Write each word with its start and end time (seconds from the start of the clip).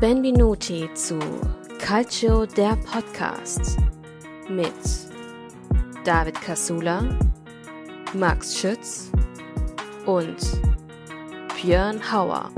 Benvenuti 0.00 0.90
zu 0.92 1.18
Calcio 1.78 2.44
der 2.44 2.76
Podcast 2.92 3.78
mit 4.46 4.66
David 6.04 6.38
Casula, 6.42 7.02
Max 8.12 8.58
Schütz 8.58 9.10
und 10.04 10.36
Björn 11.62 12.12
Hauer. 12.12 12.50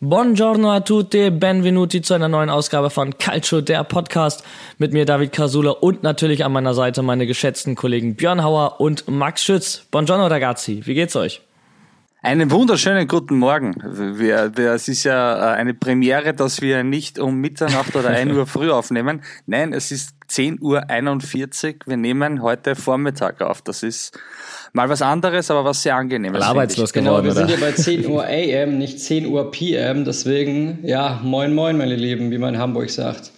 Buongiorno 0.00 0.70
a 0.70 0.80
tutti, 0.80 1.30
benvenuti 1.30 2.02
zu 2.02 2.12
einer 2.12 2.28
neuen 2.28 2.50
Ausgabe 2.50 2.90
von 2.90 3.16
Calcio, 3.16 3.62
der 3.62 3.84
Podcast 3.84 4.44
mit 4.76 4.92
mir 4.92 5.06
David 5.06 5.32
Casula 5.32 5.70
und 5.70 6.02
natürlich 6.02 6.44
an 6.44 6.52
meiner 6.52 6.74
Seite 6.74 7.00
meine 7.02 7.26
geschätzten 7.26 7.74
Kollegen 7.74 8.16
Björn 8.16 8.44
Hauer 8.44 8.82
und 8.82 9.08
Max 9.08 9.42
Schütz. 9.42 9.86
Buongiorno 9.90 10.26
ragazzi, 10.26 10.82
wie 10.84 10.94
geht's 10.94 11.16
euch? 11.16 11.40
Einen 12.22 12.50
wunderschönen 12.50 13.08
guten 13.08 13.38
Morgen. 13.38 13.74
Wir, 14.18 14.54
wir, 14.54 14.72
es 14.74 14.88
ist 14.88 15.04
ja 15.04 15.54
äh, 15.54 15.56
eine 15.56 15.72
Premiere, 15.72 16.34
dass 16.34 16.60
wir 16.60 16.84
nicht 16.84 17.18
um 17.18 17.36
Mitternacht 17.36 17.96
oder 17.96 18.10
1 18.10 18.36
Uhr 18.36 18.46
früh 18.46 18.70
aufnehmen. 18.70 19.22
Nein, 19.46 19.72
es 19.72 19.90
ist 19.90 20.10
10.41 20.28 20.60
Uhr. 20.60 21.74
Wir 21.86 21.96
nehmen 21.96 22.42
heute 22.42 22.76
Vormittag 22.76 23.40
auf. 23.40 23.62
Das 23.62 23.82
ist 23.82 24.18
mal 24.74 24.90
was 24.90 25.00
anderes, 25.00 25.50
aber 25.50 25.64
was 25.64 25.82
sehr 25.82 25.96
angenehmes. 25.96 26.42
Arbeitslos 26.42 26.92
genau, 26.92 27.12
geworden, 27.12 27.24
wir 27.24 27.32
sind 27.32 27.44
oder? 27.44 27.54
ja 27.54 27.60
bei 27.60 27.72
10 27.72 28.06
Uhr 28.06 28.24
AM, 28.26 28.76
nicht 28.76 29.00
10 29.00 29.24
Uhr 29.24 29.50
PM. 29.50 30.04
Deswegen, 30.04 30.80
ja, 30.82 31.20
moin 31.22 31.54
moin, 31.54 31.78
meine 31.78 31.96
Lieben, 31.96 32.30
wie 32.30 32.38
man 32.38 32.52
in 32.52 32.60
Hamburg 32.60 32.90
sagt. 32.90 33.32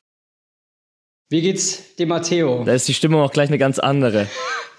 Wie 1.30 1.40
geht's 1.40 1.94
dem 2.00 2.08
Matteo? 2.08 2.64
Da 2.64 2.72
ist 2.72 2.88
die 2.88 2.94
Stimmung 2.94 3.20
auch 3.20 3.32
gleich 3.32 3.48
eine 3.48 3.58
ganz 3.58 3.78
andere. 3.78 4.26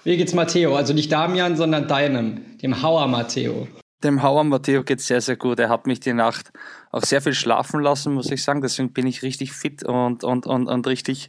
Wie 0.04 0.18
geht's 0.18 0.34
Matteo? 0.34 0.76
Also 0.76 0.92
nicht 0.92 1.10
Damian, 1.10 1.56
sondern 1.56 1.88
deinem, 1.88 2.58
dem 2.58 2.82
Hauer 2.82 3.08
Matteo. 3.08 3.66
Dem 4.04 4.22
Hauer 4.22 4.44
Matteo 4.44 4.82
geht's 4.84 5.06
sehr, 5.06 5.20
sehr 5.20 5.36
gut. 5.36 5.58
Er 5.58 5.68
hat 5.70 5.86
mich 5.86 5.98
die 6.00 6.12
Nacht 6.12 6.52
auch 6.92 7.02
sehr 7.02 7.20
viel 7.22 7.34
schlafen 7.34 7.80
lassen, 7.80 8.12
muss 8.14 8.30
ich 8.30 8.44
sagen. 8.44 8.60
Deswegen 8.60 8.92
bin 8.92 9.06
ich 9.06 9.22
richtig 9.22 9.52
fit 9.52 9.82
und, 9.82 10.22
und, 10.22 10.46
und, 10.46 10.68
und 10.68 10.86
richtig 10.86 11.28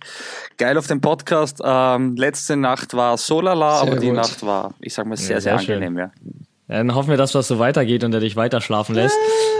geil 0.58 0.78
auf 0.78 0.88
dem 0.88 1.02
Podcast. 1.02 1.60
Ähm, 1.64 2.16
letzte 2.16 2.56
Nacht 2.58 2.94
war 2.94 3.18
Solala, 3.18 3.80
Sehr 3.80 3.88
aber 3.92 4.00
die 4.00 4.08
gut. 4.08 4.16
Nacht 4.18 4.46
war, 4.46 4.74
ich 4.82 4.94
sag 4.94 5.08
mal, 5.08 5.16
sehr, 5.18 5.38
Ja, 5.38 5.42
sehr, 5.42 5.58
sehr 5.58 5.66
schön. 5.66 5.76
angenehm, 5.76 5.98
ja. 5.98 6.12
Ja, 6.68 6.78
Dann 6.78 6.96
hoffen 6.96 7.10
wir, 7.12 7.18
dass 7.18 7.36
was 7.36 7.48
so 7.48 7.60
weitergeht 7.60 8.04
und 8.04 8.12
er 8.14 8.20
dich 8.20 8.36
weiter 8.36 8.60
schlafen 8.60 8.96
lässt. 8.96 9.16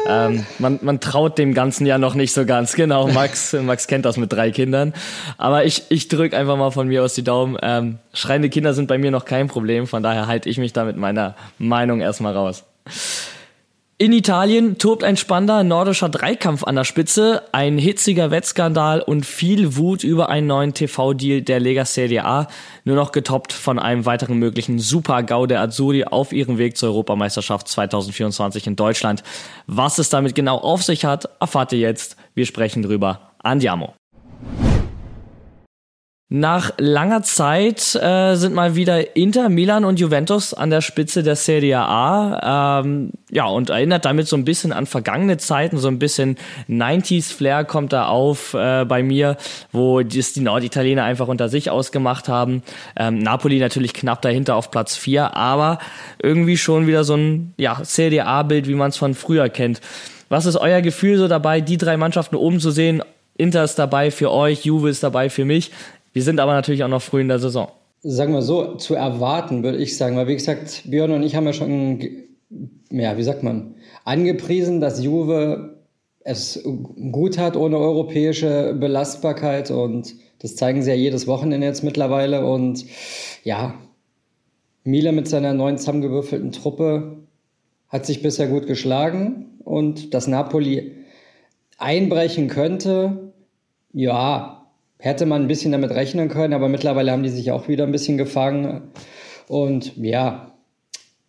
Ähm, 0.08 0.44
man, 0.58 0.80
man 0.82 1.00
traut 1.00 1.38
dem 1.38 1.54
Ganzen 1.54 1.86
ja 1.86 1.98
noch 2.00 2.16
nicht 2.16 2.34
so 2.34 2.46
ganz. 2.46 2.74
Genau, 2.74 3.08
Max, 3.08 3.54
Max 3.62 3.86
kennt 3.88 4.06
das 4.06 4.18
mit 4.18 4.34
drei 4.34 4.50
Kindern. 4.52 4.94
Aber 5.38 5.66
ich, 5.66 5.84
ich 5.90 6.08
drücke 6.08 6.36
einfach 6.36 6.58
mal 6.58 6.72
von 6.72 6.88
mir 6.88 7.04
aus 7.04 7.14
die 7.14 7.24
Daumen. 7.24 7.58
Ähm, 7.62 8.00
schreiende 8.14 8.50
Kinder 8.50 8.74
sind 8.74 8.88
bei 8.88 8.98
mir 8.98 9.12
noch 9.12 9.26
kein 9.26 9.48
Problem. 9.48 9.86
Von 9.88 10.02
daher 10.04 10.26
halte 10.28 10.50
ich 10.50 10.58
mich 10.58 10.74
da 10.74 10.84
mit 10.84 10.98
meiner 10.98 11.36
Meinung 11.60 12.02
erstmal 12.02 12.34
raus. 12.36 12.64
In 13.98 14.12
Italien 14.12 14.78
tobt 14.78 15.06
ein 15.06 15.16
spannender 15.16 15.64
nordischer 15.64 16.10
Dreikampf 16.10 16.66
an 16.66 16.76
der 16.76 16.84
Spitze, 16.84 17.44
ein 17.54 17.78
hitziger 17.78 18.30
Wettskandal 18.30 19.00
und 19.00 19.26
viel 19.26 19.78
Wut 19.78 20.04
über 20.04 20.28
einen 20.28 20.48
neuen 20.48 20.74
TV-Deal 20.74 21.42
der 21.42 21.62
Lega 21.62 21.86
Serie 21.86 22.26
A, 22.26 22.48
nur 22.84 22.98
noch 22.98 23.14
getoppt 23.14 23.54
von 23.54 23.80
einem 23.80 24.06
weiteren 24.06 24.38
möglichen 24.38 24.80
Super-GAU 24.80 25.46
der 25.46 25.62
Azzurri 25.62 26.04
auf 26.04 26.34
ihrem 26.34 26.58
Weg 26.58 26.76
zur 26.76 26.90
Europameisterschaft 26.90 27.70
2024 27.70 28.68
in 28.68 28.76
Deutschland. 28.76 29.24
Was 29.66 29.98
es 29.98 30.10
damit 30.10 30.36
genau 30.36 30.58
auf 30.58 30.84
sich 30.84 31.06
hat, 31.06 31.30
erfahrt 31.40 31.72
ihr 31.72 31.80
jetzt. 31.80 32.18
Wir 32.34 32.46
sprechen 32.46 32.84
drüber. 32.84 33.32
Andiamo. 33.40 33.94
Nach 36.38 36.74
langer 36.80 37.24
Zeit 37.24 37.96
äh, 37.96 38.36
sind 38.36 38.54
mal 38.54 38.76
wieder 38.76 39.16
Inter, 39.16 39.48
Milan 39.48 39.86
und 39.86 40.02
Juventus 40.02 40.54
an 40.54 40.70
der 40.70 40.82
Spitze 40.82 41.24
der 41.24 41.38
Serie 41.38 41.80
A. 41.80 42.82
Ähm, 42.82 43.12
ja, 43.32 43.46
und 43.46 43.70
erinnert 43.70 44.04
damit 44.04 44.28
so 44.28 44.36
ein 44.36 44.44
bisschen 44.44 44.74
an 44.74 44.86
vergangene 44.86 45.38
Zeiten, 45.38 45.78
so 45.78 45.88
ein 45.88 45.98
bisschen 45.98 46.36
90s-Flair 46.68 47.64
kommt 47.64 47.94
da 47.94 48.08
auf 48.08 48.54
äh, 48.54 48.84
bei 48.84 49.02
mir, 49.02 49.38
wo 49.72 50.02
das 50.02 50.34
die 50.34 50.42
Norditaliener 50.42 51.06
einfach 51.06 51.30
unter 51.30 51.48
sich 51.48 51.70
ausgemacht 51.70 52.28
haben. 52.28 52.64
Ähm, 52.98 53.20
Napoli 53.20 53.58
natürlich 53.60 53.94
knapp 53.94 54.22
dahinter 54.22 54.58
auf 54.58 54.72
Platz 54.72 54.98
4, 54.98 55.38
aber 55.38 55.80
irgendwie 56.22 56.58
schon 56.58 56.86
wieder 56.86 57.06
so 57.06 57.16
ein 57.16 57.54
ja, 57.56 57.80
Serie 57.84 58.26
A-Bild, 58.26 58.68
wie 58.68 58.76
man 58.76 58.90
es 58.90 58.98
von 58.98 59.14
früher 59.14 59.48
kennt. 59.48 59.80
Was 60.28 60.46
ist 60.46 60.58
euer 60.58 60.82
Gefühl 60.82 61.18
so 61.18 61.30
dabei, 61.30 61.62
die 61.62 61.78
drei 61.78 61.96
Mannschaften 61.96 62.36
oben 62.36 62.60
zu 62.60 62.72
sehen? 62.72 63.02
Inter 63.38 63.66
ist 63.66 63.76
dabei 63.76 64.12
für 64.12 64.32
euch, 64.32 64.64
Juve 64.64 64.90
ist 64.90 65.04
dabei 65.04 65.30
für 65.30 65.44
mich. 65.44 65.72
Wir 66.16 66.24
sind 66.24 66.40
aber 66.40 66.54
natürlich 66.54 66.82
auch 66.82 66.88
noch 66.88 67.02
früh 67.02 67.20
in 67.20 67.28
der 67.28 67.40
Saison. 67.40 67.68
Sagen 68.02 68.32
wir 68.32 68.42
so, 68.42 68.76
zu 68.76 68.96
erwarten, 68.96 69.64
würde 69.64 69.80
ich 69.80 69.98
sagen. 69.98 70.16
Weil, 70.16 70.30
wie 70.30 70.36
gesagt, 70.36 70.84
Björn 70.86 71.12
und 71.12 71.24
ich 71.24 71.36
haben 71.36 71.46
ja 71.46 71.52
schon, 71.52 72.00
ja, 72.90 73.18
wie 73.18 73.24
sagt 73.24 73.44
man, 73.44 73.76
angepriesen, 74.06 74.80
dass 74.80 75.04
Juve 75.04 75.78
es 76.22 76.64
gut 77.12 77.38
hat 77.38 77.58
ohne 77.58 77.78
europäische 77.78 78.78
Belastbarkeit. 78.80 79.72
Und 79.72 80.16
das 80.40 80.56
zeigen 80.56 80.84
sie 80.84 80.92
ja 80.92 80.96
jedes 80.96 81.28
Wochenende 81.28 81.68
jetzt 81.68 81.84
mittlerweile. 81.84 82.46
Und 82.46 82.86
ja, 83.44 83.74
Milan 84.86 85.16
mit 85.16 85.28
seiner 85.28 85.54
neuen 85.54 85.78
zusammengewürfelten 85.78 86.54
Truppe 86.54 87.18
hat 87.90 88.06
sich 88.06 88.22
bisher 88.22 88.48
gut 88.48 88.68
geschlagen. 88.68 89.60
Und 89.66 90.14
dass 90.14 90.28
Napoli 90.28 90.94
einbrechen 91.78 92.48
könnte, 92.48 93.34
ja, 93.92 94.65
hätte 95.00 95.26
man 95.26 95.44
ein 95.44 95.48
bisschen 95.48 95.72
damit 95.72 95.92
rechnen 95.92 96.30
können, 96.30 96.54
aber 96.54 96.70
mittlerweile 96.70 97.12
haben 97.12 97.24
die 97.24 97.30
sich 97.30 97.52
auch 97.52 97.68
wieder 97.68 97.84
ein 97.86 97.92
bisschen 97.92 98.18
gefangen. 98.18 98.84
Und 99.48 99.96
ja, 99.98 100.52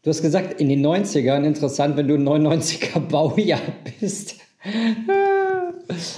du 0.03 0.11
hast 0.11 0.23
gesagt, 0.23 0.61
in 0.61 0.69
den 0.69 0.85
90ern, 0.85 1.45
interessant, 1.45 1.97
wenn 1.97 2.09
du 2.09 2.15
ein 2.15 2.27
99er 2.27 3.01
Baujahr 3.11 3.61
bist. 4.01 4.37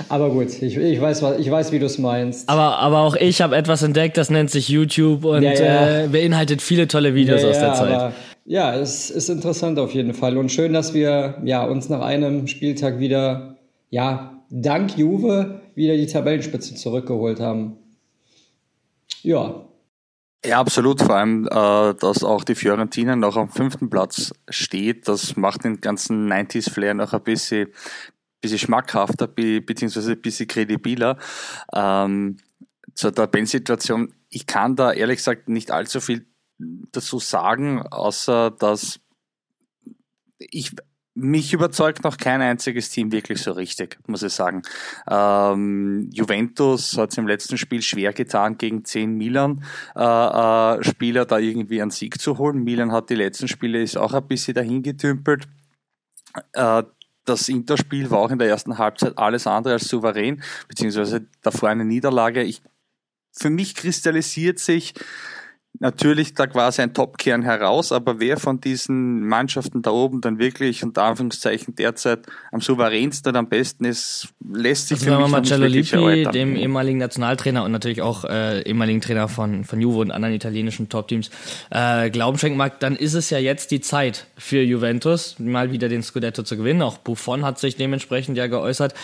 Aber 0.09 0.31
gut, 0.31 0.63
ich, 0.63 0.77
ich, 0.77 1.01
weiß, 1.01 1.23
was, 1.23 1.39
ich 1.39 1.51
weiß, 1.51 1.73
wie 1.73 1.79
du 1.79 1.87
es 1.87 1.99
meinst. 1.99 2.49
Aber, 2.49 2.79
aber 2.79 3.01
auch 3.01 3.17
ich 3.17 3.43
habe 3.43 3.57
etwas 3.57 3.83
entdeckt, 3.83 4.17
das 4.17 4.31
nennt 4.31 4.51
sich 4.51 4.69
YouTube 4.69 5.25
und 5.25 5.43
Ja, 5.43 5.53
ja. 5.53 6.05
Äh, 6.05 6.09
beinhaltet 6.09 6.63
viele 6.63 6.89
tolle 6.89 7.15
Videos 7.15 7.45
aus 7.45 7.59
der 7.59 7.75
Zeit. 7.75 8.13
ja, 8.47 8.75
es 8.75 9.11
ist 9.11 9.29
interessant 9.29 9.79
auf 9.79 9.93
jeden 9.93 10.15
Fall. 10.15 10.39
Und 10.39 10.51
schön, 10.51 10.73
dass 10.73 10.95
wir 10.95 11.37
ja, 11.45 11.65
uns 11.65 11.89
nach 11.89 12.01
einem 12.01 12.47
Spieltag 12.47 12.99
wieder, 12.99 13.57
ja, 13.91 14.39
dank 14.51 14.97
Juve 14.97 15.61
wieder 15.79 15.97
die 15.97 16.07
Tabellenspitze 16.07 16.75
zurückgeholt 16.75 17.41
haben. 17.41 17.79
Ja, 19.23 19.65
Ja, 20.45 20.61
absolut. 20.61 21.03
Vor 21.03 21.17
allem, 21.17 21.47
äh, 21.47 21.95
dass 21.95 22.23
auch 22.23 22.45
die 22.45 22.55
Fiorentina 22.55 23.17
noch 23.17 23.37
am 23.37 23.49
fünften 23.49 23.91
Platz 23.91 24.33
steht, 24.49 25.09
das 25.09 25.37
macht 25.37 25.65
den 25.65 25.81
ganzen 25.81 26.31
90s-Flair 26.31 26.95
noch 26.95 27.13
ein 27.13 27.23
bisschen, 27.23 27.69
bisschen 28.41 28.59
schmackhafter, 28.59 29.27
be 29.27 29.61
beziehungsweise 29.61 30.13
ein 30.13 30.21
bisschen 30.21 30.47
kredibiler. 30.47 31.19
Ähm, 31.75 32.37
zur 32.95 33.15
Tabellensituation, 33.15 34.15
ich 34.29 34.47
kann 34.47 34.77
da 34.77 34.93
ehrlich 34.93 35.19
gesagt 35.19 35.49
nicht 35.49 35.71
allzu 35.71 36.01
viel 36.01 36.27
dazu 36.93 37.19
sagen, 37.19 37.83
außer 37.83 38.51
dass 38.53 39.01
ich 40.39 40.73
mich 41.19 41.53
überzeugt 41.53 42.05
noch 42.05 42.17
kein 42.17 42.41
einziges 42.41 42.91
Team 42.91 43.13
wirklich 43.13 43.43
so 43.43 43.53
richtig, 43.53 43.99
muss 44.07 44.23
ich 44.23 44.33
sagen. 44.33 44.63
Ähm, 45.11 46.09
Juventus 46.13 46.97
hat 46.97 47.11
es 47.11 47.19
im 47.19 47.27
letzten 47.27 47.59
Spiel 47.59 47.83
schwer 47.83 48.13
getan, 48.13 48.57
gegen 48.57 48.85
zehn 48.85 49.17
Milan-Spieler 49.17 50.79
äh, 50.81 50.85
Spieler 50.85 51.25
da 51.27 51.39
irgendwie 51.39 51.83
einen 51.83 51.91
Sieg 51.91 52.21
zu 52.21 52.39
holen. 52.39 52.63
Milan 52.63 52.93
hat 52.93 53.11
die 53.11 53.17
letzten 53.17 53.49
Spiele 53.49 53.83
ist 53.83 53.97
auch 53.97 54.15
ein 54.15 54.27
bisschen 54.27 54.55
dahin 54.55 54.83
getümpelt. 54.83 55.49
Äh, 56.53 56.85
das 57.25 57.49
Interspiel 57.49 58.11
war 58.11 58.19
auch 58.19 58.31
in 58.31 58.39
der 58.39 58.49
ersten 58.49 58.79
Halbzeit 58.79 59.19
alles 59.19 59.47
andere 59.47 59.75
als 59.75 59.89
souverän, 59.89 60.43
beziehungsweise 60.69 61.27
davor 61.43 61.69
eine 61.69 61.85
Niederlage. 61.85 62.43
Ich, 62.43 62.63
für 63.33 63.51
mich 63.51 63.75
kristallisiert 63.75 64.59
sich 64.59 64.95
natürlich 65.81 66.35
da 66.35 66.47
quasi 66.47 66.83
ein 66.83 66.95
Topkern 66.95 67.43
heraus, 67.43 67.93
aber 67.93 68.21
wer 68.21 68.37
von 68.39 68.61
diesen 68.61 69.27
Mannschaften 69.27 69.83
da 69.83 69.91
oben 69.91 70.21
dann 70.21 70.39
wirklich 70.39 70.83
unter 70.83 71.05
Anführungszeichen 71.05 71.75
derzeit 71.75 72.21
am 72.53 72.61
souveränsten 72.61 73.31
und 73.31 73.37
am 73.37 73.49
besten 73.49 73.85
ist, 73.85 74.29
lässt 74.53 74.89
sich 74.89 74.99
Also 74.99 75.05
für 75.05 75.11
wenn 75.13 75.19
mich 75.19 75.31
man 75.31 75.41
Marcello 75.43 75.67
Lippi, 75.67 75.95
erläutern. 75.95 76.33
dem 76.33 76.57
ehemaligen 76.57 76.99
Nationaltrainer 76.99 77.65
und 77.65 77.73
natürlich 77.73 78.03
auch 78.03 78.25
äh, 78.25 78.63
ehemaligen 78.63 79.01
Trainer 79.01 79.29
von, 79.29 79.65
von 79.65 79.81
Juve 79.81 80.01
und 80.01 80.11
anderen 80.11 80.35
italienischen 80.35 80.89
Top-Teams, 80.89 81.31
äh, 81.71 82.11
Glauben 82.11 82.39
schenken 82.39 82.59
mag, 82.59 82.81
dann 82.81 82.97
ist 82.97 83.15
es 83.15 83.31
ja 83.31 83.39
jetzt 83.39 83.71
die 83.71 83.81
Zeit 83.81 84.27
für 84.37 84.63
Juventus, 84.63 85.37
mal 85.39 85.73
wieder 85.73 85.89
den 85.89 86.03
Scudetto 86.03 86.43
zu 86.43 86.57
gewinnen. 86.57 86.83
Auch 86.83 86.99
Buffon 86.99 87.45
hat 87.45 87.59
sich 87.59 87.77
dementsprechend 87.77 88.37
ja 88.37 88.47
geäußert. 88.47 88.95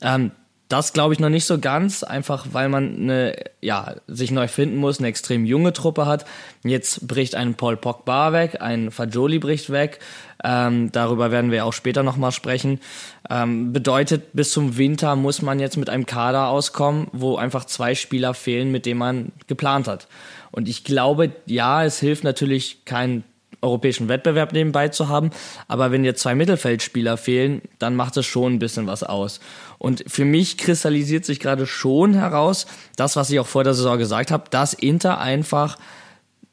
Ähm, 0.00 0.32
das 0.72 0.94
glaube 0.94 1.12
ich 1.12 1.20
noch 1.20 1.28
nicht 1.28 1.44
so 1.44 1.58
ganz, 1.58 2.02
einfach 2.02 2.46
weil 2.52 2.70
man 2.70 2.96
eine, 2.96 3.36
ja, 3.60 3.96
sich 4.06 4.30
neu 4.30 4.48
finden 4.48 4.76
muss, 4.76 4.98
eine 4.98 5.08
extrem 5.08 5.44
junge 5.44 5.74
Truppe 5.74 6.06
hat. 6.06 6.24
Jetzt 6.64 7.06
bricht 7.06 7.34
ein 7.34 7.54
Paul 7.54 7.76
Pogba 7.76 8.32
weg, 8.32 8.62
ein 8.62 8.90
Fagioli 8.90 9.38
bricht 9.38 9.70
weg. 9.70 9.98
Ähm, 10.42 10.90
darüber 10.90 11.30
werden 11.30 11.50
wir 11.50 11.66
auch 11.66 11.74
später 11.74 12.02
nochmal 12.02 12.32
sprechen. 12.32 12.80
Ähm, 13.28 13.74
bedeutet, 13.74 14.32
bis 14.32 14.50
zum 14.50 14.78
Winter 14.78 15.14
muss 15.14 15.42
man 15.42 15.60
jetzt 15.60 15.76
mit 15.76 15.90
einem 15.90 16.06
Kader 16.06 16.48
auskommen, 16.48 17.08
wo 17.12 17.36
einfach 17.36 17.66
zwei 17.66 17.94
Spieler 17.94 18.32
fehlen, 18.32 18.72
mit 18.72 18.86
denen 18.86 18.98
man 18.98 19.32
geplant 19.46 19.88
hat. 19.88 20.08
Und 20.52 20.68
ich 20.68 20.84
glaube, 20.84 21.32
ja, 21.44 21.84
es 21.84 22.00
hilft 22.00 22.24
natürlich 22.24 22.84
kein 22.86 23.24
europäischen 23.62 24.08
Wettbewerb 24.08 24.52
nebenbei 24.52 24.88
zu 24.88 25.08
haben. 25.08 25.30
Aber 25.68 25.90
wenn 25.90 26.02
dir 26.02 26.14
zwei 26.14 26.34
Mittelfeldspieler 26.34 27.16
fehlen, 27.16 27.62
dann 27.78 27.96
macht 27.96 28.16
es 28.16 28.26
schon 28.26 28.54
ein 28.54 28.58
bisschen 28.58 28.86
was 28.86 29.02
aus. 29.02 29.40
Und 29.78 30.04
für 30.06 30.24
mich 30.24 30.58
kristallisiert 30.58 31.24
sich 31.24 31.40
gerade 31.40 31.66
schon 31.66 32.14
heraus, 32.14 32.66
das, 32.96 33.16
was 33.16 33.30
ich 33.30 33.40
auch 33.40 33.46
vor 33.46 33.64
der 33.64 33.74
Saison 33.74 33.98
gesagt 33.98 34.30
habe, 34.30 34.44
dass 34.50 34.74
Inter 34.74 35.18
einfach 35.18 35.78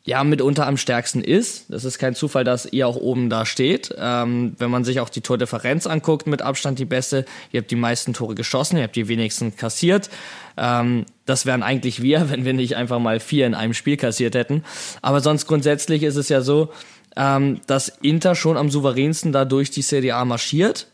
ja 0.09 0.23
mitunter 0.23 0.65
am 0.65 0.77
stärksten 0.77 1.21
ist. 1.23 1.65
Das 1.69 1.85
ist 1.85 1.99
kein 1.99 2.15
Zufall, 2.15 2.43
dass 2.43 2.65
ihr 2.65 2.87
auch 2.87 2.95
oben 2.95 3.29
da 3.29 3.45
steht. 3.45 3.93
Ähm, 3.97 4.55
wenn 4.57 4.71
man 4.71 4.83
sich 4.83 4.99
auch 4.99 5.09
die 5.09 5.21
Tordifferenz 5.21 5.85
anguckt, 5.85 6.25
mit 6.25 6.41
Abstand 6.41 6.79
die 6.79 6.85
beste. 6.85 7.25
Ihr 7.51 7.61
habt 7.61 7.69
die 7.69 7.75
meisten 7.75 8.13
Tore 8.13 8.33
geschossen, 8.33 8.77
ihr 8.77 8.83
habt 8.83 8.95
die 8.95 9.07
wenigsten 9.07 9.55
kassiert. 9.55 10.09
Ähm, 10.57 11.05
das 11.25 11.45
wären 11.45 11.61
eigentlich 11.61 12.01
wir, 12.01 12.29
wenn 12.31 12.43
wir 12.45 12.53
nicht 12.53 12.75
einfach 12.75 12.99
mal 12.99 13.19
vier 13.19 13.45
in 13.45 13.53
einem 13.53 13.75
Spiel 13.75 13.97
kassiert 13.97 14.33
hätten. 14.35 14.63
Aber 15.03 15.21
sonst 15.21 15.45
grundsätzlich 15.45 16.01
ist 16.01 16.15
es 16.15 16.29
ja 16.29 16.41
so, 16.41 16.69
ähm, 17.15 17.61
dass 17.67 17.89
Inter 18.01 18.35
schon 18.35 18.57
am 18.57 18.69
souveränsten 18.69 19.31
da 19.31 19.45
durch 19.45 19.71
die 19.71 19.81
Serie 19.81 20.15
A 20.15 20.25
marschiert 20.25 20.87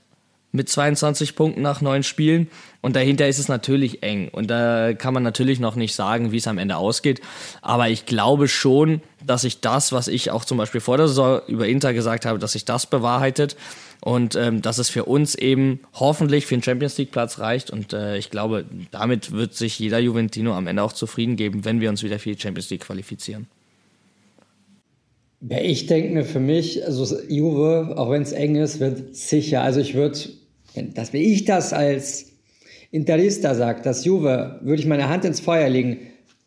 mit 0.56 0.70
22 0.70 1.36
Punkten 1.36 1.62
nach 1.62 1.82
neun 1.82 2.04
Spielen. 2.04 2.48
Und 2.82 2.96
dahinter 2.96 3.28
ist 3.28 3.40
es 3.40 3.48
natürlich 3.48 4.04
eng. 4.04 4.30
Und 4.30 4.50
da 4.50 4.94
kann 4.94 5.14
man 5.14 5.24
natürlich 5.24 5.60
noch 5.60 5.76
nicht 5.76 5.94
sagen, 5.94 6.32
wie 6.32 6.38
es 6.38 6.48
am 6.48 6.58
Ende 6.58 6.78
ausgeht. 6.78 7.22
Aber 7.62 7.90
ich 7.90 8.06
glaube 8.06 8.48
schon, 8.48 9.02
dass 9.24 9.42
sich 9.42 9.62
das, 9.62 9.92
was 9.92 10.08
ich 10.08 10.32
auch 10.32 10.46
zum 10.46 10.58
Beispiel 10.58 10.82
vor 10.82 10.98
der 10.98 11.08
Saison 11.08 11.42
über 11.48 11.68
Inter 11.68 11.94
gesagt 11.94 12.26
habe, 12.26 12.40
dass 12.40 12.54
sich 12.54 12.66
das 12.66 12.88
bewahrheitet. 12.88 13.56
Und 14.02 14.36
ähm, 14.36 14.62
dass 14.62 14.78
es 14.78 14.90
für 14.90 15.06
uns 15.06 15.34
eben 15.34 15.80
hoffentlich 15.94 16.46
für 16.46 16.56
den 16.56 16.62
Champions 16.62 16.98
League 16.98 17.12
Platz 17.12 17.40
reicht. 17.40 17.72
Und 17.72 17.94
äh, 17.94 18.18
ich 18.18 18.30
glaube, 18.30 18.66
damit 18.92 19.32
wird 19.32 19.56
sich 19.56 19.80
jeder 19.80 20.00
Juventino 20.00 20.56
am 20.56 20.68
Ende 20.68 20.84
auch 20.84 20.94
zufrieden 20.94 21.38
geben, 21.38 21.66
wenn 21.66 21.82
wir 21.82 21.90
uns 21.90 22.04
wieder 22.04 22.20
für 22.20 22.32
die 22.34 22.40
Champions 22.40 22.70
League 22.70 22.82
qualifizieren. 22.82 23.48
Ja, 25.42 25.60
ich 25.60 25.86
denke 25.86 26.14
mir 26.14 26.24
für 26.24 26.40
mich, 26.40 26.86
also 26.86 27.20
Juve, 27.28 27.94
auch 27.98 28.10
wenn 28.10 28.22
es 28.22 28.32
eng 28.32 28.56
ist, 28.56 28.80
wird 28.80 29.16
sicher. 29.16 29.62
Also 29.62 29.80
ich 29.80 29.94
würde 29.94 30.18
dass 30.94 31.14
wie 31.14 31.34
ich 31.34 31.46
das 31.46 31.74
als 31.74 32.34
Interista 32.92 33.56
sage, 33.56 33.82
dass 33.82 34.06
Juve, 34.06 34.60
würde 34.62 34.82
ich 34.82 34.88
meine 34.88 35.10
Hand 35.10 35.26
ins 35.26 35.40
Feuer 35.40 35.70
legen, 35.70 36.00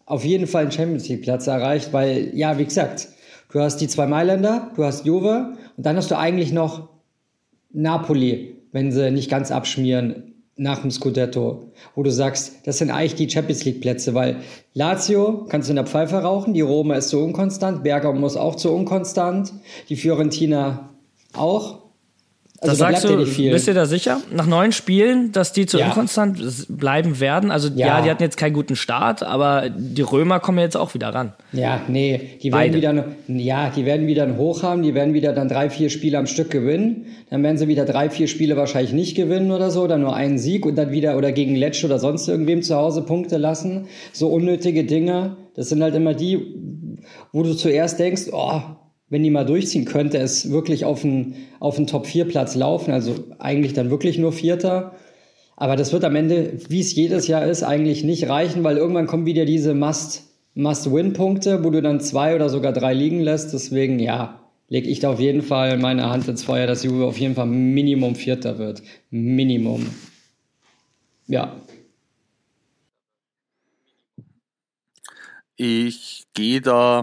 auf 0.06 0.25
jeden 0.25 0.46
Fall 0.46 0.62
einen 0.62 0.73
Champions 0.73 1.08
League 1.08 1.23
Platz 1.23 1.46
erreicht, 1.46 1.93
weil, 1.93 2.31
ja, 2.35 2.58
wie 2.58 2.64
gesagt, 2.64 3.08
du 3.52 3.61
hast 3.61 3.79
die 3.79 3.88
zwei 3.88 4.06
Mailänder, 4.06 4.70
du 4.76 4.85
hast 4.85 5.05
Juve 5.05 5.55
und 5.76 5.87
dann 5.87 5.96
hast 5.96 6.11
du 6.11 6.19
eigentlich 6.19 6.52
noch 6.52 6.88
Napoli, 7.70 8.56
wenn 8.73 8.93
sie 8.93 9.11
nicht 9.11 9.31
ganz 9.31 9.50
abschmieren 9.50 10.34
nach 10.58 10.81
dem 10.81 10.90
Scudetto, 10.90 11.72
wo 11.94 12.02
du 12.02 12.10
sagst, 12.10 12.66
das 12.66 12.78
sind 12.78 12.90
eigentlich 12.90 13.14
die 13.14 13.31
Champions 13.31 13.64
League 13.64 13.81
Plätze, 13.81 14.12
weil 14.12 14.38
Lazio 14.75 15.46
kannst 15.49 15.69
du 15.69 15.72
in 15.72 15.76
der 15.76 15.87
Pfeife 15.87 16.16
rauchen, 16.16 16.52
die 16.52 16.60
Roma 16.60 16.96
ist 16.96 17.08
so 17.08 17.22
unkonstant, 17.22 17.84
Bergamo 17.84 18.19
muss 18.19 18.37
auch 18.37 18.58
so 18.58 18.75
unkonstant, 18.75 19.52
die 19.88 19.96
Fiorentina 19.96 20.90
auch. 21.32 21.88
Also 22.60 22.72
das 22.72 22.78
da 22.78 23.00
sagst 23.00 23.05
du, 23.05 23.43
ja 23.43 23.52
bist 23.52 23.69
du 23.69 23.75
da 23.75 23.87
sicher? 23.87 24.20
Nach 24.32 24.46
neun 24.46 24.72
Spielen, 24.72 25.31
dass 25.31 25.52
die 25.52 25.66
zu 25.66 25.78
ja. 25.78 25.87
inkonstant 25.87 26.66
bleiben 26.69 27.20
werden? 27.20 27.52
Also 27.52 27.69
ja. 27.69 27.87
ja. 27.87 28.02
die 28.02 28.10
hatten 28.10 28.22
jetzt 28.22 28.37
keinen 28.37 28.52
guten 28.52 28.75
Start, 28.75 29.22
aber 29.22 29.70
die 29.70 30.02
Römer 30.02 30.40
kommen 30.40 30.58
jetzt 30.58 30.76
auch 30.76 30.93
wieder 30.93 31.10
ran. 31.10 31.34
Ja, 31.52 31.82
nee, 31.87 32.38
die 32.43 32.50
Beide. 32.50 32.82
werden 32.82 33.05
wieder, 33.28 33.40
ja, 33.40 33.70
die 33.70 33.87
werden 33.87 34.08
wieder 34.08 34.25
einen 34.25 34.38
Hoch 34.38 34.64
haben, 34.64 34.82
die 34.82 34.94
werden 34.94 35.14
wieder 35.14 35.32
dann 35.32 35.49
drei, 35.49 35.70
vier 35.70 35.88
Spiele 35.88 36.19
am 36.19 36.26
Stück 36.26 36.50
gewinnen. 36.50 37.06
Dann 37.31 37.44
werden 37.44 37.58
sie 37.58 37.69
wieder 37.69 37.84
drei, 37.84 38.10
vier 38.10 38.26
Spiele 38.26 38.56
wahrscheinlich 38.56 38.93
nicht 38.93 39.14
gewinnen 39.14 39.52
oder 39.52 39.70
so, 39.70 39.87
dann 39.87 40.00
nur 40.00 40.16
einen 40.16 40.38
Sieg 40.38 40.66
und 40.66 40.75
dann 40.75 40.90
wieder 40.90 41.16
oder 41.16 41.31
gegen 41.31 41.55
Letsch 41.55 41.84
oder 41.84 42.00
sonst 42.00 42.26
irgendwem 42.26 42.62
zu 42.62 42.75
Hause 42.75 43.02
Punkte 43.02 43.37
lassen. 43.37 43.87
So 44.12 44.28
unnötige 44.28 44.82
Dinge. 44.82 45.37
Das 45.55 45.69
sind 45.69 45.81
halt 45.81 45.94
immer 45.94 46.14
die, 46.14 46.55
wo 47.32 47.44
du 47.44 47.55
zuerst 47.55 48.00
denkst, 48.00 48.31
oh, 48.32 48.60
wenn 49.10 49.22
die 49.22 49.31
mal 49.31 49.44
durchziehen, 49.44 49.84
könnte 49.84 50.19
es 50.19 50.50
wirklich 50.50 50.84
auf 50.84 51.05
einen, 51.05 51.34
auf 51.60 51.76
einen 51.76 51.87
Top-4-Platz 51.87 52.55
laufen. 52.55 52.93
Also 52.93 53.14
eigentlich 53.38 53.72
dann 53.72 53.90
wirklich 53.90 54.19
nur 54.19 54.32
Vierter. 54.32 54.94
Aber 55.56 55.76
das 55.76 55.93
wird 55.93 56.05
am 56.05 56.14
Ende, 56.14 56.58
wie 56.69 56.81
es 56.81 56.94
jedes 56.94 57.26
Jahr 57.26 57.44
ist, 57.46 57.62
eigentlich 57.62 58.05
nicht 58.05 58.28
reichen, 58.28 58.64
weil 58.64 58.76
irgendwann 58.76 59.06
kommen 59.06 59.26
wieder 59.26 59.44
diese 59.44 59.75
Must-Win-Punkte, 59.75 61.64
wo 61.64 61.70
du 61.70 61.82
dann 61.82 62.00
zwei 62.00 62.34
oder 62.34 62.49
sogar 62.49 62.72
drei 62.72 62.94
liegen 62.94 63.20
lässt. 63.20 63.52
Deswegen, 63.55 63.99
ja, 63.99 64.40
lege 64.69 64.88
ich 64.88 65.00
da 65.00 65.10
auf 65.10 65.20
jeden 65.20 65.43
Fall 65.43 65.78
meine 65.78 66.10
Hand 66.10 66.28
ins 66.28 66.44
Feuer, 66.44 66.66
dass 66.66 66.84
Juve 66.84 67.06
auf 67.06 67.19
jeden 67.19 67.34
Fall 67.34 67.46
Minimum 67.46 68.14
Vierter 68.14 68.58
wird. 68.58 68.82
Minimum. 69.10 69.87
Ja. 71.26 71.56
Ich 75.56 76.26
gehe 76.34 76.60
da 76.60 77.02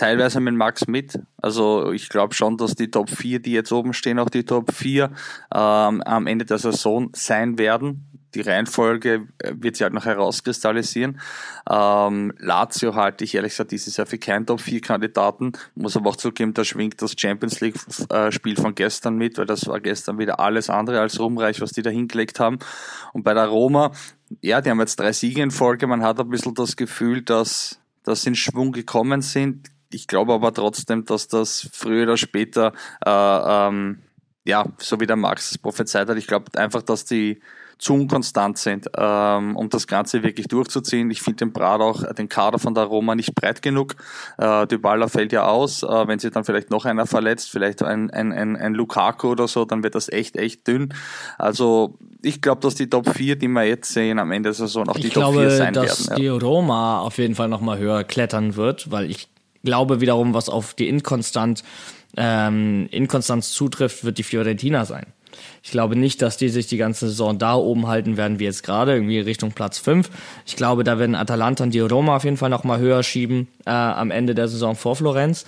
teilweise 0.00 0.40
mit 0.40 0.54
Max 0.54 0.86
mit. 0.86 1.18
Also 1.42 1.92
ich 1.92 2.08
glaube 2.08 2.34
schon, 2.34 2.56
dass 2.56 2.74
die 2.74 2.90
Top 2.90 3.10
4, 3.10 3.40
die 3.40 3.52
jetzt 3.52 3.70
oben 3.70 3.92
stehen, 3.92 4.18
auch 4.18 4.30
die 4.30 4.44
Top 4.44 4.72
4 4.72 5.10
ähm, 5.54 6.02
am 6.02 6.26
Ende 6.26 6.46
der 6.46 6.56
Saison 6.56 7.10
sein 7.14 7.58
werden. 7.58 8.06
Die 8.34 8.40
Reihenfolge 8.40 9.26
äh, 9.38 9.52
wird 9.56 9.76
sich 9.76 9.82
halt 9.82 9.92
noch 9.92 10.06
herauskristallisieren. 10.06 11.20
Ähm, 11.68 12.32
Lazio 12.38 12.94
halte 12.94 13.24
ich 13.24 13.34
ehrlich 13.34 13.52
gesagt 13.52 13.72
dieses 13.72 13.98
Jahr 13.98 14.06
für 14.06 14.16
keinen 14.16 14.46
Top 14.46 14.62
4 14.62 14.80
Kandidaten. 14.80 15.52
Muss 15.74 15.98
aber 15.98 16.08
auch 16.08 16.16
zugeben, 16.16 16.54
da 16.54 16.64
schwingt 16.64 17.02
das 17.02 17.14
Champions 17.18 17.60
League 17.60 17.74
äh, 18.08 18.30
von 18.56 18.74
gestern 18.74 19.16
mit, 19.16 19.36
weil 19.36 19.46
das 19.46 19.66
war 19.66 19.80
gestern 19.80 20.18
wieder 20.18 20.40
alles 20.40 20.70
andere 20.70 21.00
als 21.00 21.20
ruhmreich, 21.20 21.60
was 21.60 21.72
die 21.72 21.82
da 21.82 21.90
hingelegt 21.90 22.40
haben. 22.40 22.58
Und 23.12 23.24
bei 23.24 23.34
der 23.34 23.48
Roma, 23.48 23.92
ja, 24.40 24.62
die 24.62 24.70
haben 24.70 24.80
jetzt 24.80 24.98
drei 24.98 25.12
Siege 25.12 25.42
in 25.42 25.50
Folge. 25.50 25.86
Man 25.86 26.02
hat 26.02 26.18
ein 26.20 26.30
bisschen 26.30 26.54
das 26.54 26.76
Gefühl, 26.76 27.20
dass, 27.20 27.80
dass 28.04 28.22
sie 28.22 28.30
in 28.30 28.34
Schwung 28.34 28.72
gekommen 28.72 29.20
sind 29.20 29.68
ich 29.92 30.06
glaube 30.06 30.32
aber 30.32 30.52
trotzdem, 30.52 31.04
dass 31.04 31.28
das 31.28 31.68
früher 31.72 32.04
oder 32.04 32.16
später, 32.16 32.72
äh, 33.04 33.10
ähm, 33.10 34.02
ja, 34.44 34.66
so 34.78 35.00
wie 35.00 35.06
der 35.06 35.16
Max 35.16 35.50
es 35.50 35.58
prophezeit 35.58 36.08
hat, 36.08 36.16
ich 36.16 36.26
glaube 36.26 36.46
einfach, 36.58 36.82
dass 36.82 37.04
die 37.04 37.40
zu 37.80 37.94
unkonstant 37.94 38.58
sind, 38.58 38.88
ähm, 38.96 39.56
um 39.56 39.70
das 39.70 39.86
Ganze 39.86 40.22
wirklich 40.22 40.48
durchzuziehen. 40.48 41.10
Ich 41.10 41.22
finde 41.22 41.46
den 41.46 41.52
Brat 41.52 41.80
auch, 41.80 42.04
den 42.12 42.28
Kader 42.28 42.58
von 42.58 42.74
der 42.74 42.84
Roma 42.84 43.14
nicht 43.14 43.34
breit 43.34 43.62
genug. 43.62 43.96
Äh, 44.36 44.66
Dybala 44.66 45.08
fällt 45.08 45.32
ja 45.32 45.46
aus. 45.46 45.82
Äh, 45.82 46.06
wenn 46.06 46.18
sich 46.18 46.30
dann 46.30 46.44
vielleicht 46.44 46.70
noch 46.70 46.84
einer 46.84 47.06
verletzt, 47.06 47.50
vielleicht 47.50 47.82
ein, 47.82 48.10
ein, 48.10 48.32
ein, 48.32 48.56
ein 48.56 48.74
Lukaku 48.74 49.28
oder 49.28 49.48
so, 49.48 49.64
dann 49.64 49.82
wird 49.82 49.94
das 49.94 50.10
echt, 50.10 50.36
echt 50.36 50.68
dünn. 50.68 50.92
Also 51.38 51.96
ich 52.22 52.42
glaube, 52.42 52.60
dass 52.60 52.74
die 52.74 52.90
Top 52.90 53.08
4, 53.08 53.36
die 53.36 53.48
wir 53.48 53.64
jetzt 53.64 53.92
sehen, 53.92 54.18
am 54.18 54.30
Ende 54.30 54.48
der 54.48 54.54
Saison 54.54 54.86
auch 54.86 54.96
die 54.96 55.06
ich 55.06 55.14
Top 55.14 55.32
glaube, 55.32 55.40
4 55.40 55.50
sein 55.50 55.74
werden. 55.74 55.88
Ich 55.88 55.96
glaube, 55.96 56.08
dass 56.10 56.16
die 56.16 56.28
Roma 56.28 57.00
auf 57.00 57.16
jeden 57.16 57.34
Fall 57.34 57.48
nochmal 57.48 57.78
höher 57.78 58.04
klettern 58.04 58.56
wird, 58.56 58.90
weil 58.90 59.10
ich 59.10 59.30
glaube 59.64 60.00
wiederum, 60.00 60.34
was 60.34 60.48
auf 60.48 60.74
die 60.74 60.88
Inkonstant, 60.88 61.62
ähm, 62.16 62.88
Inkonstanz 62.90 63.52
zutrifft, 63.52 64.04
wird 64.04 64.18
die 64.18 64.22
Fiorentina 64.22 64.84
sein. 64.84 65.06
Ich 65.62 65.70
glaube 65.70 65.96
nicht, 65.96 66.22
dass 66.22 66.36
die 66.36 66.48
sich 66.48 66.66
die 66.66 66.76
ganze 66.76 67.08
Saison 67.08 67.38
da 67.38 67.54
oben 67.54 67.86
halten 67.86 68.16
werden 68.16 68.38
wie 68.38 68.44
jetzt 68.44 68.62
gerade, 68.62 68.94
irgendwie 68.94 69.20
Richtung 69.20 69.52
Platz 69.52 69.78
5. 69.78 70.10
Ich 70.46 70.56
glaube, 70.56 70.84
da 70.84 70.98
werden 70.98 71.14
Atalanta 71.14 71.64
und 71.64 71.74
die 71.74 71.80
Roma 71.80 72.16
auf 72.16 72.24
jeden 72.24 72.36
Fall 72.36 72.50
noch 72.50 72.64
mal 72.64 72.78
höher 72.78 73.02
schieben 73.02 73.48
äh, 73.66 73.70
am 73.70 74.10
Ende 74.10 74.34
der 74.34 74.48
Saison 74.48 74.74
vor 74.74 74.96
Florenz. 74.96 75.44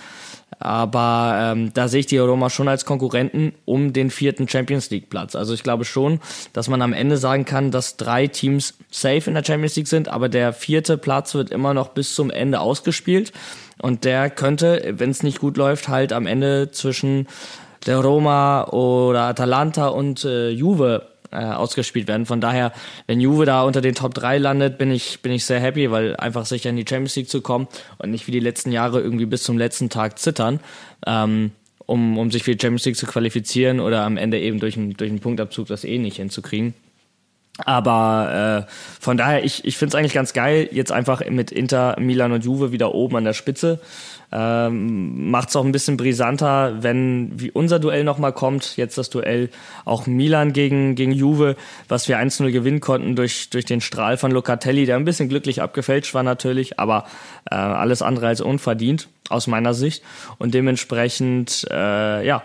Aber 0.59 1.35
ähm, 1.39 1.73
da 1.73 1.87
sehe 1.87 2.01
ich 2.01 2.05
die 2.05 2.19
Roma 2.19 2.49
schon 2.49 2.67
als 2.67 2.85
Konkurrenten 2.85 3.53
um 3.65 3.91
den 3.91 4.11
vierten 4.11 4.47
Champions 4.47 4.89
League 4.91 5.09
Platz. 5.09 5.35
Also 5.35 5.53
ich 5.53 5.63
glaube 5.63 5.83
schon, 5.83 6.19
dass 6.53 6.69
man 6.69 6.81
am 6.81 6.93
Ende 6.93 7.17
sagen 7.17 7.45
kann, 7.45 7.71
dass 7.71 7.97
drei 7.97 8.27
Teams 8.27 8.75
safe 8.91 9.23
in 9.27 9.33
der 9.33 9.43
Champions 9.43 9.75
League 9.75 9.87
sind, 9.87 10.07
aber 10.09 10.29
der 10.29 10.53
vierte 10.53 10.97
Platz 10.97 11.33
wird 11.33 11.49
immer 11.49 11.73
noch 11.73 11.89
bis 11.89 12.13
zum 12.13 12.29
Ende 12.29 12.59
ausgespielt. 12.59 13.33
Und 13.81 14.05
der 14.05 14.29
könnte, 14.29 14.93
wenn 14.97 15.09
es 15.09 15.23
nicht 15.23 15.39
gut 15.39 15.57
läuft, 15.57 15.87
halt 15.87 16.13
am 16.13 16.27
Ende 16.27 16.71
zwischen 16.71 17.27
der 17.85 17.97
Roma 17.97 18.65
oder 18.65 19.23
Atalanta 19.23 19.87
und 19.87 20.23
äh, 20.23 20.49
Juve 20.49 21.07
äh, 21.31 21.37
ausgespielt 21.37 22.07
werden. 22.07 22.25
Von 22.25 22.41
daher, 22.41 22.71
wenn 23.07 23.19
Juve 23.19 23.45
da 23.45 23.63
unter 23.63 23.81
den 23.81 23.95
Top 23.95 24.13
3 24.13 24.37
landet, 24.37 24.77
bin 24.77 24.91
ich, 24.91 25.21
bin 25.21 25.31
ich 25.31 25.45
sehr 25.45 25.59
happy, 25.59 25.91
weil 25.91 26.15
einfach 26.15 26.45
sicher 26.45 26.69
in 26.69 26.75
die 26.75 26.85
Champions 26.87 27.15
League 27.15 27.29
zu 27.29 27.41
kommen 27.41 27.67
und 27.97 28.11
nicht 28.11 28.27
wie 28.27 28.31
die 28.31 28.39
letzten 28.39 28.71
Jahre 28.71 29.01
irgendwie 29.01 29.25
bis 29.25 29.43
zum 29.43 29.57
letzten 29.57 29.89
Tag 29.89 30.19
zittern, 30.19 30.59
ähm, 31.05 31.51
um, 31.85 32.17
um 32.17 32.31
sich 32.31 32.43
für 32.43 32.55
die 32.55 32.61
Champions 32.61 32.85
League 32.85 32.97
zu 32.97 33.07
qualifizieren 33.07 33.79
oder 33.79 34.03
am 34.03 34.17
Ende 34.17 34.39
eben 34.39 34.59
durch 34.59 34.77
einen, 34.77 34.93
durch 34.93 35.09
einen 35.09 35.19
Punktabzug 35.19 35.67
das 35.67 35.83
eh 35.83 35.97
nicht 35.97 36.17
hinzukriegen. 36.17 36.73
Aber 37.59 38.65
äh, 38.67 38.71
von 38.99 39.15
daher, 39.15 39.43
ich, 39.45 39.63
ich 39.63 39.77
finde 39.77 39.95
es 39.95 39.95
eigentlich 39.95 40.13
ganz 40.13 40.33
geil, 40.33 40.69
jetzt 40.71 40.91
einfach 40.91 41.21
mit 41.29 41.51
Inter, 41.51 41.95
Milan 41.99 42.31
und 42.31 42.43
Juve 42.43 42.71
wieder 42.71 42.95
oben 42.95 43.17
an 43.17 43.25
der 43.25 43.33
Spitze. 43.33 43.79
Ähm, 44.31 45.29
Macht 45.29 45.49
es 45.49 45.55
auch 45.55 45.63
ein 45.63 45.71
bisschen 45.71 45.95
brisanter, 45.95 46.81
wenn 46.81 47.39
wie 47.39 47.51
unser 47.51 47.77
Duell 47.77 48.03
nochmal 48.03 48.33
kommt. 48.33 48.75
Jetzt 48.75 48.97
das 48.97 49.11
Duell 49.11 49.49
auch 49.85 50.07
Milan 50.07 50.53
gegen, 50.53 50.95
gegen 50.95 51.11
Juve, 51.11 51.55
was 51.87 52.07
wir 52.07 52.17
1-0 52.17 52.51
gewinnen 52.51 52.79
konnten 52.79 53.15
durch, 53.15 53.51
durch 53.51 53.65
den 53.65 53.81
Strahl 53.81 54.17
von 54.17 54.31
Locatelli, 54.31 54.87
der 54.87 54.95
ein 54.95 55.05
bisschen 55.05 55.29
glücklich 55.29 55.61
abgefälscht 55.61 56.15
war 56.15 56.23
natürlich, 56.23 56.79
aber 56.79 57.05
äh, 57.51 57.53
alles 57.53 58.01
andere 58.01 58.27
als 58.27 58.41
unverdient 58.41 59.09
aus 59.29 59.45
meiner 59.45 59.75
Sicht. 59.75 60.01
Und 60.39 60.55
dementsprechend, 60.55 61.67
äh, 61.69 62.25
ja, 62.25 62.41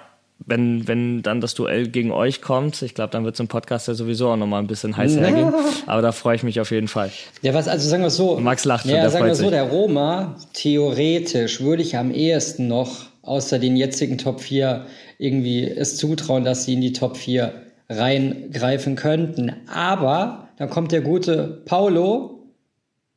wenn, 0.46 0.86
wenn 0.86 1.22
dann 1.22 1.40
das 1.40 1.54
Duell 1.54 1.88
gegen 1.88 2.10
euch 2.10 2.40
kommt, 2.40 2.80
ich 2.82 2.94
glaube, 2.94 3.10
dann 3.10 3.24
wird 3.24 3.34
es 3.34 3.40
im 3.40 3.48
Podcast 3.48 3.88
ja 3.88 3.94
sowieso 3.94 4.28
auch 4.28 4.36
nochmal 4.36 4.62
ein 4.62 4.66
bisschen 4.66 4.96
heiß 4.96 5.16
ja. 5.16 5.22
hergehen. 5.22 5.52
Aber 5.86 6.00
da 6.00 6.12
freue 6.12 6.36
ich 6.36 6.42
mich 6.42 6.60
auf 6.60 6.70
jeden 6.70 6.88
Fall. 6.88 7.10
Ja, 7.42 7.54
was, 7.54 7.68
also 7.68 7.88
sagen 7.88 8.02
wir 8.02 8.10
so. 8.10 8.38
Max 8.38 8.64
lacht 8.64 8.86
schon, 8.86 8.94
ja, 8.94 9.10
sagen 9.10 9.26
wir 9.26 9.34
so, 9.34 9.50
der 9.50 9.64
Roma, 9.64 10.36
theoretisch 10.54 11.60
würde 11.60 11.82
ich 11.82 11.96
am 11.96 12.10
ehesten 12.10 12.68
noch 12.68 13.06
außer 13.22 13.58
den 13.58 13.76
jetzigen 13.76 14.16
Top 14.16 14.40
4 14.40 14.86
irgendwie 15.18 15.68
es 15.68 15.96
zutrauen, 15.96 16.44
dass 16.44 16.64
sie 16.64 16.74
in 16.74 16.80
die 16.80 16.92
Top 16.92 17.16
4 17.16 17.52
reingreifen 17.88 18.96
könnten. 18.96 19.52
Aber 19.72 20.48
dann 20.56 20.70
kommt 20.70 20.92
der 20.92 21.00
gute 21.00 21.62
Paulo, 21.64 22.37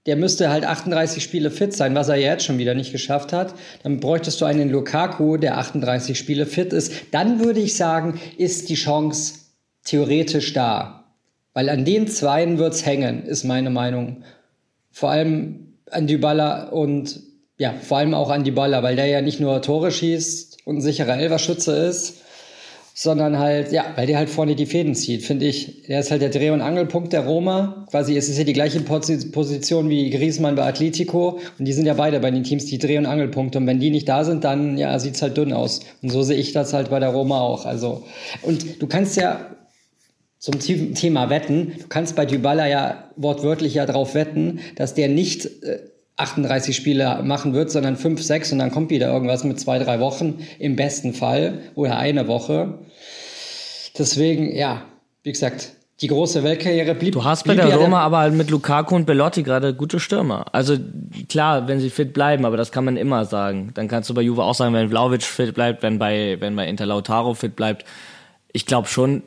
der 0.06 0.16
müsste 0.16 0.50
halt 0.50 0.66
38 0.66 1.22
Spiele 1.22 1.52
fit 1.52 1.74
sein, 1.74 1.94
was 1.94 2.10
er 2.10 2.16
jetzt 2.16 2.44
schon 2.44 2.58
wieder 2.58 2.74
nicht 2.74 2.92
geschafft 2.92 3.34
hat. 3.34 3.54
Dann 3.84 4.00
bräuchtest 4.00 4.42
du 4.42 4.46
einen 4.46 4.70
Lukaku, 4.70 5.38
der 5.38 5.58
38 5.58 6.18
Spiele 6.18 6.46
fit 6.46 6.74
ist. 6.74 6.92
Dann 7.12 7.40
würde 7.40 7.60
ich 7.60 7.76
sagen, 7.76 8.20
ist 8.38 8.70
die 8.70 8.76
Chance 8.76 9.36
theoretisch 9.84 10.54
da. 10.54 11.06
Weil 11.54 11.70
an 11.70 11.86
den 11.86 12.08
Zweien 12.08 12.58
wird's 12.58 12.86
hängen, 12.86 13.26
ist 13.26 13.44
meine 13.44 13.70
Meinung. 13.70 14.24
Vor 14.90 15.12
allem 15.12 15.74
an 15.90 16.08
Dybala 16.08 16.70
und 16.70 17.20
ja, 17.58 17.74
vor 17.74 17.98
allem 17.98 18.16
auch 18.16 18.32
an 18.32 18.44
Dybala, 18.44 18.82
weil 18.82 18.96
der 18.96 19.06
ja 19.06 19.22
nicht 19.22 19.40
nur 19.40 19.62
Tore 19.62 19.92
schießt 19.92 20.66
und 20.66 20.78
ein 20.78 20.82
sicherer 20.82 21.20
Elverschütze 21.20 21.76
ist, 21.76 22.22
sondern 22.94 23.40
halt, 23.40 23.72
ja, 23.72 23.86
weil 23.96 24.08
der 24.08 24.18
halt 24.18 24.30
vorne 24.30 24.56
die 24.56 24.66
Fäden 24.66 24.96
zieht, 24.96 25.24
finde 25.24 25.46
ich. 25.46 25.84
Der 25.88 26.02
ist 26.02 26.12
halt 26.12 26.22
der 26.22 26.30
Dreh- 26.30 26.52
und 26.52 26.62
Angelpunkt 26.62 27.14
der 27.14 27.26
Roma. 27.26 27.86
Quasi, 27.90 28.16
es 28.18 28.30
ist 28.30 28.38
ja 28.38 28.44
die 28.44 28.54
gleiche 28.54 28.80
Position 28.82 29.90
wie 29.90 30.10
Griezmann 30.10 30.56
bei 30.56 30.64
Atletico 30.64 31.40
und 31.58 31.66
die 31.66 31.74
sind 31.74 31.86
ja 31.86 31.94
beide 31.94 32.20
bei 32.20 32.32
den 32.32 32.44
Teams 32.44 32.66
die 32.66 32.78
Dreh- 32.78 32.98
und 32.98 33.06
Angelpunkte 33.06 33.58
und 33.58 33.68
wenn 33.68 33.80
die 33.80 33.90
nicht 33.90 34.10
da 34.10 34.24
sind, 34.24 34.44
dann, 34.44 34.78
ja, 34.78 34.98
sieht's 35.00 35.22
halt 35.22 35.38
dünn 35.38 35.54
aus. 35.54 35.82
Und 36.02 36.10
so 36.10 36.22
sehe 36.22 36.38
ich 36.38 36.52
das 36.52 36.74
halt 36.74 36.90
bei 36.90 37.00
der 37.00 37.10
Roma 37.10 37.40
auch. 37.42 37.66
Also, 37.66 38.04
und 38.42 38.82
du 38.82 38.88
kannst 38.88 39.18
ja 39.18 39.48
zum 40.42 40.60
Thema 40.60 41.30
Wetten, 41.30 41.74
du 41.80 41.88
kannst 41.88 42.16
bei 42.16 42.26
Dybala 42.26 42.68
ja 42.68 43.12
wortwörtlich 43.16 43.76
ja 43.76 43.86
drauf 43.86 44.16
wetten, 44.16 44.60
dass 44.76 44.96
der 44.96 45.08
nicht 45.08 45.46
äh, 45.64 45.91
38 46.22 46.76
Spiele 46.76 47.22
machen 47.24 47.54
wird, 47.54 47.72
sondern 47.72 47.98
5, 47.98 48.22
6 48.22 48.54
und 48.54 48.60
dann 48.60 48.72
kommt 48.72 48.90
wieder 48.90 49.12
irgendwas 49.12 49.44
mit 49.44 49.60
zwei, 49.60 49.80
drei 49.80 50.00
Wochen 50.00 50.40
im 50.60 50.76
besten 50.76 51.14
Fall 51.14 51.60
oder 51.76 51.98
eine 51.98 52.28
Woche. 52.28 52.80
Deswegen, 53.98 54.56
ja, 54.56 54.84
wie 55.24 55.32
gesagt, 55.32 55.74
die 56.02 56.08
große 56.08 56.44
Weltkarriere 56.44 56.96
blieb. 56.96 57.14
Du 57.14 57.24
hast 57.24 57.46
bei 57.46 57.54
der 57.54 57.76
Roma 57.76 58.02
aber 58.02 58.20
halt 58.20 58.34
mit 58.34 58.50
Lukaku 58.50 58.96
und 58.96 59.06
Bellotti 59.06 59.44
gerade 59.44 59.76
gute 59.76 60.00
Stürmer. 60.00 60.46
Also 60.52 60.78
klar, 61.30 61.68
wenn 61.68 61.80
sie 61.80 61.92
fit 61.92 62.12
bleiben, 62.14 62.44
aber 62.46 62.58
das 62.58 62.72
kann 62.72 62.86
man 62.86 62.98
immer 62.98 63.26
sagen. 63.26 63.72
Dann 63.76 63.88
kannst 63.88 64.10
du 64.10 64.16
bei 64.16 64.22
Juve 64.22 64.44
auch 64.44 64.56
sagen, 64.56 64.74
wenn 64.74 64.90
Vlaovic 64.90 65.22
fit 65.22 65.54
bleibt, 65.54 65.84
wenn 65.84 66.00
bei, 66.00 66.38
wenn 66.40 66.56
bei 66.56 66.68
Inter 66.68 66.88
Lautaro 66.88 67.36
fit 67.36 67.56
bleibt. 67.56 67.86
Ich 68.52 68.66
glaube 68.66 68.88
schon, 68.88 69.22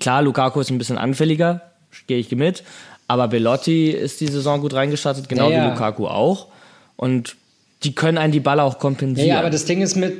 klar, 0.00 0.22
Lukaku 0.22 0.60
ist 0.60 0.70
ein 0.70 0.78
bisschen 0.78 0.96
anfälliger, 0.96 1.60
gehe 2.06 2.18
ich 2.18 2.30
mit. 2.30 2.64
Aber 3.08 3.26
Bellotti 3.28 3.90
ist 3.90 4.20
die 4.20 4.28
Saison 4.28 4.60
gut 4.60 4.74
reingestartet, 4.74 5.28
genau 5.28 5.50
ja, 5.50 5.56
ja. 5.56 5.64
wie 5.64 5.70
Lukaku 5.70 6.06
auch. 6.06 6.48
Und 6.96 7.36
die 7.82 7.94
können 7.94 8.18
einen 8.18 8.32
die 8.32 8.40
Ball 8.40 8.60
auch 8.60 8.78
kompensieren. 8.78 9.28
Ja, 9.28 9.34
ja, 9.34 9.40
aber 9.40 9.50
das 9.50 9.64
Ding 9.64 9.80
ist 9.80 9.96
mit. 9.96 10.14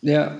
Ja. 0.00 0.38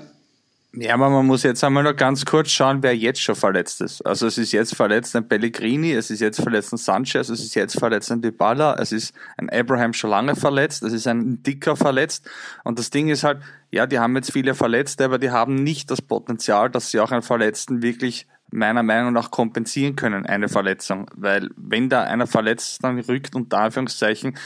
Ja, 0.72 0.94
aber 0.94 1.10
man 1.10 1.26
muss 1.26 1.42
jetzt 1.42 1.64
einmal 1.64 1.82
noch 1.82 1.96
ganz 1.96 2.24
kurz 2.24 2.50
schauen, 2.52 2.80
wer 2.84 2.96
jetzt 2.96 3.20
schon 3.20 3.34
verletzt 3.34 3.80
ist. 3.80 4.06
Also 4.06 4.28
es 4.28 4.38
ist 4.38 4.52
jetzt 4.52 4.76
verletzt 4.76 5.16
ein 5.16 5.26
Pellegrini, 5.26 5.92
es 5.92 6.10
ist 6.10 6.20
jetzt 6.20 6.40
verletzt 6.40 6.72
ein 6.72 6.76
Sanchez, 6.76 7.28
es 7.28 7.40
ist 7.40 7.56
jetzt 7.56 7.76
verletzt 7.76 8.12
ein 8.12 8.22
Dybala, 8.22 8.76
es 8.80 8.92
ist 8.92 9.12
ein 9.36 9.50
Abraham 9.50 9.92
schon 9.92 10.10
lange 10.10 10.36
verletzt, 10.36 10.84
es 10.84 10.92
ist 10.92 11.08
ein 11.08 11.42
Dicker 11.42 11.74
verletzt. 11.74 12.30
Und 12.62 12.78
das 12.78 12.90
Ding 12.90 13.08
ist 13.08 13.24
halt, 13.24 13.40
ja, 13.72 13.86
die 13.86 13.98
haben 13.98 14.14
jetzt 14.14 14.32
viele 14.32 14.54
Verletzte, 14.54 15.04
aber 15.04 15.18
die 15.18 15.32
haben 15.32 15.56
nicht 15.56 15.90
das 15.90 16.00
Potenzial, 16.00 16.70
dass 16.70 16.92
sie 16.92 17.00
auch 17.00 17.10
einen 17.10 17.22
Verletzten 17.22 17.82
wirklich 17.82 18.28
meiner 18.52 18.82
Meinung 18.82 19.12
nach 19.12 19.30
kompensieren 19.30 19.96
können, 19.96 20.26
eine 20.26 20.48
Verletzung. 20.48 21.10
Weil 21.14 21.50
wenn 21.56 21.88
da 21.88 22.02
einer 22.02 22.26
verletzt 22.26 22.82
dann 22.82 22.98
rückt 22.98 23.34
unter 23.34 23.58
Anführungszeichen 23.58 24.36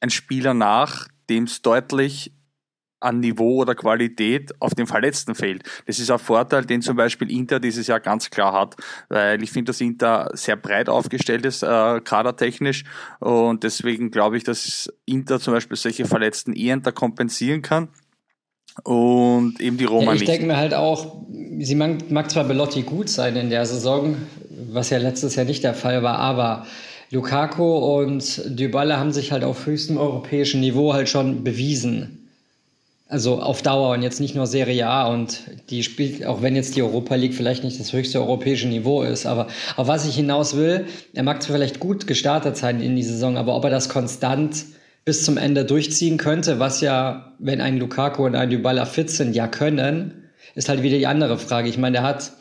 ein 0.00 0.10
Spieler 0.10 0.54
nach, 0.54 1.08
dem 1.28 1.44
es 1.44 1.62
deutlich 1.62 2.32
an 3.02 3.20
Niveau 3.20 3.56
oder 3.56 3.74
Qualität 3.74 4.52
auf 4.60 4.74
den 4.74 4.86
Verletzten 4.86 5.34
fehlt. 5.34 5.64
Das 5.86 5.98
ist 5.98 6.10
ein 6.10 6.18
Vorteil, 6.18 6.64
den 6.64 6.82
zum 6.82 6.96
Beispiel 6.96 7.30
Inter 7.30 7.58
dieses 7.60 7.86
Jahr 7.86 8.00
ganz 8.00 8.30
klar 8.30 8.52
hat, 8.52 8.76
weil 9.08 9.42
ich 9.42 9.50
finde, 9.50 9.70
dass 9.70 9.80
Inter 9.80 10.30
sehr 10.34 10.56
breit 10.56 10.88
aufgestellt 10.88 11.44
ist, 11.44 11.62
äh, 11.62 12.00
kadertechnisch. 12.00 12.84
Und 13.18 13.64
deswegen 13.64 14.10
glaube 14.10 14.36
ich, 14.36 14.44
dass 14.44 14.92
Inter 15.04 15.40
zum 15.40 15.52
Beispiel 15.54 15.76
solche 15.76 16.04
Verletzten 16.04 16.52
eher 16.52 16.80
kompensieren 16.80 17.62
kann 17.62 17.88
und 18.84 19.60
eben 19.60 19.76
die 19.76 19.84
Roma 19.84 20.06
ja, 20.06 20.12
ich 20.14 20.20
nicht. 20.20 20.22
Ich 20.22 20.28
denke 20.28 20.46
mir 20.46 20.56
halt 20.56 20.74
auch, 20.74 21.24
sie 21.60 21.74
mag, 21.74 22.10
mag 22.10 22.30
zwar 22.30 22.44
Belotti 22.44 22.82
gut 22.82 23.08
sein 23.08 23.36
in 23.36 23.50
der 23.50 23.66
Saison, 23.66 24.16
was 24.72 24.90
ja 24.90 24.98
letztes 24.98 25.36
Jahr 25.36 25.44
nicht 25.44 25.62
der 25.64 25.74
Fall 25.74 26.02
war, 26.02 26.18
aber 26.18 26.66
Lukaku 27.10 27.76
und 27.98 28.42
Dybala 28.46 28.96
haben 28.96 29.12
sich 29.12 29.32
halt 29.32 29.44
auf 29.44 29.66
höchstem 29.66 29.98
europäischen 29.98 30.60
Niveau 30.60 30.94
halt 30.94 31.08
schon 31.08 31.44
bewiesen. 31.44 32.18
Also 33.06 33.42
auf 33.42 33.60
Dauer 33.60 33.92
und 33.92 34.00
jetzt 34.00 34.20
nicht 34.20 34.34
nur 34.34 34.46
Serie 34.46 34.86
A 34.86 35.12
und 35.12 35.42
die 35.68 35.82
spielt, 35.82 36.24
auch 36.24 36.40
wenn 36.40 36.56
jetzt 36.56 36.74
die 36.76 36.82
Europa 36.82 37.14
League 37.14 37.34
vielleicht 37.34 37.62
nicht 37.62 37.78
das 37.78 37.92
höchste 37.92 38.20
europäische 38.20 38.66
Niveau 38.66 39.02
ist, 39.02 39.26
aber 39.26 39.48
auf 39.76 39.86
was 39.86 40.08
ich 40.08 40.14
hinaus 40.14 40.56
will, 40.56 40.86
er 41.12 41.22
mag 41.22 41.42
zwar 41.42 41.56
vielleicht 41.56 41.78
gut 41.78 42.06
gestartet 42.06 42.56
sein 42.56 42.80
in 42.80 42.96
die 42.96 43.02
Saison, 43.02 43.36
aber 43.36 43.54
ob 43.54 43.64
er 43.64 43.70
das 43.70 43.90
konstant 43.90 44.64
bis 45.04 45.24
zum 45.24 45.36
Ende 45.36 45.64
durchziehen 45.64 46.16
könnte, 46.16 46.58
was 46.58 46.80
ja, 46.80 47.34
wenn 47.38 47.60
ein 47.60 47.78
Lukaku 47.78 48.24
und 48.24 48.36
ein 48.36 48.50
Dybala 48.50 48.84
fit 48.84 49.10
sind, 49.10 49.34
ja 49.34 49.48
können, 49.48 50.30
ist 50.54 50.68
halt 50.68 50.82
wieder 50.82 50.98
die 50.98 51.06
andere 51.06 51.38
Frage. 51.38 51.68
Ich 51.68 51.78
meine, 51.78 51.94
der 51.94 52.02
hat 52.02 52.32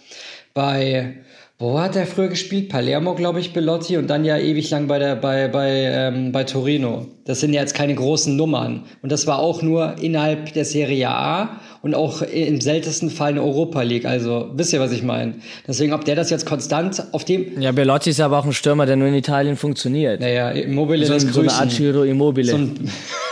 bei 0.53 1.17
wo 1.61 1.79
hat 1.79 1.95
er 1.95 2.07
früher 2.07 2.27
gespielt? 2.27 2.69
Palermo, 2.69 3.13
glaube 3.13 3.39
ich, 3.39 3.53
Belotti 3.53 3.95
und 3.97 4.09
dann 4.09 4.25
ja 4.25 4.37
ewig 4.37 4.71
lang 4.71 4.87
bei, 4.87 4.97
der, 4.97 5.15
bei, 5.15 5.47
bei, 5.47 5.69
ähm, 5.69 6.31
bei 6.31 6.43
Torino. 6.43 7.05
Das 7.25 7.39
sind 7.39 7.53
ja 7.53 7.61
jetzt 7.61 7.75
keine 7.75 7.93
großen 7.93 8.35
Nummern. 8.35 8.83
Und 9.03 9.11
das 9.11 9.27
war 9.27 9.37
auch 9.37 9.61
nur 9.61 9.95
innerhalb 10.01 10.53
der 10.53 10.65
Serie 10.65 11.09
A 11.09 11.59
und 11.83 11.93
auch 11.93 12.23
im 12.23 12.59
seltensten 12.61 13.11
Fall 13.11 13.29
eine 13.29 13.43
Europa 13.43 13.83
League. 13.83 14.05
Also 14.05 14.49
wisst 14.55 14.73
ihr, 14.73 14.79
was 14.79 14.91
ich 14.91 15.03
meine? 15.03 15.35
Deswegen, 15.67 15.93
ob 15.93 16.03
der 16.03 16.15
das 16.15 16.31
jetzt 16.31 16.47
konstant 16.47 17.03
auf 17.11 17.25
dem. 17.25 17.61
Ja, 17.61 17.71
Belotti 17.71 18.09
ist 18.09 18.19
aber 18.19 18.39
auch 18.39 18.45
ein 18.45 18.53
Stürmer, 18.53 18.87
der 18.87 18.95
nur 18.95 19.07
in 19.07 19.13
Italien 19.13 19.55
funktioniert. 19.55 20.19
Naja, 20.19 20.49
Immobile 20.49 21.05
so, 21.05 21.19
so 21.19 21.41
eine 21.41 21.53
Art 21.53 21.69
Giro 21.69 22.01
Immobile. 22.01 22.51
So 22.51 22.57
ein 22.57 22.89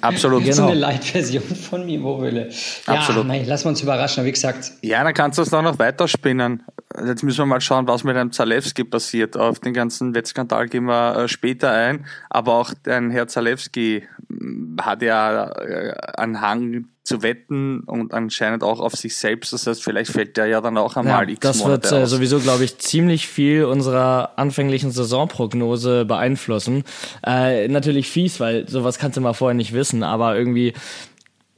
Absolut. 0.00 0.44
Genau. 0.44 0.56
So 0.56 0.66
eine 0.66 0.74
Light-Version 0.74 1.42
von 1.42 1.84
Mimobile. 1.84 2.48
Ja, 2.86 2.94
Absolut. 2.94 3.26
Mein, 3.26 3.46
lass 3.46 3.64
uns 3.64 3.82
überraschen, 3.82 4.24
wie 4.24 4.32
gesagt. 4.32 4.72
Ja, 4.82 5.04
dann 5.04 5.14
kannst 5.14 5.38
du 5.38 5.42
es 5.42 5.50
dann 5.50 5.64
noch 5.64 5.78
weiterspinnen. 5.78 6.62
Jetzt 7.06 7.22
müssen 7.22 7.38
wir 7.38 7.46
mal 7.46 7.60
schauen, 7.60 7.86
was 7.86 8.04
mit 8.04 8.16
einem 8.16 8.32
Zalewski 8.32 8.84
passiert. 8.84 9.36
Auf 9.36 9.60
den 9.60 9.74
ganzen 9.74 10.14
Wettskandal 10.14 10.68
gehen 10.68 10.84
wir 10.84 11.16
äh, 11.16 11.28
später 11.28 11.70
ein. 11.70 12.06
Aber 12.30 12.54
auch 12.54 12.72
dein 12.82 13.10
Herr 13.10 13.28
Zalewski 13.28 14.04
hm, 14.28 14.76
hat 14.80 15.02
ja 15.02 15.50
äh, 15.50 15.94
einen 16.16 16.40
Hang 16.40 16.86
zu 17.10 17.24
wetten 17.24 17.80
und 17.80 18.14
anscheinend 18.14 18.62
auch 18.62 18.78
auf 18.78 18.94
sich 18.94 19.16
selbst. 19.16 19.52
Das 19.52 19.66
heißt, 19.66 19.82
vielleicht 19.82 20.12
fällt 20.12 20.36
der 20.36 20.46
ja 20.46 20.60
dann 20.60 20.78
auch 20.78 20.96
einmal 20.96 21.24
ja, 21.24 21.32
x 21.32 21.40
Das 21.40 21.58
Monate 21.58 21.90
wird 21.90 22.02
äh, 22.02 22.06
sowieso, 22.06 22.38
glaube 22.38 22.62
ich, 22.62 22.78
ziemlich 22.78 23.26
viel 23.26 23.64
unserer 23.64 24.34
anfänglichen 24.36 24.92
Saisonprognose 24.92 26.04
beeinflussen. 26.04 26.84
Äh, 27.26 27.66
natürlich 27.66 28.08
fies, 28.08 28.38
weil 28.38 28.68
sowas 28.68 29.00
kannst 29.00 29.16
du 29.16 29.20
mal 29.20 29.32
vorher 29.32 29.56
nicht 29.56 29.72
wissen, 29.72 30.04
aber 30.04 30.36
irgendwie 30.36 30.72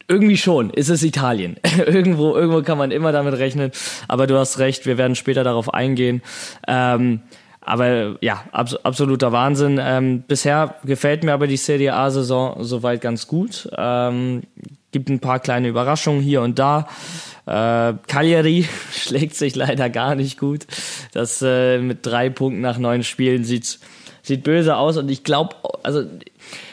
irgendwie 0.09 0.39
schon, 0.39 0.71
ist 0.71 0.89
es 0.89 1.03
Italien. 1.03 1.59
irgendwo, 1.87 2.35
irgendwo 2.35 2.63
kann 2.63 2.79
man 2.79 2.91
immer 2.91 3.13
damit 3.13 3.35
rechnen. 3.35 3.73
Aber 4.09 4.27
du 4.27 4.39
hast 4.39 4.59
recht, 4.59 4.87
wir 4.87 4.97
werden 4.97 5.17
später 5.17 5.45
darauf 5.45 5.75
eingehen. 5.75 6.23
Ähm, 6.67 7.21
aber 7.61 8.17
ja, 8.23 8.43
abs 8.53 8.75
absoluter 8.75 9.33
Wahnsinn. 9.33 9.79
Ähm, 9.83 10.25
bisher 10.27 10.77
gefällt 10.83 11.25
mir 11.25 11.35
aber 11.35 11.47
die 11.47 11.59
Serie 11.59 11.95
A-Saison 11.95 12.57
soweit 12.65 13.03
ganz 13.03 13.27
gut. 13.27 13.69
Ähm, 13.77 14.45
gibt 14.93 15.09
ein 15.09 15.21
paar 15.21 15.41
kleine 15.41 15.69
Überraschungen 15.69 16.23
hier 16.23 16.43
und 16.43 16.59
da. 16.59 16.87
Äh, 17.47 17.95
Cagliari 18.07 18.69
schlägt 18.93 19.35
sich 19.35 19.57
leider 19.57 19.91
gar 19.91 20.15
nicht 20.15 20.39
gut. 20.39 20.67
Das 21.13 21.43
äh, 21.43 21.79
mit 21.79 22.07
drei 22.07 22.31
Punkten 22.31 22.61
nach 22.61 22.79
neun 22.79 23.03
Spielen 23.03 23.45
sieht 23.45 23.81
sieht 24.23 24.45
böse 24.45 24.77
aus 24.77 24.97
und 24.97 25.11
ich 25.11 25.25
glaube, 25.25 25.57
also 25.83 26.05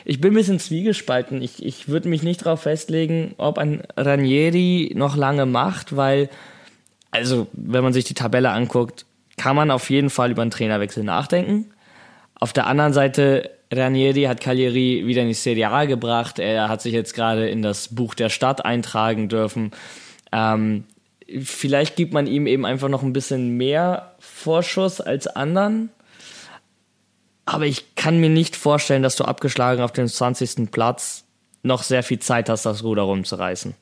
ich 0.06 0.22
bin 0.22 0.34
ein 0.34 0.36
bisschen 0.36 0.60
zwiegespalten. 0.60 1.42
Ich, 1.42 1.66
ich 1.66 1.88
würde 1.88 2.08
mich 2.08 2.22
nicht 2.22 2.46
darauf 2.46 2.62
festlegen, 2.62 3.34
ob 3.38 3.58
ein 3.58 3.82
Ranieri 3.98 4.94
noch 4.96 5.16
lange 5.16 5.48
macht, 5.48 5.96
weil, 5.96 6.30
also 7.12 7.48
wenn 7.54 7.84
man 7.84 7.94
sich 7.94 8.06
die 8.06 8.14
Tabelle 8.14 8.52
anguckt, 8.52 9.06
kann 9.36 9.56
man 9.56 9.72
auf 9.72 9.90
jeden 9.90 10.10
Fall 10.10 10.32
über 10.32 10.44
einen 10.44 10.52
Trainerwechsel 10.52 11.04
nachdenken. 11.04 11.72
Auf 12.36 12.54
der 12.54 12.68
anderen 12.68 12.94
Seite 12.94 13.50
Ranieri 13.72 14.24
hat 14.24 14.42
Cagliari 14.42 15.06
wieder 15.06 15.22
in 15.22 15.28
die 15.28 15.34
Serie 15.34 15.70
A 15.70 15.86
gebracht. 15.86 16.40
Er 16.40 16.70
hat 16.70 16.82
sich 16.82 16.94
jetzt 16.94 17.14
gerade 17.14 17.50
in 17.50 17.62
das 17.62 17.90
Buch 17.90 18.16
der 18.16 18.30
Stadt 18.30 18.66
eintragen 18.66 19.30
dürfen. 19.30 19.72
Ähm, 20.32 20.86
vielleicht 21.42 21.96
gibt 21.96 22.14
man 22.14 22.26
ihm 22.26 22.48
eben 22.48 22.66
einfach 22.66 22.90
noch 22.90 23.04
ein 23.04 23.14
bisschen 23.14 23.58
mehr 23.58 24.16
Vorschuss 24.20 25.02
als 25.02 25.28
anderen. 25.28 25.90
Aber 27.46 27.66
ich 27.66 27.96
kann 27.96 28.20
mir 28.20 28.30
nicht 28.30 28.56
vorstellen, 28.56 29.04
dass 29.04 29.16
du 29.16 29.26
abgeschlagen 29.26 29.82
auf 29.82 29.92
dem 29.92 30.08
20. 30.08 30.72
Platz 30.72 31.26
noch 31.64 31.84
sehr 31.84 32.04
viel 32.04 32.20
Zeit 32.20 32.50
hast, 32.50 32.66
das 32.66 32.84
Ruder 32.84 33.04
rumzureißen. 33.04 33.76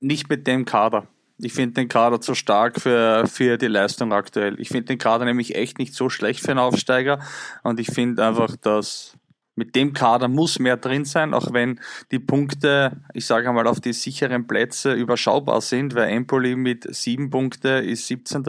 Nicht 0.00 0.28
mit 0.28 0.46
dem 0.46 0.64
Kader. 0.64 1.06
Ich 1.40 1.52
finde 1.52 1.74
den 1.74 1.88
Kader 1.88 2.20
zu 2.20 2.34
stark 2.34 2.80
für, 2.80 3.26
für 3.26 3.58
die 3.58 3.68
Leistung 3.68 4.12
aktuell. 4.12 4.60
Ich 4.60 4.68
finde 4.68 4.86
den 4.86 4.98
Kader 4.98 5.24
nämlich 5.24 5.54
echt 5.54 5.78
nicht 5.78 5.94
so 5.94 6.08
schlecht 6.08 6.40
für 6.40 6.50
einen 6.50 6.58
Aufsteiger. 6.58 7.20
Und 7.62 7.78
ich 7.78 7.88
finde 7.88 8.26
einfach, 8.26 8.56
dass 8.56 9.16
mit 9.58 9.74
dem 9.74 9.92
Kader 9.92 10.28
muss 10.28 10.60
mehr 10.60 10.76
drin 10.76 11.04
sein, 11.04 11.34
auch 11.34 11.52
wenn 11.52 11.80
die 12.12 12.20
Punkte, 12.20 12.92
ich 13.12 13.26
sage 13.26 13.48
einmal, 13.48 13.66
auf 13.66 13.80
die 13.80 13.92
sicheren 13.92 14.46
Plätze 14.46 14.92
überschaubar 14.92 15.60
sind, 15.60 15.96
weil 15.96 16.10
Empoli 16.10 16.54
mit 16.54 16.86
sieben 16.94 17.28
Punkte 17.28 17.68
ist 17.68 18.06
17. 18.06 18.44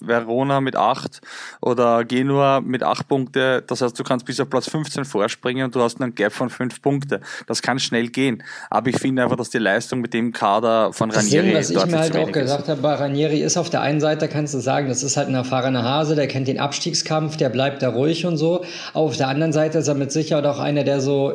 Verona 0.00 0.60
mit 0.60 0.76
acht 0.76 1.20
oder 1.60 2.04
Genua 2.04 2.60
mit 2.60 2.84
acht 2.84 3.08
Punkte. 3.08 3.64
Das 3.66 3.80
heißt, 3.80 3.98
du 3.98 4.04
kannst 4.04 4.26
bis 4.26 4.38
auf 4.38 4.48
Platz 4.48 4.70
15 4.70 5.04
vorspringen 5.04 5.64
und 5.64 5.74
du 5.74 5.80
hast 5.82 6.00
einen 6.00 6.14
Gap 6.14 6.32
von 6.32 6.50
fünf 6.50 6.80
Punkte. 6.80 7.20
Das 7.48 7.60
kann 7.60 7.80
schnell 7.80 8.08
gehen. 8.08 8.44
Aber 8.70 8.90
ich 8.90 8.98
finde 8.98 9.24
einfach, 9.24 9.36
dass 9.36 9.50
die 9.50 9.58
Leistung 9.58 10.00
mit 10.00 10.14
dem 10.14 10.32
Kader 10.32 10.92
von 10.92 11.10
Ranieri 11.10 11.52
Deswegen, 11.52 11.58
was 11.58 11.70
ich 11.70 11.92
mir 11.92 11.98
halt 11.98 12.16
auch 12.16 12.32
gesagt 12.32 12.68
habe, 12.68 12.80
bei 12.80 12.94
Ranieri 12.94 13.42
ist 13.42 13.56
auf 13.56 13.70
der 13.70 13.80
einen 13.80 14.00
Seite, 14.00 14.28
kannst 14.28 14.54
du 14.54 14.60
sagen, 14.60 14.88
das 14.88 15.02
ist 15.02 15.16
halt 15.16 15.26
ein 15.26 15.34
erfahrener 15.34 15.82
Hase, 15.82 16.14
der 16.14 16.28
kennt 16.28 16.46
den 16.46 16.60
Abstiegskampf, 16.60 17.36
der 17.36 17.48
bleibt 17.48 17.82
da 17.82 17.88
ruhig 17.88 18.24
und 18.24 18.36
so. 18.36 18.64
Auf 18.92 19.16
der 19.16 19.26
anderen 19.26 19.52
Seite 19.52 19.78
ist 19.78 19.88
er 19.88 19.94
mit 19.94 20.12
Sicherheit 20.12 20.43
auch 20.46 20.58
einer, 20.58 20.84
der 20.84 21.00
so, 21.00 21.34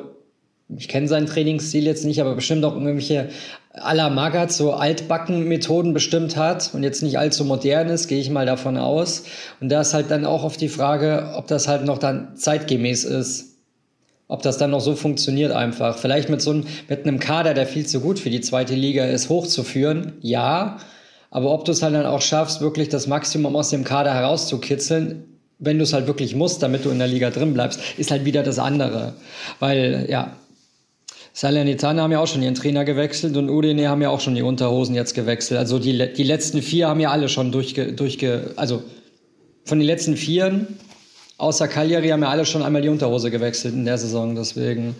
ich 0.76 0.88
kenne 0.88 1.08
seinen 1.08 1.26
Trainingsstil 1.26 1.86
jetzt 1.86 2.06
nicht, 2.06 2.22
aber 2.22 2.36
bestimmt 2.36 2.64
auch 2.64 2.76
irgendwelche 2.76 3.30
à 3.74 3.94
la 3.94 4.50
so 4.50 4.74
Altbacken-Methoden 4.74 5.94
bestimmt 5.94 6.36
hat 6.36 6.72
und 6.74 6.84
jetzt 6.84 7.04
nicht 7.04 7.18
allzu 7.18 7.46
modern 7.46 7.90
ist, 7.90 8.08
gehe 8.08 8.20
ich 8.20 8.30
mal 8.30 8.46
davon 8.46 8.78
aus. 8.78 9.24
Und 9.60 9.70
da 9.70 9.82
ist 9.82 9.94
halt 9.94 10.12
dann 10.12 10.26
auch 10.26 10.44
auf 10.44 10.58
die 10.58 10.70
Frage, 10.70 11.34
ob 11.36 11.48
das 11.48 11.68
halt 11.68 11.86
noch 11.86 11.98
dann 11.98 12.36
zeitgemäß 12.36 13.04
ist. 13.04 13.58
Ob 14.28 14.44
das 14.44 14.58
dann 14.60 14.72
noch 14.72 14.82
so 14.82 14.96
funktioniert 14.96 15.52
einfach. 15.52 15.98
Vielleicht 15.98 16.30
mit 16.30 16.42
so 16.42 16.52
einem, 16.52 16.66
mit 16.88 17.06
einem 17.06 17.20
Kader, 17.20 17.56
der 17.56 17.66
viel 17.66 17.86
zu 17.86 18.00
gut 18.00 18.20
für 18.20 18.30
die 18.30 18.42
zweite 18.42 18.76
Liga 18.76 19.06
ist, 19.06 19.30
hochzuführen, 19.30 20.14
ja. 20.22 20.78
Aber 21.32 21.52
ob 21.52 21.66
du 21.66 21.72
es 21.72 21.82
halt 21.82 21.96
dann 21.96 22.06
auch 22.06 22.22
schaffst, 22.22 22.62
wirklich 22.62 22.90
das 22.90 23.08
Maximum 23.08 23.56
aus 23.56 23.70
dem 23.70 23.84
Kader 23.84 24.14
herauszukitzeln, 24.14 25.29
wenn 25.60 25.78
du 25.78 25.84
es 25.84 25.94
halt 25.94 26.08
wirklich 26.08 26.36
musst, 26.36 26.64
damit 26.64 26.86
du 26.86 26.90
in 26.90 27.00
der 27.00 27.08
Liga 27.08 27.30
drin 27.30 27.54
bleibst, 27.54 27.82
ist 27.98 28.12
halt 28.12 28.26
wieder 28.26 28.44
das 28.44 28.60
andere. 28.60 29.14
Weil, 29.60 30.08
ja, 30.10 30.38
Salernitana 31.34 32.02
haben 32.02 32.12
ja 32.12 32.20
auch 32.20 32.28
schon 32.28 32.42
ihren 32.42 32.56
Trainer 32.56 32.86
gewechselt 32.86 33.38
und 33.38 33.50
Udine 33.50 33.90
haben 33.90 34.02
ja 34.02 34.10
auch 34.10 34.20
schon 34.20 34.36
die 34.36 34.42
Unterhosen 34.42 34.96
jetzt 34.96 35.14
gewechselt. 35.14 35.60
Also 35.60 35.78
die, 35.78 36.14
die 36.14 36.24
letzten 36.24 36.62
vier 36.62 36.88
haben 36.88 37.00
ja 37.00 37.12
alle 37.12 37.30
schon 37.30 37.52
durchge, 37.52 37.94
durchge 37.94 38.54
also 38.56 38.84
von 39.66 39.80
den 39.80 39.86
letzten 39.86 40.18
vieren, 40.18 40.80
außer 41.38 41.68
Cagliari, 41.68 42.10
haben 42.10 42.24
ja 42.24 42.30
alle 42.30 42.46
schon 42.46 42.64
einmal 42.64 42.82
die 42.82 42.90
Unterhose 42.90 43.30
gewechselt 43.30 43.74
in 43.74 43.86
der 43.86 43.98
Saison. 43.98 44.36
Deswegen, 44.36 44.96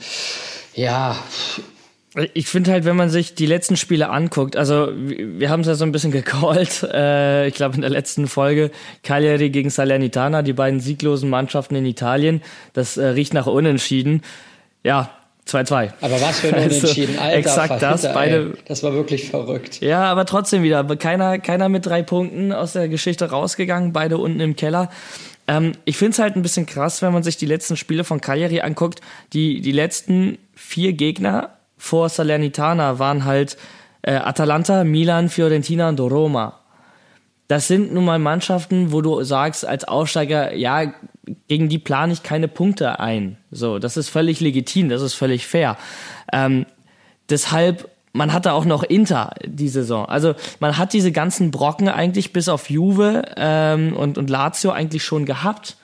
ja, 0.76 1.18
ich 2.34 2.48
finde 2.48 2.72
halt, 2.72 2.86
wenn 2.86 2.96
man 2.96 3.10
sich 3.10 3.36
die 3.36 3.46
letzten 3.46 3.78
Spiele 3.78 4.10
anguckt, 4.10 4.56
also 4.56 4.90
wir 4.94 5.50
haben 5.50 5.62
es 5.62 5.68
ja 5.68 5.76
so 5.76 5.86
ein 5.86 5.92
bisschen 5.92 6.12
gecallt, 6.12 6.84
äh, 6.84 7.48
ich 7.48 7.54
glaube 7.54 7.76
in 7.76 7.82
der 7.82 7.90
letzten 7.90 8.28
Folge, 8.28 8.72
Cagliari 9.04 9.50
gegen 9.50 9.70
Salernitana, 9.70 10.42
die 10.42 10.54
beiden 10.54 10.80
sieglosen 10.80 11.30
Mannschaften 11.30 11.76
in 11.76 11.86
Italien, 11.86 12.42
das 12.74 12.98
äh, 12.98 13.08
riecht 13.08 13.34
nach 13.34 13.48
Unentschieden. 13.48 14.24
Ja, 14.84 15.12
2-2. 15.48 15.92
Aber 16.02 16.22
was 16.22 16.40
für 16.40 16.48
ein 16.50 16.56
also 16.56 16.78
Unentschieden, 16.78 17.20
also, 17.20 17.24
Alter. 17.24 17.38
Exakt 17.38 17.82
das, 17.82 18.14
beide. 18.14 18.54
Das 18.66 18.84
war 18.84 18.94
wirklich 18.94 19.30
verrückt. 19.30 19.82
Ja, 19.82 20.04
aber 20.04 20.26
trotzdem 20.26 20.64
wieder, 20.64 20.84
keiner, 20.96 21.40
keiner 21.40 21.70
mit 21.70 21.86
drei 21.86 22.02
Punkten 22.02 22.54
aus 22.54 22.74
der 22.74 22.88
Geschichte 22.88 23.30
rausgegangen, 23.30 23.94
beide 23.94 24.18
unten 24.18 24.40
im 24.40 24.56
Keller. 24.56 24.90
Ähm, 25.48 25.74
ich 25.86 25.98
finde 25.98 26.14
es 26.14 26.20
halt 26.20 26.36
ein 26.36 26.42
bisschen 26.42 26.66
krass, 26.66 27.02
wenn 27.02 27.14
man 27.14 27.24
sich 27.24 27.38
die 27.38 27.46
letzten 27.46 27.78
Spiele 27.78 28.04
von 28.04 28.22
Cagliari 28.22 28.62
anguckt, 28.62 29.02
die, 29.34 29.62
die 29.62 29.72
letzten 29.72 30.38
vier 30.56 30.94
Gegner 30.94 31.59
vor 31.80 32.10
Salernitana 32.10 33.00
waren 33.00 33.26
halt 33.26 33.58
äh, 34.04 34.14
Atalanta, 34.14 34.84
Milan, 34.84 35.30
Fiorentina 35.30 35.90
und 35.90 36.00
Roma. 36.00 36.60
Das 37.48 37.68
sind 37.68 37.92
nun 37.92 38.06
mal 38.06 38.20
Mannschaften, 38.20 38.92
wo 38.92 39.02
du 39.02 39.24
sagst 39.24 39.66
als 39.66 39.84
Aussteiger, 39.84 40.54
ja, 40.54 40.94
gegen 41.48 41.68
die 41.68 41.80
plane 41.80 42.14
ich 42.14 42.22
keine 42.22 42.48
Punkte 42.48 43.00
ein. 43.00 43.38
So, 43.50 43.80
das 43.80 43.98
ist 43.98 44.10
völlig 44.10 44.40
legitim, 44.40 44.90
das 44.90 45.02
ist 45.02 45.16
völlig 45.16 45.48
fair. 45.48 45.78
Ähm, 46.32 46.68
deshalb, 47.30 47.90
man 48.14 48.34
hatte 48.34 48.54
auch 48.54 48.66
noch 48.66 48.84
Inter 48.84 49.34
die 49.44 49.70
Saison. 49.70 50.06
Also 50.06 50.36
man 50.60 50.78
hat 50.78 50.94
diese 50.94 51.12
ganzen 51.12 51.50
Brocken 51.50 51.90
eigentlich 51.90 52.34
bis 52.34 52.50
auf 52.50 52.70
Juve 52.70 53.24
ähm, 53.36 53.96
und, 53.96 54.20
und 54.20 54.30
Lazio 54.30 54.70
eigentlich 54.72 55.04
schon 55.04 55.26
gehabt. 55.26 55.78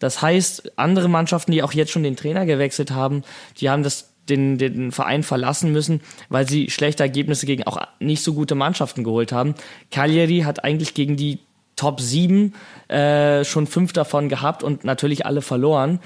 Das 0.00 0.20
heißt, 0.20 0.72
andere 0.76 1.08
Mannschaften, 1.08 1.52
die 1.52 1.62
auch 1.62 1.72
jetzt 1.72 1.92
schon 1.92 2.02
den 2.02 2.16
Trainer 2.16 2.44
gewechselt 2.44 2.90
haben, 2.90 3.22
die 3.58 3.70
haben 3.70 3.84
das 3.84 4.13
den, 4.28 4.58
den 4.58 4.92
Verein 4.92 5.22
verlassen 5.22 5.72
müssen, 5.72 6.00
weil 6.28 6.48
sie 6.48 6.70
schlechte 6.70 7.02
Ergebnisse 7.02 7.46
gegen 7.46 7.64
auch 7.64 7.78
nicht 8.00 8.22
so 8.22 8.34
gute 8.34 8.54
Mannschaften 8.54 9.04
geholt 9.04 9.32
haben. 9.32 9.54
Cagliari 9.90 10.40
hat 10.40 10.64
eigentlich 10.64 10.94
gegen 10.94 11.16
die 11.16 11.40
Top 11.76 12.00
7 12.00 12.54
äh, 12.88 13.44
schon 13.44 13.66
fünf 13.66 13.92
davon 13.92 14.28
gehabt 14.28 14.62
und 14.62 14.84
natürlich 14.84 15.26
alle 15.26 15.42
verloren. 15.42 16.00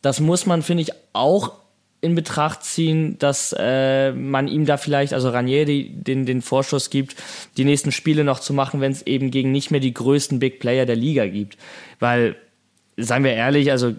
Das 0.00 0.20
muss 0.20 0.46
man, 0.46 0.62
finde 0.62 0.82
ich, 0.84 0.92
auch 1.12 1.52
in 2.00 2.14
Betracht 2.14 2.62
ziehen, 2.62 3.18
dass 3.18 3.54
äh, 3.58 4.12
man 4.12 4.46
ihm 4.46 4.64
da 4.64 4.76
vielleicht, 4.76 5.12
also 5.12 5.30
Ranieri, 5.30 5.90
den, 5.92 6.26
den 6.26 6.42
Vorschuss 6.42 6.90
gibt, 6.90 7.16
die 7.56 7.64
nächsten 7.64 7.90
Spiele 7.90 8.22
noch 8.22 8.38
zu 8.38 8.54
machen, 8.54 8.80
wenn 8.80 8.92
es 8.92 9.02
eben 9.02 9.32
gegen 9.32 9.50
nicht 9.50 9.72
mehr 9.72 9.80
die 9.80 9.94
größten 9.94 10.38
Big 10.38 10.60
Player 10.60 10.86
der 10.86 10.94
Liga 10.94 11.26
gibt. 11.26 11.58
Weil 11.98 12.36
seien 12.98 13.24
wir 13.24 13.32
ehrlich, 13.32 13.70
also 13.70 13.94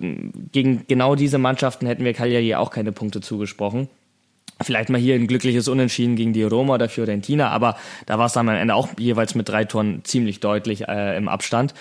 gegen 0.51 0.85
genau 0.87 1.15
diese 1.15 1.37
Mannschaften 1.37 1.87
hätten 1.87 2.03
wir 2.03 2.13
Cagliari 2.13 2.55
auch 2.55 2.69
keine 2.69 2.91
Punkte 2.91 3.21
zugesprochen. 3.21 3.87
Vielleicht 4.61 4.89
mal 4.89 4.99
hier 4.99 5.15
ein 5.15 5.27
glückliches 5.27 5.69
Unentschieden 5.69 6.17
gegen 6.17 6.33
die 6.33 6.43
Roma 6.43 6.75
oder 6.75 6.89
Fiorentina, 6.89 7.49
aber 7.49 7.77
da 8.05 8.19
war 8.19 8.25
es 8.25 8.33
dann 8.33 8.49
am 8.49 8.55
Ende 8.55 8.75
auch 8.75 8.89
jeweils 8.97 9.33
mit 9.33 9.47
drei 9.47 9.63
Toren 9.63 10.01
ziemlich 10.03 10.41
deutlich 10.41 10.87
äh, 10.89 11.15
im 11.15 11.29
Abstand. 11.29 11.73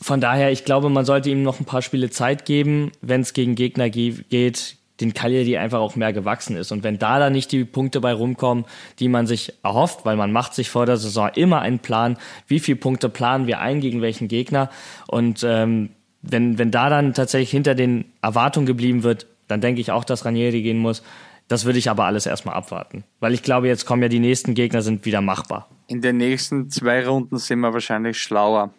Von 0.00 0.20
daher, 0.20 0.50
ich 0.50 0.64
glaube, 0.64 0.88
man 0.88 1.04
sollte 1.04 1.28
ihm 1.28 1.42
noch 1.42 1.60
ein 1.60 1.66
paar 1.66 1.82
Spiele 1.82 2.08
Zeit 2.08 2.46
geben, 2.46 2.90
wenn 3.02 3.20
es 3.20 3.34
gegen 3.34 3.54
Gegner 3.54 3.90
ge 3.90 4.14
geht, 4.30 4.76
den 5.00 5.12
Cagliari 5.12 5.58
einfach 5.58 5.80
auch 5.80 5.96
mehr 5.96 6.12
gewachsen 6.12 6.56
ist. 6.56 6.72
Und 6.72 6.84
wenn 6.84 6.98
da 6.98 7.18
dann 7.18 7.32
nicht 7.32 7.52
die 7.52 7.64
Punkte 7.64 8.00
bei 8.00 8.12
rumkommen, 8.12 8.64
die 8.98 9.08
man 9.08 9.26
sich 9.26 9.52
erhofft, 9.62 10.04
weil 10.04 10.16
man 10.16 10.32
macht 10.32 10.54
sich 10.54 10.70
vor 10.70 10.86
der 10.86 10.96
Saison 10.96 11.30
immer 11.34 11.60
einen 11.60 11.80
Plan, 11.80 12.16
wie 12.46 12.60
viele 12.60 12.76
Punkte 12.76 13.08
planen 13.08 13.46
wir 13.46 13.60
ein 13.60 13.80
gegen 13.80 14.02
welchen 14.02 14.28
Gegner. 14.28 14.70
Und 15.08 15.44
ähm, 15.46 15.90
wenn, 16.30 16.58
wenn 16.58 16.70
da 16.70 16.88
dann 16.88 17.14
tatsächlich 17.14 17.50
hinter 17.50 17.74
den 17.74 18.06
Erwartungen 18.22 18.66
geblieben 18.66 19.02
wird, 19.02 19.26
dann 19.48 19.60
denke 19.60 19.80
ich 19.80 19.90
auch, 19.90 20.04
dass 20.04 20.24
Ranieri 20.24 20.62
gehen 20.62 20.78
muss. 20.78 21.02
Das 21.48 21.64
würde 21.66 21.78
ich 21.78 21.90
aber 21.90 22.04
alles 22.04 22.26
erstmal 22.26 22.54
abwarten. 22.54 23.04
Weil 23.20 23.34
ich 23.34 23.42
glaube, 23.42 23.68
jetzt 23.68 23.84
kommen 23.84 24.02
ja 24.02 24.08
die 24.08 24.20
nächsten 24.20 24.54
Gegner, 24.54 24.80
sind 24.80 25.04
wieder 25.04 25.20
machbar. 25.20 25.68
In 25.86 26.00
den 26.00 26.16
nächsten 26.16 26.70
zwei 26.70 27.06
Runden 27.06 27.36
sind 27.36 27.60
wir 27.60 27.72
wahrscheinlich 27.72 28.18
schlauer. 28.18 28.70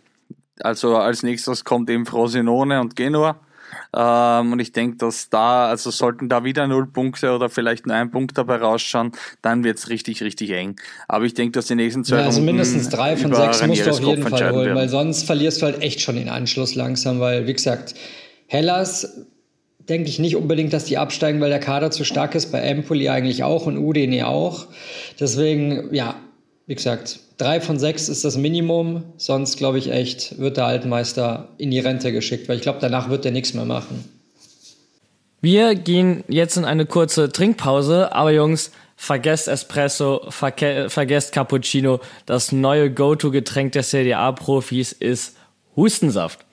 Also 0.62 0.98
als 0.98 1.22
nächstes 1.22 1.64
kommt 1.64 1.90
eben 1.90 2.06
Frosinone 2.06 2.82
und 2.82 2.96
Genua. 2.96 3.38
Ähm, 3.96 4.52
und 4.54 4.60
ich 4.60 4.72
denke, 4.72 4.98
dass 4.98 5.30
da, 5.30 5.68
also 5.68 5.92
sollten 5.92 6.30
da 6.30 6.44
wieder 6.44 6.68
null 6.68 6.88
Punkte 6.88 7.32
oder 7.32 7.50
vielleicht 7.50 7.88
nur 7.88 7.96
ein 7.96 8.12
Punkt 8.12 8.38
dabei 8.38 8.58
rausschauen, 8.58 9.12
dann 9.42 9.64
wird's 9.64 9.90
richtig, 9.90 10.22
richtig 10.24 10.52
eng. 10.52 10.76
Aber 11.08 11.26
ich 11.26 11.34
denke, 11.34 11.54
dass 11.54 11.68
die 11.68 11.76
nächsten 11.76 12.04
zwei 12.04 12.18
ja, 12.18 12.26
also 12.26 12.40
Runden 12.40 12.54
mindestens 12.54 12.90
drei 12.90 13.18
von 13.18 13.34
sechs 13.34 13.66
musst 13.66 13.86
du 13.86 13.92
auf 13.92 14.00
jeden 14.00 14.24
Fall 14.24 14.52
holen, 14.52 14.66
werden. 14.66 14.78
weil 14.78 14.90
sonst 14.90 15.24
verlierst 15.24 15.62
du 15.62 15.66
halt 15.66 15.82
echt 15.82 16.02
schon 16.02 16.16
den 16.16 16.30
Anschluss 16.30 16.76
langsam, 16.76 17.20
weil, 17.20 17.48
wie 17.48 17.54
gesagt, 17.54 17.96
Hellas 18.48 19.26
denke 19.90 20.10
ich 20.10 20.20
nicht 20.20 20.36
unbedingt, 20.36 20.74
dass 20.74 20.86
die 20.86 20.98
absteigen, 20.98 21.42
weil 21.42 21.50
der 21.50 21.60
Kader 21.60 21.92
zu 21.92 22.04
stark 22.04 22.36
ist. 22.36 22.52
Bei 22.52 22.60
Empoli 22.60 23.10
eigentlich 23.10 23.44
auch 23.44 23.66
und 23.66 23.78
Udine 23.78 24.28
auch. 24.28 24.68
Deswegen, 25.20 25.94
ja, 25.94 26.16
wie 26.68 26.76
gesagt, 26.76 27.20
drei 27.38 27.62
von 27.62 27.78
sechs 27.78 28.10
ist 28.10 28.26
das 28.26 28.38
Minimum. 28.38 29.04
Sonst, 29.18 29.58
glaube 29.58 29.78
ich, 29.78 29.92
echt, 29.92 30.40
wird 30.40 30.58
der 30.58 30.66
Altmeister 30.66 31.50
in 31.58 31.72
die 31.72 31.80
Rente 31.80 32.12
geschickt, 32.12 32.50
weil 32.50 32.58
ich 32.58 32.64
glaube, 32.64 32.80
danach 32.82 33.10
wird 33.10 33.26
er 33.26 33.32
nichts 33.32 33.54
mehr 33.54 33.66
machen. 33.66 34.04
Wir 35.42 35.76
gehen 35.76 36.24
jetzt 36.28 36.58
in 36.58 36.66
eine 36.66 36.88
kurze 36.88 37.32
Trinkpause, 37.32 38.12
aber 38.14 38.32
Jungs, 38.32 38.72
vergesst 38.96 39.48
Espresso, 39.48 40.26
verge 40.30 40.90
vergesst 40.90 41.34
Cappuccino. 41.34 42.00
Das 42.26 42.52
neue 42.52 42.92
Go-To-Getränk 42.92 43.74
der 43.74 43.84
CDA-Profis 43.84 44.92
ist 44.92 45.36
Hustensaft. 45.76 46.46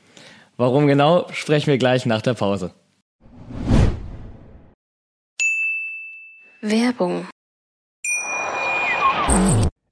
Warum 0.58 0.86
genau, 0.86 1.26
sprechen 1.32 1.68
wir 1.68 1.78
gleich 1.78 2.04
nach 2.04 2.20
der 2.20 2.34
Pause. 2.34 2.72
Werbung 6.60 7.26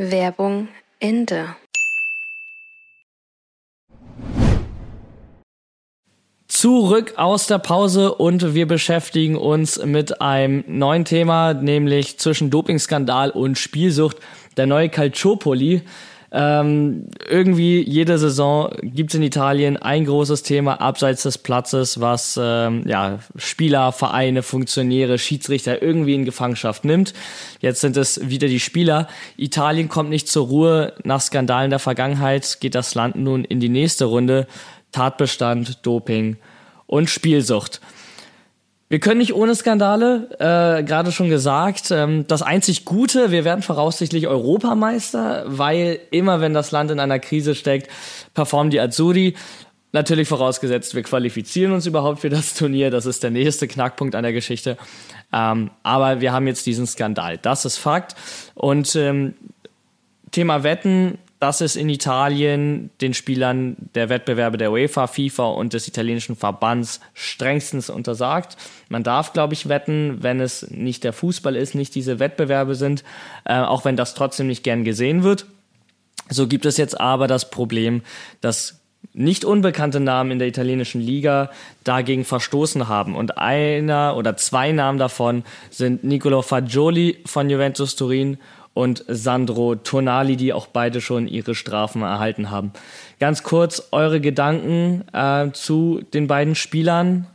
Werbung 0.00 0.68
Ende. 0.98 1.56
zurück 6.48 7.14
aus 7.16 7.46
der 7.46 7.58
Pause 7.58 8.14
und 8.14 8.54
wir 8.54 8.66
beschäftigen 8.66 9.36
uns 9.36 9.82
mit 9.82 10.20
einem 10.20 10.62
neuen 10.66 11.06
Thema, 11.06 11.54
nämlich 11.54 12.18
zwischen 12.18 12.50
Dopingskandal 12.50 13.30
und 13.30 13.56
Spielsucht. 13.56 14.18
Der 14.58 14.66
neue 14.66 14.90
Calciopoli. 14.90 15.82
Ähm, 16.32 17.06
irgendwie 17.28 17.82
jede 17.82 18.16
Saison 18.16 18.70
gibt 18.82 19.10
es 19.10 19.16
in 19.16 19.22
Italien 19.24 19.76
ein 19.76 20.04
großes 20.04 20.44
Thema 20.44 20.80
abseits 20.80 21.24
des 21.24 21.38
Platzes, 21.38 22.00
was 22.00 22.38
ähm, 22.40 22.84
ja, 22.86 23.18
Spieler, 23.34 23.90
Vereine, 23.90 24.44
Funktionäre, 24.44 25.18
Schiedsrichter 25.18 25.82
irgendwie 25.82 26.14
in 26.14 26.24
Gefangenschaft 26.24 26.84
nimmt. 26.84 27.14
Jetzt 27.60 27.80
sind 27.80 27.96
es 27.96 28.28
wieder 28.30 28.46
die 28.46 28.60
Spieler. 28.60 29.08
Italien 29.36 29.88
kommt 29.88 30.10
nicht 30.10 30.28
zur 30.28 30.46
Ruhe. 30.46 30.92
Nach 31.02 31.20
Skandalen 31.20 31.70
der 31.70 31.80
Vergangenheit 31.80 32.58
geht 32.60 32.76
das 32.76 32.94
Land 32.94 33.16
nun 33.16 33.44
in 33.44 33.58
die 33.58 33.68
nächste 33.68 34.04
Runde. 34.04 34.46
Tatbestand, 34.92 35.84
Doping 35.84 36.36
und 36.86 37.10
Spielsucht. 37.10 37.80
Wir 38.90 38.98
können 38.98 39.18
nicht 39.18 39.34
ohne 39.34 39.54
Skandale, 39.54 40.28
äh, 40.40 40.82
gerade 40.82 41.12
schon 41.12 41.30
gesagt. 41.30 41.92
Ähm, 41.92 42.26
das 42.26 42.42
einzig 42.42 42.84
Gute, 42.84 43.30
wir 43.30 43.44
werden 43.44 43.62
voraussichtlich 43.62 44.26
Europameister, 44.26 45.44
weil 45.46 46.00
immer 46.10 46.40
wenn 46.40 46.54
das 46.54 46.72
Land 46.72 46.90
in 46.90 46.98
einer 46.98 47.20
Krise 47.20 47.54
steckt, 47.54 47.88
performen 48.34 48.72
die 48.72 48.80
Azzurri. 48.80 49.36
Natürlich 49.92 50.26
vorausgesetzt, 50.26 50.96
wir 50.96 51.04
qualifizieren 51.04 51.72
uns 51.72 51.86
überhaupt 51.86 52.18
für 52.18 52.30
das 52.30 52.54
Turnier. 52.54 52.90
Das 52.90 53.06
ist 53.06 53.22
der 53.22 53.30
nächste 53.30 53.68
Knackpunkt 53.68 54.16
an 54.16 54.24
der 54.24 54.32
Geschichte. 54.32 54.76
Ähm, 55.32 55.70
aber 55.84 56.20
wir 56.20 56.32
haben 56.32 56.48
jetzt 56.48 56.66
diesen 56.66 56.88
Skandal. 56.88 57.38
Das 57.38 57.64
ist 57.64 57.78
Fakt. 57.78 58.16
Und 58.56 58.96
ähm, 58.96 59.34
Thema 60.32 60.64
Wetten, 60.64 61.18
das 61.40 61.62
ist 61.62 61.74
in 61.74 61.88
Italien 61.88 62.90
den 63.00 63.14
Spielern 63.14 63.76
der 63.94 64.10
Wettbewerbe 64.10 64.58
der 64.58 64.70
UEFA, 64.70 65.06
FIFA 65.06 65.48
und 65.48 65.72
des 65.72 65.88
italienischen 65.88 66.36
Verbands 66.36 67.00
strengstens 67.14 67.88
untersagt. 67.88 68.58
Man 68.90 69.02
darf, 69.02 69.32
glaube 69.32 69.54
ich, 69.54 69.68
wetten, 69.68 70.18
wenn 70.20 70.40
es 70.40 70.70
nicht 70.70 71.02
der 71.02 71.14
Fußball 71.14 71.56
ist, 71.56 71.74
nicht 71.74 71.94
diese 71.94 72.18
Wettbewerbe 72.18 72.74
sind, 72.74 73.04
äh, 73.46 73.58
auch 73.58 73.86
wenn 73.86 73.96
das 73.96 74.14
trotzdem 74.14 74.48
nicht 74.48 74.62
gern 74.62 74.84
gesehen 74.84 75.22
wird. 75.22 75.46
So 76.28 76.46
gibt 76.46 76.66
es 76.66 76.76
jetzt 76.76 77.00
aber 77.00 77.26
das 77.26 77.50
Problem, 77.50 78.02
dass 78.42 78.80
nicht 79.14 79.46
unbekannte 79.46 79.98
Namen 79.98 80.32
in 80.32 80.38
der 80.38 80.48
italienischen 80.48 81.00
Liga 81.00 81.50
dagegen 81.84 82.26
verstoßen 82.26 82.86
haben. 82.86 83.16
Und 83.16 83.38
einer 83.38 84.14
oder 84.16 84.36
zwei 84.36 84.72
Namen 84.72 84.98
davon 84.98 85.42
sind 85.70 86.04
Nicolo 86.04 86.42
Fagioli 86.42 87.18
von 87.24 87.48
Juventus 87.48 87.96
Turin 87.96 88.38
und 88.74 89.04
Sandro 89.08 89.74
Tonali, 89.74 90.36
die 90.36 90.52
auch 90.52 90.66
beide 90.66 91.00
schon 91.00 91.26
ihre 91.28 91.54
Strafen 91.54 92.02
erhalten 92.02 92.50
haben. 92.50 92.72
Ganz 93.18 93.42
kurz 93.42 93.88
eure 93.90 94.20
Gedanken 94.20 95.04
äh, 95.12 95.50
zu 95.52 96.00
den 96.14 96.26
beiden 96.26 96.54
Spielern, 96.54 97.26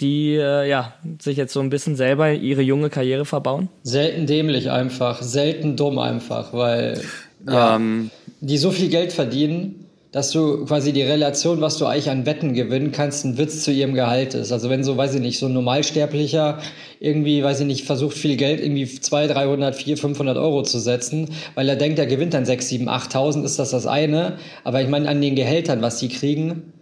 die 0.00 0.34
äh, 0.34 0.68
ja, 0.68 0.94
sich 1.20 1.36
jetzt 1.36 1.52
so 1.52 1.60
ein 1.60 1.70
bisschen 1.70 1.96
selber 1.96 2.32
ihre 2.32 2.62
junge 2.62 2.90
Karriere 2.90 3.24
verbauen? 3.24 3.68
Selten 3.82 4.26
dämlich 4.26 4.70
einfach, 4.70 5.22
selten 5.22 5.76
dumm 5.76 5.98
einfach, 5.98 6.52
weil 6.52 7.00
ja, 7.46 7.76
ähm. 7.76 8.10
die 8.40 8.58
so 8.58 8.70
viel 8.70 8.88
Geld 8.88 9.12
verdienen 9.12 9.79
dass 10.12 10.32
du 10.32 10.64
quasi 10.64 10.92
die 10.92 11.02
Relation, 11.02 11.60
was 11.60 11.78
du 11.78 11.86
eigentlich 11.86 12.10
an 12.10 12.26
Wetten 12.26 12.54
gewinnen 12.54 12.90
kannst, 12.90 13.24
ein 13.24 13.38
Witz 13.38 13.62
zu 13.62 13.70
ihrem 13.70 13.94
Gehalt 13.94 14.34
ist. 14.34 14.50
Also 14.50 14.68
wenn 14.68 14.82
so, 14.82 14.96
weiß 14.96 15.14
ich 15.14 15.20
nicht, 15.20 15.38
so 15.38 15.46
ein 15.46 15.52
Normalsterblicher 15.52 16.58
irgendwie, 16.98 17.44
weiß 17.44 17.60
ich 17.60 17.66
nicht, 17.66 17.84
versucht 17.84 18.16
viel 18.16 18.36
Geld 18.36 18.60
irgendwie 18.60 18.86
200, 18.86 19.36
300, 19.36 19.76
400, 19.76 20.00
500 20.00 20.36
Euro 20.36 20.62
zu 20.62 20.80
setzen, 20.80 21.28
weil 21.54 21.68
er 21.68 21.76
denkt, 21.76 21.98
er 22.00 22.06
gewinnt 22.06 22.34
dann 22.34 22.44
6, 22.44 22.68
7, 22.68 22.88
8.000, 22.88 23.44
ist 23.44 23.58
das 23.60 23.70
das 23.70 23.86
eine. 23.86 24.38
Aber 24.64 24.82
ich 24.82 24.88
meine, 24.88 25.08
an 25.08 25.20
den 25.20 25.36
Gehältern, 25.36 25.80
was 25.80 25.98
die 25.98 26.08
kriegen, 26.08 26.72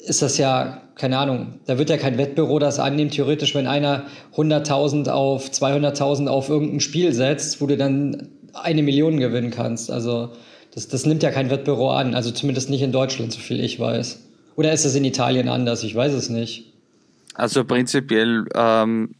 ist 0.00 0.20
das 0.20 0.36
ja, 0.36 0.82
keine 0.96 1.18
Ahnung, 1.18 1.60
da 1.66 1.78
wird 1.78 1.90
ja 1.90 1.96
kein 1.96 2.18
Wettbüro 2.18 2.58
das 2.58 2.80
annehmen, 2.80 3.10
theoretisch, 3.10 3.54
wenn 3.54 3.68
einer 3.68 4.04
100.000 4.36 5.08
auf 5.10 5.48
200.000 5.48 6.26
auf 6.26 6.48
irgendein 6.48 6.80
Spiel 6.80 7.12
setzt, 7.12 7.60
wo 7.60 7.66
du 7.66 7.76
dann 7.76 8.28
eine 8.52 8.82
Million 8.82 9.18
gewinnen 9.18 9.50
kannst. 9.50 9.90
Also 9.90 10.30
das, 10.74 10.88
das 10.88 11.06
nimmt 11.06 11.22
ja 11.22 11.30
kein 11.30 11.50
Wettbüro 11.50 11.92
an, 11.92 12.14
also 12.14 12.30
zumindest 12.30 12.68
nicht 12.68 12.82
in 12.82 12.92
Deutschland, 12.92 13.32
so 13.32 13.38
viel 13.38 13.62
ich 13.62 13.78
weiß. 13.78 14.20
Oder 14.56 14.72
ist 14.72 14.84
es 14.84 14.94
in 14.94 15.04
Italien 15.04 15.48
anders? 15.48 15.84
Ich 15.84 15.94
weiß 15.94 16.12
es 16.12 16.28
nicht. 16.28 16.72
Also 17.34 17.64
prinzipiell 17.64 18.44
ähm, 18.54 19.14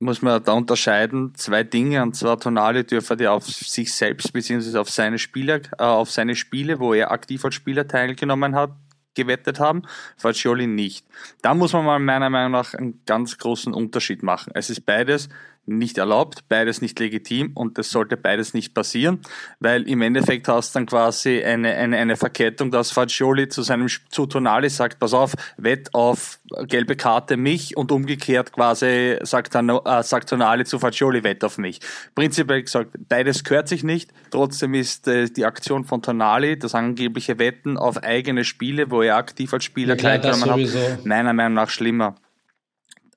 muss 0.00 0.22
man 0.22 0.42
da 0.42 0.52
unterscheiden 0.52 1.34
zwei 1.34 1.64
Dinge 1.64 2.02
und 2.02 2.14
zwar 2.14 2.38
Tonali 2.38 2.84
dürfen 2.84 3.18
ja 3.18 3.32
auf 3.32 3.46
sich 3.46 3.92
selbst 3.92 4.32
beziehungsweise 4.32 4.80
auf 4.80 4.90
seine 4.90 5.18
Spieler, 5.18 5.60
äh, 5.78 5.82
auf 5.82 6.10
seine 6.10 6.36
Spiele, 6.36 6.78
wo 6.78 6.94
er 6.94 7.10
aktiv 7.10 7.44
als 7.44 7.54
Spieler 7.54 7.86
teilgenommen 7.86 8.54
hat, 8.54 8.70
gewettet 9.14 9.58
haben, 9.58 9.82
Fagioli 10.16 10.68
nicht. 10.68 11.06
Da 11.42 11.54
muss 11.54 11.72
man 11.72 11.84
mal 11.84 11.98
meiner 11.98 12.30
Meinung 12.30 12.52
nach 12.52 12.74
einen 12.74 13.02
ganz 13.04 13.36
großen 13.38 13.74
Unterschied 13.74 14.22
machen. 14.22 14.52
Es 14.54 14.70
ist 14.70 14.86
beides 14.86 15.28
nicht 15.68 15.98
erlaubt, 15.98 16.44
beides 16.48 16.80
nicht 16.80 16.98
legitim 16.98 17.52
und 17.54 17.78
es 17.78 17.90
sollte 17.90 18.16
beides 18.16 18.54
nicht 18.54 18.74
passieren, 18.74 19.20
weil 19.60 19.88
im 19.88 20.02
Endeffekt 20.02 20.48
hast 20.48 20.74
du 20.74 20.78
dann 20.80 20.86
quasi 20.86 21.42
eine, 21.42 21.74
eine, 21.74 21.96
eine 21.98 22.16
Verkettung, 22.16 22.70
dass 22.70 22.90
Fagioli 22.90 23.48
zu 23.48 23.62
seinem 23.62 23.88
zu 24.08 24.26
Tonali 24.26 24.70
sagt, 24.70 24.98
pass 24.98 25.14
auf, 25.14 25.34
wett 25.56 25.94
auf 25.94 26.40
gelbe 26.66 26.96
Karte 26.96 27.36
mich 27.36 27.76
und 27.76 27.92
umgekehrt 27.92 28.52
quasi 28.52 29.18
sagt, 29.22 29.54
dann, 29.54 29.68
äh, 29.68 30.02
sagt 30.02 30.30
Tonali 30.30 30.64
zu 30.64 30.78
Fagioli, 30.78 31.22
wett 31.24 31.44
auf 31.44 31.58
mich. 31.58 31.80
Prinzipiell 32.14 32.62
gesagt, 32.62 32.96
beides 33.08 33.44
gehört 33.44 33.68
sich 33.68 33.84
nicht, 33.84 34.10
trotzdem 34.30 34.74
ist 34.74 35.06
äh, 35.08 35.26
die 35.28 35.44
Aktion 35.44 35.84
von 35.84 36.02
Tonali, 36.02 36.58
das 36.58 36.74
angebliche 36.74 37.38
Wetten 37.38 37.76
auf 37.76 38.02
eigene 38.02 38.44
Spiele, 38.44 38.90
wo 38.90 39.02
er 39.02 39.16
aktiv 39.16 39.52
als 39.52 39.64
Spieler 39.64 39.96
ja, 39.96 40.18
teilgenommen 40.18 40.72
hat, 40.72 41.04
meiner 41.04 41.32
Meinung 41.32 41.54
nach 41.54 41.70
schlimmer 41.70 42.14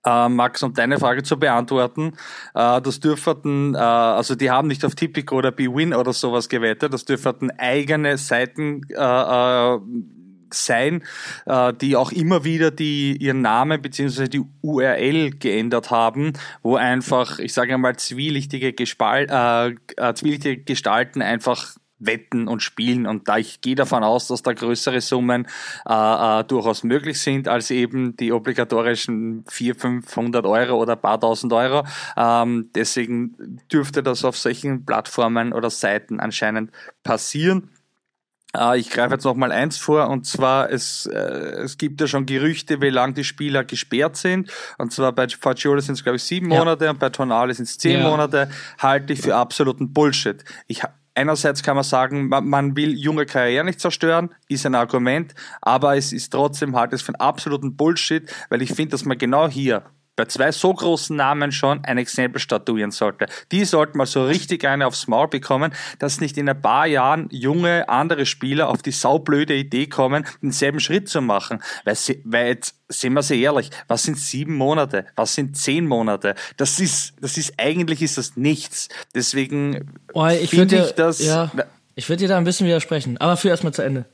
äh, 0.06 0.30
Max, 0.30 0.64
um 0.64 0.74
deine 0.74 1.00
Frage 1.00 1.24
zu 1.24 1.40
beantworten. 1.40 2.14
Äh, 2.54 2.82
das 2.82 3.00
dürften, 3.00 3.76
äh, 3.76 3.78
also 3.78 4.36
die 4.36 4.50
haben 4.50 4.68
nicht 4.68 4.86
auf 4.86 4.96
Tipico 4.96 5.38
oder 5.38 5.52
BWin 5.52 5.94
oder 5.94 6.14
sowas 6.14 6.50
gewettet, 6.50 6.94
das 6.94 7.06
dürften 7.06 7.52
eigene 7.52 8.18
Seiten 8.18 8.82
äh, 8.90 8.96
äh, 8.96 9.80
sein, 10.54 11.04
äh, 11.46 11.74
die 11.74 11.96
auch 11.96 12.12
immer 12.12 12.44
wieder 12.44 12.72
die 12.72 13.16
ihren 13.18 13.42
Namen 13.42 13.82
beziehungsweise 13.82 14.30
die 14.30 14.44
URL 14.62 15.32
geändert 15.32 15.92
haben, 15.92 16.34
wo 16.62 16.76
einfach, 16.76 17.40
ich 17.40 17.54
sage 17.54 17.74
einmal, 17.74 17.96
zwielichtige, 17.96 18.74
Gespal 18.74 19.28
äh, 19.30 19.76
äh, 19.98 20.14
zwielichtige 20.14 20.64
Gestalten 20.64 21.22
einfach 21.22 21.76
wetten 22.02 22.48
und 22.48 22.62
spielen. 22.62 23.08
Und 23.08 23.28
da 23.28 23.38
ich 23.38 23.62
gehe 23.62 23.76
davon 23.76 24.04
aus, 24.04 24.28
dass 24.28 24.44
da 24.44 24.54
größere 24.54 25.02
Summen 25.02 25.48
äh, 25.88 25.94
äh, 25.94 26.44
durchaus 26.44 26.84
möglich 26.84 27.20
sind 27.20 27.48
als 27.48 27.72
eben 27.72 28.16
die 28.18 28.32
obligatorischen 28.32 29.46
400, 29.48 30.06
500 30.06 30.46
Euro 30.46 30.82
oder 30.82 30.96
paar 30.96 31.20
tausend 31.20 31.54
Euro. 31.54 31.86
Ähm, 32.18 32.70
deswegen 32.76 33.60
dürfte 33.72 34.04
das 34.04 34.26
auf 34.26 34.38
solchen 34.38 34.86
Plattformen 34.86 35.54
oder 35.54 35.70
Seiten 35.70 36.20
anscheinend 36.20 36.72
passieren. 37.04 37.70
Äh, 38.56 38.80
ich 38.80 38.90
greife 38.90 39.14
jetzt 39.14 39.24
noch 39.24 39.36
mal 39.36 39.52
eins 39.52 39.78
vor, 39.78 40.10
und 40.10 40.26
zwar, 40.26 40.70
es, 40.70 41.06
äh, 41.06 41.18
es 41.18 41.78
gibt 41.78 42.02
ja 42.02 42.08
schon 42.08 42.26
Gerüchte, 42.26 42.82
wie 42.82 42.90
lange 42.90 43.14
die 43.14 43.24
Spieler 43.24 43.64
gesperrt 43.64 44.18
sind. 44.18 44.52
Und 44.78 44.92
zwar 44.92 45.12
bei 45.14 45.28
Fagioli 45.28 45.82
sind 45.82 45.96
es, 45.96 46.04
glaube 46.04 46.18
ich, 46.18 46.24
sieben 46.24 46.52
ja. 46.52 46.60
Monate 46.60 46.90
und 46.90 47.00
bei 47.00 47.10
Tonale 47.10 47.54
sind 47.54 47.66
es 47.66 47.78
zehn 47.78 48.00
ja. 48.00 48.10
Monate. 48.10 48.50
Halte 48.80 49.14
ich 49.14 49.22
für 49.22 49.36
absoluten 49.36 49.94
Bullshit. 49.94 50.44
Ich 50.68 50.84
Einerseits 51.13 51.62
kann 51.62 51.76
man 51.76 51.84
sagen, 51.84 52.30
man, 52.30 52.76
will 52.76 52.97
junge 52.97 53.26
Karriere 53.26 53.65
nicht 53.65 53.82
zerstören, 53.82 54.34
ist 54.47 54.65
ein 54.65 54.76
Argument, 54.76 55.36
aber 55.62 55.97
es 55.97 56.13
ist 56.13 56.30
trotzdem 56.30 56.76
halt 56.76 56.93
es 56.93 57.02
für 57.02 57.10
einen 57.10 57.19
absoluten 57.19 57.76
Bullshit, 57.76 58.34
weil 58.50 58.62
ich 58.62 58.74
finde, 58.74 58.91
dass 58.91 59.04
man 59.04 59.17
genau 59.17 59.50
hier 59.50 59.84
bei 60.15 60.26
zwei 60.26 60.52
so 60.52 60.74
großen 60.74 61.15
Namen 61.15 61.52
schon 61.52 61.84
ein 61.84 61.97
Exempel 61.97 62.39
statuieren 62.39 62.91
sollte. 62.91 63.28
Die 63.52 63.65
sollten 63.65 63.97
mal 63.97 64.06
so 64.06 64.26
richtig 64.26 64.65
eine 64.65 64.86
aufs 64.86 65.08
Maul 65.08 65.28
bekommen, 65.28 65.74
dass 66.00 66.21
nicht 66.21 66.38
in 66.38 66.50
ein 66.50 66.62
paar 66.62 66.86
Jahren 66.86 67.28
junge 67.32 67.88
andere 67.89 68.26
Spieler 68.26 68.69
auf 68.69 68.82
die 68.82 68.91
saublöde 68.91 69.56
Idee 69.56 69.88
kommen, 69.88 70.26
denselben 70.41 70.80
Schritt 70.80 71.10
zu 71.10 71.21
machen. 71.21 71.62
Weil, 71.86 71.95
sie, 71.95 72.21
weil 72.26 72.47
jetzt, 72.47 72.76
sehen 72.89 73.13
wir 73.13 73.24
sie 73.24 73.41
ehrlich, 73.41 73.69
was 73.88 74.04
sind 74.04 74.17
sieben 74.17 74.56
Monate? 74.56 75.06
Was 75.15 75.36
sind 75.36 75.58
zehn 75.58 75.88
Monate? 75.88 76.36
Das 76.58 76.80
ist, 76.80 77.13
das 77.21 77.38
ist, 77.38 77.54
eigentlich 77.58 78.02
ist 78.02 78.17
das 78.17 78.36
nichts. 78.36 78.89
Deswegen 79.15 79.93
oh, 80.13 80.28
finde 80.28 80.86
ich 80.86 80.91
das. 80.91 81.24
Ja, 81.24 81.52
ich 81.95 82.10
würde 82.10 82.24
dir 82.24 82.30
da 82.30 82.38
ein 82.38 82.43
bisschen 82.43 82.67
widersprechen, 82.67 83.17
aber 83.17 83.38
für 83.38 83.50
erstmal 83.50 83.74
zu 83.74 83.82
Ende. 83.82 84.06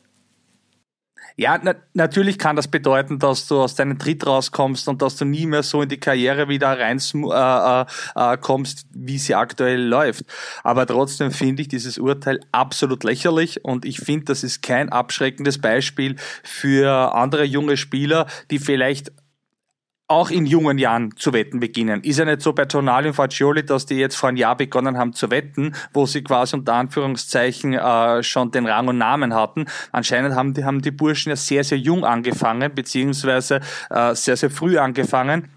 Ja, 1.40 1.60
na, 1.62 1.76
natürlich 1.94 2.40
kann 2.40 2.56
das 2.56 2.68
bedeuten, 2.68 3.20
dass 3.20 3.48
du 3.48 3.62
aus 3.62 3.76
deinem 3.76 4.00
Tritt 4.00 4.26
rauskommst 4.26 4.88
und 4.88 5.04
dass 5.04 5.18
du 5.18 5.26
nie 5.26 5.46
mehr 5.46 5.62
so 5.62 5.84
in 5.84 5.90
die 5.90 6.00
Karriere 6.00 6.50
wieder 6.50 6.80
rein 6.80 6.98
äh, 6.98 7.82
äh, 7.82 7.86
äh, 8.16 8.38
kommst, 8.38 8.88
wie 8.92 9.20
sie 9.20 9.36
aktuell 9.36 9.84
läuft. 9.84 10.26
Aber 10.64 10.88
trotzdem 10.88 11.30
finde 11.30 11.62
ich 11.62 11.68
dieses 11.68 12.00
Urteil 12.00 12.40
absolut 12.52 13.04
lächerlich 13.04 13.64
und 13.64 13.86
ich 13.86 14.00
finde, 14.00 14.26
das 14.26 14.44
ist 14.44 14.64
kein 14.64 14.90
abschreckendes 14.90 15.60
Beispiel 15.60 16.16
für 16.42 17.14
andere 17.14 17.44
junge 17.44 17.78
Spieler, 17.78 18.26
die 18.50 18.58
vielleicht 18.58 19.12
auch 20.08 20.30
in 20.30 20.46
jungen 20.46 20.78
Jahren 20.78 21.16
zu 21.18 21.34
wetten 21.34 21.60
beginnen. 21.60 22.02
Ist 22.04 22.20
ja 22.20 22.26
nicht 22.26 22.42
so 22.42 22.54
bei 22.54 22.66
Tonali 22.66 23.10
und 23.10 23.14
Fagioli, 23.14 23.66
dass 23.66 23.86
die 23.86 23.96
jetzt 23.96 24.16
vor 24.16 24.30
einem 24.30 24.38
Jahr 24.38 24.56
begonnen 24.56 24.98
haben 24.98 25.14
zu 25.14 25.30
wetten, 25.32 25.76
wo 25.94 26.06
sie 26.06 26.24
quasi 26.24 26.56
unter 26.56 26.74
Anführungszeichen 26.76 27.74
äh, 27.74 28.24
schon 28.24 28.52
den 28.52 28.66
Rang 28.66 28.88
und 28.88 28.98
Namen 28.98 29.34
hatten. 29.34 29.66
Anscheinend 29.92 30.36
haben 30.36 30.54
die, 30.54 30.64
haben 30.64 30.82
die 30.82 30.92
Burschen 30.92 31.32
ja 31.32 31.36
sehr, 31.36 31.64
sehr 31.66 31.78
jung 31.78 32.06
angefangen, 32.06 32.74
beziehungsweise 32.74 33.60
äh, 33.90 34.16
sehr, 34.16 34.38
sehr 34.38 34.50
früh 34.50 34.78
angefangen 34.78 35.50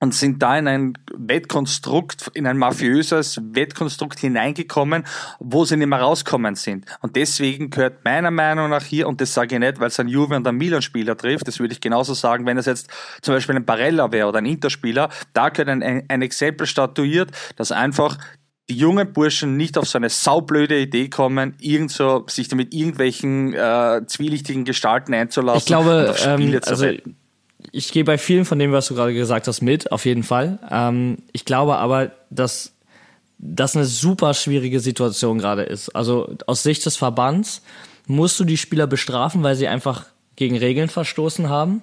und 0.00 0.14
sind 0.14 0.42
da 0.42 0.58
in 0.58 0.66
ein 0.66 0.98
Wettkonstrukt, 1.14 2.30
in 2.34 2.46
ein 2.46 2.56
mafiöses 2.56 3.40
Wettkonstrukt 3.52 4.18
hineingekommen, 4.18 5.04
wo 5.38 5.64
sie 5.64 5.76
nicht 5.76 5.88
mehr 5.88 6.00
rauskommen 6.00 6.54
sind. 6.54 6.86
Und 7.00 7.16
deswegen 7.16 7.70
gehört 7.70 8.04
meiner 8.04 8.30
Meinung 8.30 8.70
nach 8.70 8.82
hier, 8.82 9.06
und 9.06 9.20
das 9.20 9.34
sage 9.34 9.56
ich 9.56 9.60
nicht, 9.60 9.78
weil 9.78 9.88
es 9.88 10.00
ein 10.00 10.08
Juve 10.08 10.34
und 10.34 10.46
ein 10.46 10.56
Milan-Spieler 10.56 11.16
trifft, 11.16 11.46
das 11.46 11.60
würde 11.60 11.74
ich 11.74 11.80
genauso 11.80 12.14
sagen, 12.14 12.46
wenn 12.46 12.56
es 12.56 12.66
jetzt 12.66 12.90
zum 13.20 13.34
Beispiel 13.34 13.56
ein 13.56 13.64
Barella 13.64 14.10
wäre 14.10 14.28
oder 14.28 14.38
ein 14.38 14.46
Interspieler, 14.46 15.10
da 15.34 15.50
gehört 15.50 15.68
ein, 15.68 16.04
ein 16.08 16.22
Exempel 16.22 16.66
statuiert, 16.66 17.30
dass 17.56 17.70
einfach 17.70 18.16
die 18.70 18.76
jungen 18.76 19.12
Burschen 19.12 19.56
nicht 19.56 19.76
auf 19.76 19.88
so 19.88 19.98
eine 19.98 20.08
saublöde 20.08 20.78
Idee 20.78 21.08
kommen, 21.08 21.56
irgend 21.60 21.90
so, 21.90 22.24
sich 22.28 22.54
mit 22.54 22.72
irgendwelchen 22.72 23.52
äh, 23.52 24.02
zwielichtigen 24.06 24.64
Gestalten 24.64 25.12
einzulassen. 25.12 25.58
Ich 25.58 25.66
glaube, 25.66 26.14
ähm, 26.24 26.58
also 26.64 26.86
ich 27.72 27.92
gehe 27.92 28.04
bei 28.04 28.18
vielen 28.18 28.44
von 28.44 28.58
dem, 28.58 28.72
was 28.72 28.88
du 28.88 28.94
gerade 28.94 29.14
gesagt 29.14 29.46
hast, 29.46 29.60
mit, 29.60 29.92
auf 29.92 30.04
jeden 30.04 30.22
Fall. 30.22 30.58
Ähm, 30.70 31.18
ich 31.32 31.44
glaube 31.44 31.76
aber, 31.76 32.12
dass 32.30 32.72
das 33.38 33.74
eine 33.74 33.86
super 33.86 34.34
schwierige 34.34 34.80
Situation 34.80 35.38
gerade 35.38 35.62
ist. 35.62 35.90
Also 35.90 36.36
aus 36.46 36.62
Sicht 36.62 36.84
des 36.84 36.96
Verbands 36.96 37.62
musst 38.06 38.38
du 38.38 38.44
die 38.44 38.56
Spieler 38.56 38.86
bestrafen, 38.86 39.42
weil 39.42 39.54
sie 39.54 39.68
einfach 39.68 40.06
gegen 40.36 40.56
Regeln 40.56 40.88
verstoßen 40.88 41.48
haben. 41.48 41.82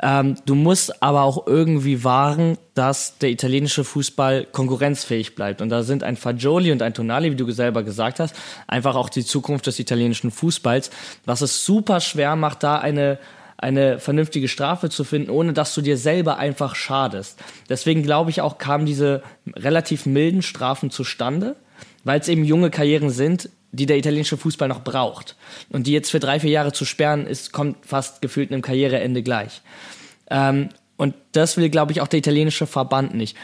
Ähm, 0.00 0.36
du 0.44 0.54
musst 0.54 1.02
aber 1.02 1.22
auch 1.22 1.46
irgendwie 1.46 2.04
wahren, 2.04 2.58
dass 2.74 3.18
der 3.18 3.30
italienische 3.30 3.84
Fußball 3.84 4.44
konkurrenzfähig 4.44 5.34
bleibt. 5.34 5.62
Und 5.62 5.70
da 5.70 5.82
sind 5.82 6.02
ein 6.02 6.16
Fagioli 6.16 6.72
und 6.72 6.82
ein 6.82 6.94
Tonali, 6.94 7.30
wie 7.30 7.36
du 7.36 7.50
selber 7.52 7.82
gesagt 7.82 8.20
hast, 8.20 8.34
einfach 8.66 8.96
auch 8.96 9.08
die 9.08 9.24
Zukunft 9.24 9.66
des 9.66 9.78
italienischen 9.78 10.30
Fußballs, 10.30 10.90
was 11.24 11.40
es 11.40 11.64
super 11.64 12.00
schwer 12.00 12.36
macht, 12.36 12.62
da 12.62 12.78
eine 12.78 13.18
eine 13.56 13.98
vernünftige 13.98 14.48
Strafe 14.48 14.90
zu 14.90 15.04
finden, 15.04 15.30
ohne 15.30 15.52
dass 15.52 15.74
du 15.74 15.80
dir 15.80 15.96
selber 15.96 16.38
einfach 16.38 16.74
schadest. 16.74 17.38
Deswegen 17.68 18.02
glaube 18.02 18.30
ich 18.30 18.40
auch, 18.40 18.58
kamen 18.58 18.86
diese 18.86 19.22
relativ 19.54 20.06
milden 20.06 20.42
Strafen 20.42 20.90
zustande, 20.90 21.56
weil 22.04 22.20
es 22.20 22.28
eben 22.28 22.44
junge 22.44 22.70
Karrieren 22.70 23.10
sind, 23.10 23.48
die 23.72 23.86
der 23.86 23.98
italienische 23.98 24.36
Fußball 24.36 24.68
noch 24.68 24.84
braucht. 24.84 25.36
Und 25.70 25.86
die 25.86 25.92
jetzt 25.92 26.10
für 26.10 26.20
drei, 26.20 26.40
vier 26.40 26.50
Jahre 26.50 26.72
zu 26.72 26.84
sperren, 26.84 27.26
ist, 27.26 27.52
kommt 27.52 27.84
fast 27.84 28.22
gefühlt 28.22 28.52
einem 28.52 28.62
Karriereende 28.62 29.22
gleich. 29.22 29.62
Ähm, 30.30 30.68
und 30.96 31.14
das 31.32 31.56
will, 31.56 31.70
glaube 31.70 31.92
ich, 31.92 32.00
auch 32.00 32.08
der 32.08 32.18
italienische 32.18 32.66
Verband 32.66 33.14
nicht. 33.14 33.36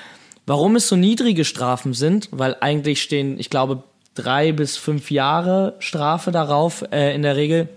Warum 0.46 0.76
es 0.76 0.88
so 0.88 0.96
niedrige 0.96 1.44
Strafen 1.44 1.94
sind, 1.94 2.28
weil 2.30 2.56
eigentlich 2.60 3.02
stehen, 3.02 3.38
ich 3.38 3.50
glaube, 3.50 3.82
drei 4.14 4.52
bis 4.52 4.76
fünf 4.76 5.10
Jahre 5.10 5.74
Strafe 5.78 6.30
darauf 6.30 6.84
äh, 6.92 7.14
in 7.14 7.22
der 7.22 7.36
Regel, 7.36 7.68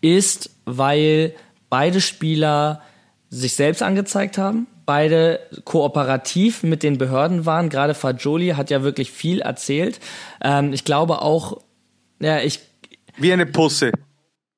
ist, 0.00 0.50
weil 0.64 1.34
beide 1.70 2.00
Spieler 2.00 2.82
sich 3.30 3.54
selbst 3.54 3.82
angezeigt 3.82 4.38
haben, 4.38 4.66
beide 4.86 5.40
kooperativ 5.64 6.62
mit 6.62 6.82
den 6.82 6.98
Behörden 6.98 7.46
waren. 7.46 7.68
Gerade 7.68 7.94
Fagioli 7.94 8.50
hat 8.50 8.70
ja 8.70 8.82
wirklich 8.82 9.10
viel 9.10 9.40
erzählt. 9.40 10.00
Ähm, 10.42 10.72
ich 10.72 10.84
glaube 10.84 11.22
auch, 11.22 11.60
ja, 12.20 12.40
ich. 12.40 12.60
Wie 13.16 13.32
eine 13.32 13.46
Pusse. 13.46 13.92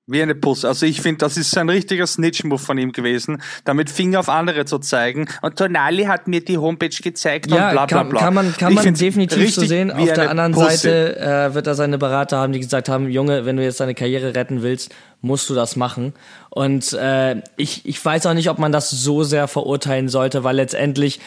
Wie 0.09 0.23
eine 0.23 0.37
Pusse. 0.37 0.69
Also 0.69 0.87
ich 0.87 1.01
finde, 1.01 1.19
das 1.19 1.37
ist 1.37 1.59
ein 1.59 1.69
richtiger 1.69 2.07
Snitch-Move 2.07 2.61
von 2.61 2.79
ihm 2.79 2.93
gewesen, 2.93 3.43
damit 3.65 3.91
Finger 3.91 4.21
auf 4.21 4.29
andere 4.29 4.65
zu 4.65 4.79
zeigen. 4.79 5.27
Und 5.43 5.57
Tonali 5.57 6.05
hat 6.05 6.29
mir 6.29 6.45
die 6.45 6.59
Homepage 6.59 6.91
gezeigt 6.91 7.51
ja, 7.51 7.67
und 7.67 7.73
bla 7.73 7.87
bla 7.87 8.03
bla. 8.05 8.21
Kann 8.21 8.35
man, 8.35 8.57
kann 8.57 8.75
man 8.75 8.95
definitiv 8.95 9.53
so 9.53 9.65
sehen. 9.65 9.91
Auf 9.91 10.13
der 10.13 10.31
anderen 10.31 10.53
Pusse. 10.53 10.71
Seite 10.71 11.21
äh, 11.21 11.55
wird 11.55 11.67
er 11.67 11.75
seine 11.75 11.99
Berater 11.99 12.39
haben, 12.39 12.53
die 12.53 12.61
gesagt 12.61 12.89
haben, 12.89 13.11
Junge, 13.11 13.47
wenn 13.47 13.57
du 13.57 13.65
jetzt 13.65 13.81
deine 13.81 13.97
Karriere 13.97 14.37
retten 14.37 14.63
willst, 14.63 14.95
musst 15.23 15.51
du 15.51 15.55
das 15.55 15.75
machen. 15.75 16.13
Und 16.51 16.93
äh, 16.93 17.43
ich, 17.57 17.85
ich 17.85 18.05
weiß 18.05 18.27
auch 18.27 18.35
nicht, 18.35 18.49
ob 18.49 18.61
man 18.61 18.71
das 18.71 18.91
so 18.91 19.25
sehr 19.25 19.49
verurteilen 19.49 20.09
sollte, 20.09 20.45
weil 20.45 20.55
letztendlich 20.55 21.19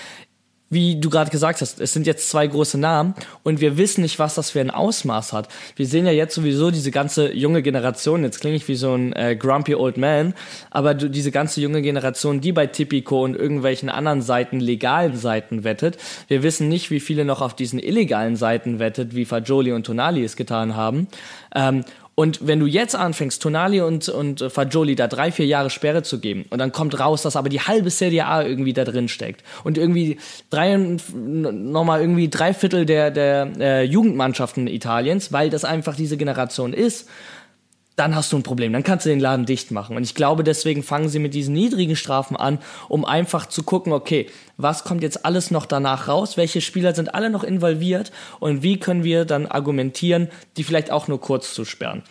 wie 0.70 1.00
du 1.00 1.10
gerade 1.10 1.32
gesagt 1.32 1.62
hast, 1.62 1.80
es 1.80 1.94
sind 1.94 2.06
jetzt 2.06 2.30
zwei 2.30 2.46
große 2.48 2.78
Namen 2.78 3.16
und 3.44 3.60
wir 3.60 3.78
wissen 3.78 4.02
nicht, 4.02 4.20
was 4.20 4.36
das 4.36 4.52
für 4.52 4.62
ein 4.62 4.70
Ausmaß 4.72 5.34
hat. 5.34 5.48
Wir 5.76 5.86
sehen 5.86 6.06
ja 6.06 6.12
jetzt 6.12 6.36
sowieso 6.36 6.72
diese 6.72 6.92
ganze 6.92 7.34
junge 7.34 7.62
Generation, 7.62 8.24
jetzt 8.24 8.40
klinge 8.40 8.56
ich 8.56 8.68
wie 8.68 8.76
so 8.76 8.94
ein 8.94 9.14
äh, 9.14 9.36
grumpy 9.36 9.76
old 9.76 9.98
man, 9.98 10.34
aber 10.70 10.94
du, 10.94 11.10
diese 11.10 11.32
ganze 11.32 11.62
junge 11.62 11.82
Generation, 11.82 12.42
die 12.42 12.52
bei 12.52 12.68
Tipico 12.68 13.24
und 13.24 13.36
irgendwelchen 13.36 13.90
anderen 13.90 14.22
Seiten, 14.22 14.60
legalen 14.60 15.18
Seiten 15.18 15.64
wettet. 15.64 15.98
Wir 16.28 16.44
wissen 16.44 16.70
nicht, 16.70 16.92
wie 16.92 17.00
viele 17.00 17.26
noch 17.26 17.42
auf 17.42 17.56
diesen 17.56 17.80
illegalen 17.80 18.36
Seiten 18.36 18.80
wettet, 18.80 19.16
wie 19.16 19.26
Fagioli 19.26 19.72
und 19.72 19.86
Tonali 19.86 20.24
es 20.24 20.36
getan 20.36 20.76
haben. 20.76 21.08
Ähm, 21.56 21.84
und 22.20 22.46
wenn 22.46 22.60
du 22.60 22.66
jetzt 22.66 22.98
anfängst, 22.98 23.42
Tonali 23.42 23.80
und, 23.80 24.10
und 24.10 24.44
Fagioli 24.52 24.96
da 24.96 25.08
drei, 25.08 25.32
vier 25.32 25.46
Jahre 25.46 25.70
Sperre 25.70 26.04
zu 26.04 26.20
geben 26.20 26.44
und 26.50 26.60
dann 26.60 26.74
kommt 26.74 27.00
raus, 27.00 27.22
dass 27.22 27.38
aber 27.38 27.48
die 27.48 27.62
halbe 27.62 27.90
Serie 27.90 28.26
A 28.26 28.44
irgendwie 28.44 28.74
da 28.74 28.84
drin 28.84 29.08
steckt 29.08 29.42
und 29.64 29.78
irgendwie 29.78 30.20
drei, 30.50 30.76
nochmal 30.76 32.02
irgendwie 32.02 32.28
drei 32.28 32.54
Viertel 32.54 32.86
der, 32.86 33.12
der 33.12 33.52
äh, 33.58 33.84
Jugendmannschaften 33.84 34.68
Italiens, 34.68 35.32
weil 35.32 35.50
das 35.50 35.64
einfach 35.64 35.96
diese 35.96 36.18
Generation 36.18 36.74
ist, 36.74 37.08
dann 37.96 38.14
hast 38.16 38.34
du 38.34 38.38
ein 38.38 38.44
Problem. 38.44 38.74
Dann 38.74 38.84
kannst 38.84 39.06
du 39.06 39.10
den 39.10 39.22
Laden 39.22 39.46
dicht 39.46 39.72
machen. 39.72 39.96
Und 39.96 40.04
ich 40.04 40.14
glaube, 40.14 40.44
deswegen 40.44 40.84
fangen 40.84 41.08
sie 41.08 41.20
mit 41.20 41.34
diesen 41.34 41.54
niedrigen 41.54 41.96
Strafen 41.96 42.36
an, 42.36 42.60
um 42.90 43.06
einfach 43.06 43.46
zu 43.46 43.64
gucken, 43.64 43.94
okay, 43.94 44.28
was 44.62 44.84
kommt 44.84 45.04
jetzt 45.04 45.26
alles 45.26 45.52
noch 45.52 45.66
danach 45.66 46.10
raus? 46.10 46.36
Welche 46.36 46.60
Spieler 46.60 46.94
sind 46.94 47.16
alle 47.16 47.30
noch 47.30 47.46
involviert? 47.46 48.12
Und 48.42 48.62
wie 48.62 48.78
können 48.78 49.06
wir 49.06 49.24
dann 49.24 49.48
argumentieren, 49.48 50.28
die 50.58 50.66
vielleicht 50.66 50.92
auch 50.92 51.08
nur 51.08 51.22
kurz 51.22 51.54
zu 51.54 51.64
sperren? 51.64 52.04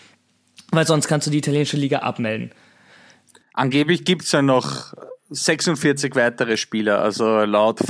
Weil 0.70 0.86
sonst 0.86 1.08
kannst 1.08 1.26
du 1.26 1.30
die 1.30 1.38
italienische 1.38 1.76
Liga 1.76 1.98
abmelden. 1.98 2.52
Angeblich 3.52 4.04
gibt's 4.04 4.32
ja 4.32 4.40
noch 4.40 4.94
46 5.30 6.14
weitere 6.14 6.56
Spieler, 6.56 7.02
also 7.02 7.44
laut, 7.44 7.80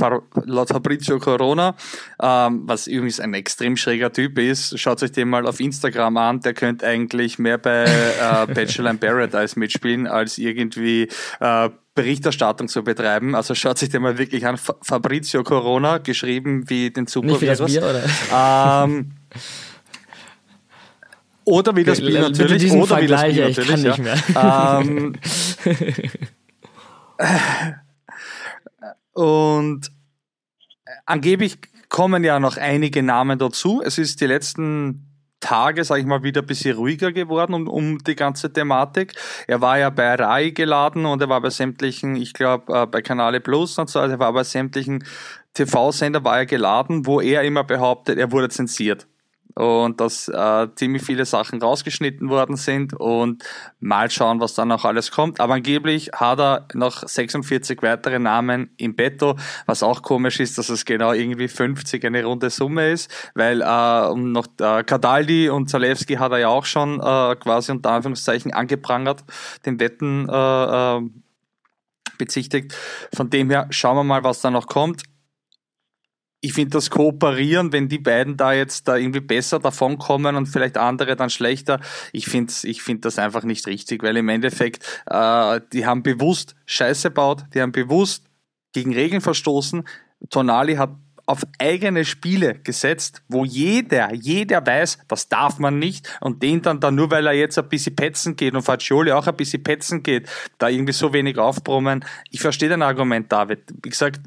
laut 0.45 0.69
Fabrizio 0.69 1.19
Corona, 1.19 1.75
ähm, 2.21 2.63
was 2.65 2.87
übrigens 2.87 3.19
ein 3.19 3.33
extrem 3.33 3.77
schräger 3.77 4.11
Typ 4.11 4.37
ist, 4.37 4.77
schaut 4.77 5.01
euch 5.01 5.11
den 5.11 5.29
mal 5.29 5.47
auf 5.47 5.59
Instagram 5.59 6.17
an, 6.17 6.39
der 6.41 6.53
könnte 6.53 6.85
eigentlich 6.85 7.39
mehr 7.39 7.57
bei 7.57 7.85
äh, 7.85 8.47
Bachelor 8.53 8.91
in 8.91 8.99
Paradise 8.99 9.57
mitspielen, 9.57 10.05
als 10.05 10.37
irgendwie 10.37 11.07
äh, 11.39 11.69
Berichterstattung 11.95 12.67
zu 12.67 12.83
betreiben. 12.83 13.35
Also 13.35 13.55
schaut 13.55 13.77
sich 13.77 13.89
den 13.89 14.01
mal 14.01 14.17
wirklich 14.17 14.45
an. 14.45 14.57
Fabrizio 14.57 15.43
Corona, 15.43 15.97
geschrieben 15.97 16.69
wie 16.69 16.91
den 16.91 17.07
Supervirus. 17.07 17.59
Nicht 17.59 17.71
wie 17.73 17.79
das 17.79 17.99
Bier, 17.99 18.05
oder? 18.31 18.85
Ähm, 18.85 19.11
oder 21.45 21.75
wie 21.75 21.83
das 21.83 21.99
Bier 21.99 22.21
natürlich. 22.21 22.71
Oder 22.71 23.01
wie 23.01 23.07
das 23.07 23.23
Bier 23.23 23.49
natürlich. 23.49 23.99
Ähm, 24.35 25.13
Und 29.13 29.91
angeblich 31.05 31.57
kommen 31.89 32.23
ja 32.23 32.39
noch 32.39 32.57
einige 32.57 33.03
Namen 33.03 33.39
dazu. 33.39 33.81
Es 33.83 33.97
ist 33.97 34.21
die 34.21 34.27
letzten 34.27 35.05
Tage, 35.39 35.83
sage 35.83 36.01
ich 36.01 36.07
mal, 36.07 36.23
wieder 36.23 36.41
ein 36.41 36.47
bisschen 36.47 36.75
ruhiger 36.75 37.11
geworden 37.11 37.53
um, 37.53 37.67
um 37.67 37.97
die 37.99 38.15
ganze 38.15 38.51
Thematik. 38.51 39.13
Er 39.47 39.61
war 39.61 39.77
ja 39.79 39.89
bei 39.89 40.15
Rai 40.15 40.49
geladen 40.51 41.05
und 41.05 41.21
er 41.21 41.29
war 41.29 41.41
bei 41.41 41.49
sämtlichen, 41.49 42.15
ich 42.15 42.33
glaube, 42.33 42.73
äh, 42.73 42.85
bei 42.85 43.01
Kanale 43.01 43.39
Plus 43.39 43.77
und 43.77 43.89
so, 43.89 43.99
also 43.99 44.15
er 44.15 44.19
war 44.19 44.33
bei 44.33 44.43
sämtlichen 44.43 45.03
TV-Sender 45.53 46.23
war 46.23 46.39
er 46.39 46.45
geladen, 46.45 47.05
wo 47.05 47.21
er 47.21 47.43
immer 47.43 47.63
behauptet, 47.63 48.17
er 48.17 48.31
wurde 48.31 48.49
zensiert 48.49 49.07
und 49.55 49.99
dass 49.99 50.27
äh, 50.27 50.67
ziemlich 50.75 51.03
viele 51.03 51.25
Sachen 51.25 51.61
rausgeschnitten 51.61 52.29
worden 52.29 52.55
sind 52.55 52.93
und 52.93 53.43
mal 53.79 54.09
schauen, 54.09 54.39
was 54.39 54.53
dann 54.53 54.69
noch 54.69 54.85
alles 54.85 55.11
kommt. 55.11 55.39
Aber 55.39 55.55
angeblich 55.55 56.11
hat 56.13 56.39
er 56.39 56.67
noch 56.73 57.07
46 57.07 57.81
weitere 57.81 58.19
Namen 58.19 58.69
im 58.77 58.95
Betto, 58.95 59.37
was 59.65 59.83
auch 59.83 60.01
komisch 60.01 60.39
ist, 60.39 60.57
dass 60.57 60.69
es 60.69 60.85
genau 60.85 61.13
irgendwie 61.13 61.47
50 61.47 62.05
eine 62.05 62.23
runde 62.23 62.49
Summe 62.49 62.91
ist, 62.91 63.11
weil 63.35 63.61
äh, 63.61 64.15
noch 64.15 64.47
äh, 64.59 64.83
Kadaldi 64.83 65.49
und 65.49 65.69
Zalewski 65.69 66.15
hat 66.15 66.31
er 66.31 66.39
ja 66.39 66.47
auch 66.49 66.65
schon 66.65 66.99
äh, 66.99 67.35
quasi 67.35 67.71
unter 67.71 67.91
Anführungszeichen 67.91 68.53
angeprangert, 68.53 69.23
den 69.65 69.79
Wetten 69.79 70.29
äh, 70.29 70.97
äh, 70.97 71.01
bezichtigt. 72.17 72.75
Von 73.13 73.29
dem 73.29 73.49
her 73.49 73.67
schauen 73.71 73.97
wir 73.97 74.03
mal, 74.03 74.23
was 74.23 74.41
da 74.41 74.51
noch 74.51 74.67
kommt 74.67 75.03
ich 76.41 76.53
finde 76.53 76.71
das 76.71 76.89
Kooperieren, 76.89 77.73
wenn 77.73 77.89
die 77.89 77.99
beiden 77.99 78.37
da 78.37 78.53
jetzt 78.53 78.87
da 78.87 78.95
irgendwie 78.95 79.19
besser 79.19 79.59
davonkommen 79.59 80.35
und 80.35 80.45
vielleicht 80.47 80.77
andere 80.77 81.15
dann 81.15 81.29
schlechter, 81.29 81.79
ich 82.13 82.27
finde 82.27 82.53
ich 82.63 82.81
find 82.81 83.03
das 83.05 83.19
einfach 83.19 83.43
nicht 83.43 83.67
richtig, 83.67 84.03
weil 84.03 84.17
im 84.17 84.29
Endeffekt, 84.29 84.83
äh, 85.07 85.59
die 85.73 85.85
haben 85.85 86.03
bewusst 86.03 86.55
Scheiße 86.65 87.11
baut, 87.11 87.43
die 87.53 87.61
haben 87.61 87.71
bewusst 87.71 88.25
gegen 88.73 88.93
Regeln 88.93 89.21
verstoßen. 89.21 89.83
Tonali 90.29 90.75
hat 90.75 90.91
auf 91.25 91.43
eigene 91.59 92.05
Spiele 92.05 92.55
gesetzt, 92.55 93.21
wo 93.27 93.45
jeder, 93.45 94.11
jeder 94.15 94.65
weiß, 94.65 94.97
das 95.07 95.29
darf 95.29 95.59
man 95.59 95.77
nicht 95.77 96.17
und 96.21 96.41
den 96.41 96.63
dann, 96.63 96.79
dann 96.79 96.95
nur 96.95 97.11
weil 97.11 97.27
er 97.27 97.33
jetzt 97.33 97.59
ein 97.59 97.69
bisschen 97.69 97.95
petzen 97.95 98.35
geht 98.35 98.55
und 98.55 98.63
Fagioli 98.63 99.11
auch 99.11 99.27
ein 99.27 99.35
bisschen 99.35 99.61
petzen 99.61 100.01
geht, 100.01 100.27
da 100.57 100.69
irgendwie 100.69 100.93
so 100.93 101.13
wenig 101.13 101.37
aufbrummen. 101.37 102.03
Ich 102.31 102.41
verstehe 102.41 102.69
dein 102.69 102.81
Argument, 102.81 103.31
David. 103.31 103.59
Wie 103.83 103.89
gesagt, 103.89 104.21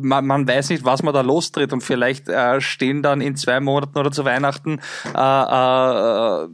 man, 0.00 0.26
man 0.26 0.48
weiß 0.48 0.70
nicht, 0.70 0.84
was 0.84 1.02
man 1.02 1.14
da 1.14 1.20
lostritt 1.20 1.72
und 1.72 1.82
vielleicht 1.82 2.28
äh, 2.28 2.60
stehen 2.60 3.02
dann 3.02 3.20
in 3.20 3.36
zwei 3.36 3.60
Monaten 3.60 3.98
oder 3.98 4.10
zu 4.10 4.24
Weihnachten 4.24 4.80
äh, 5.14 6.44
äh, 6.44 6.48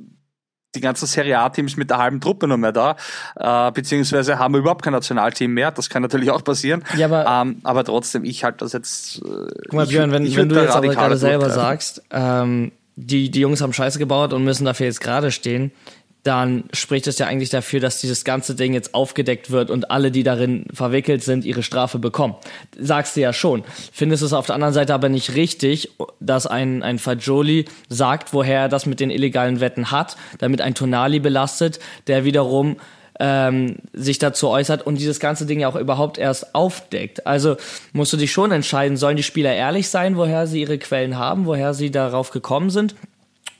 die 0.74 0.80
ganzen 0.80 1.06
Serie 1.06 1.38
A-Teams 1.38 1.76
mit 1.76 1.90
der 1.90 1.98
halben 1.98 2.20
Truppe 2.20 2.48
nur 2.48 2.56
mehr 2.56 2.72
da, 2.72 2.96
äh, 3.36 3.70
beziehungsweise 3.72 4.38
haben 4.38 4.54
wir 4.54 4.60
überhaupt 4.60 4.82
kein 4.82 4.94
Nationalteam 4.94 5.52
mehr. 5.52 5.70
Das 5.70 5.90
kann 5.90 6.02
natürlich 6.02 6.30
auch 6.30 6.42
passieren. 6.42 6.82
Ja, 6.96 7.06
aber, 7.06 7.26
ähm, 7.26 7.60
aber 7.62 7.84
trotzdem, 7.84 8.24
ich 8.24 8.44
halte 8.44 8.58
das 8.58 8.72
jetzt. 8.72 9.18
Äh, 9.18 9.48
Guck 9.64 9.72
mal, 9.74 9.86
Björn, 9.86 10.12
wenn, 10.12 10.24
wenn 10.34 10.48
du 10.48 10.60
jetzt 10.60 10.74
aber 10.74 10.88
gerade 10.88 11.16
selber 11.16 11.50
sagst, 11.50 12.02
ähm, 12.10 12.72
die, 12.96 13.30
die 13.30 13.40
Jungs 13.40 13.60
haben 13.60 13.72
Scheiße 13.72 13.98
gebaut 13.98 14.32
und 14.32 14.44
müssen 14.44 14.64
dafür 14.64 14.86
jetzt 14.86 15.00
gerade 15.00 15.30
stehen, 15.30 15.72
dann 16.22 16.64
spricht 16.72 17.08
es 17.08 17.18
ja 17.18 17.26
eigentlich 17.26 17.50
dafür, 17.50 17.80
dass 17.80 18.00
dieses 18.00 18.24
ganze 18.24 18.54
Ding 18.54 18.74
jetzt 18.74 18.94
aufgedeckt 18.94 19.50
wird 19.50 19.70
und 19.70 19.90
alle, 19.90 20.12
die 20.12 20.22
darin 20.22 20.66
verwickelt 20.72 21.24
sind, 21.24 21.44
ihre 21.44 21.64
Strafe 21.64 21.98
bekommen. 21.98 22.36
Sagst 22.78 23.16
du 23.16 23.20
ja 23.20 23.32
schon. 23.32 23.64
Findest 23.92 24.22
es 24.22 24.32
auf 24.32 24.46
der 24.46 24.54
anderen 24.54 24.74
Seite 24.74 24.94
aber 24.94 25.08
nicht 25.08 25.34
richtig, 25.34 25.90
dass 26.20 26.46
ein, 26.46 26.82
ein 26.84 27.00
Fajoli 27.00 27.64
sagt, 27.88 28.32
woher 28.32 28.60
er 28.60 28.68
das 28.68 28.86
mit 28.86 29.00
den 29.00 29.10
illegalen 29.10 29.60
Wetten 29.60 29.90
hat, 29.90 30.16
damit 30.38 30.60
ein 30.60 30.74
Tonali 30.74 31.18
belastet, 31.18 31.80
der 32.06 32.24
wiederum 32.24 32.76
ähm, 33.18 33.76
sich 33.92 34.18
dazu 34.18 34.48
äußert 34.48 34.86
und 34.86 34.98
dieses 34.98 35.18
ganze 35.18 35.44
Ding 35.44 35.60
ja 35.60 35.68
auch 35.68 35.76
überhaupt 35.76 36.18
erst 36.18 36.54
aufdeckt. 36.54 37.26
Also 37.26 37.56
musst 37.92 38.12
du 38.12 38.16
dich 38.16 38.32
schon 38.32 38.52
entscheiden, 38.52 38.96
sollen 38.96 39.16
die 39.16 39.22
Spieler 39.22 39.54
ehrlich 39.54 39.88
sein, 39.88 40.16
woher 40.16 40.46
sie 40.46 40.60
ihre 40.60 40.78
Quellen 40.78 41.18
haben, 41.18 41.46
woher 41.46 41.74
sie 41.74 41.90
darauf 41.90 42.30
gekommen 42.30 42.70
sind 42.70 42.94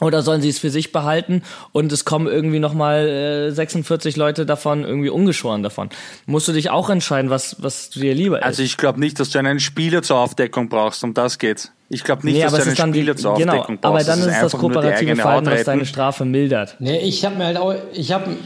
oder 0.03 0.23
sollen 0.23 0.43
sie 0.43 0.49
es 0.49 0.59
für 0.59 0.71
sich 0.71 0.93
behalten 0.93 1.43
und 1.73 1.93
es 1.93 2.05
kommen 2.05 2.27
irgendwie 2.27 2.59
nochmal 2.59 3.07
äh, 3.49 3.51
46 3.51 4.17
Leute 4.17 4.45
davon 4.45 4.85
irgendwie 4.85 5.11
ungeschoren 5.11 5.62
davon? 5.62 5.91
Musst 6.27 6.49
du 6.49 6.53
dich 6.53 6.71
auch 6.71 6.91
entscheiden, 6.91 7.31
was, 7.31 7.62
was 7.62 7.91
dir 7.91 8.15
lieber 8.15 8.38
ist? 8.38 8.45
Also 8.45 8.62
ich 8.62 8.77
glaube 8.77 9.01
nicht, 9.01 9.21
dass 9.21 9.31
du 9.31 9.38
einen 9.38 9.61
Spieler 9.61 10.03
zur 10.03 10.19
Aufdeckung 10.19 10.69
brauchst, 10.69 11.05
um 11.05 11.15
das 11.15 11.38
geht's. 11.38 11.73
Ich 11.88 12.05
glaube 12.05 12.25
nicht, 12.25 12.37
nee, 12.37 12.43
dass 12.43 12.53
du 12.53 12.62
einen 12.62 12.95
Spieler 12.95 13.15
die, 13.15 13.23
zur 13.23 13.35
genau, 13.35 13.53
Aufdeckung 13.53 13.79
brauchst. 13.79 14.09
Aber 14.09 14.17
dann 14.17 14.29
ist 14.29 14.35
es 14.35 14.41
das 14.41 14.53
kooperative 14.53 15.17
Verhalten, 15.17 15.47
was 15.47 15.65
deine 15.65 15.87
Strafe 15.87 16.25
mildert. 16.25 16.77
Nee, 16.81 16.99
ich 17.01 17.25
habe 17.25 17.37
mir 17.37 17.47
halt 17.47 17.59
auch, 17.59 17.75
ich 17.93 18.12
habe 18.12 18.37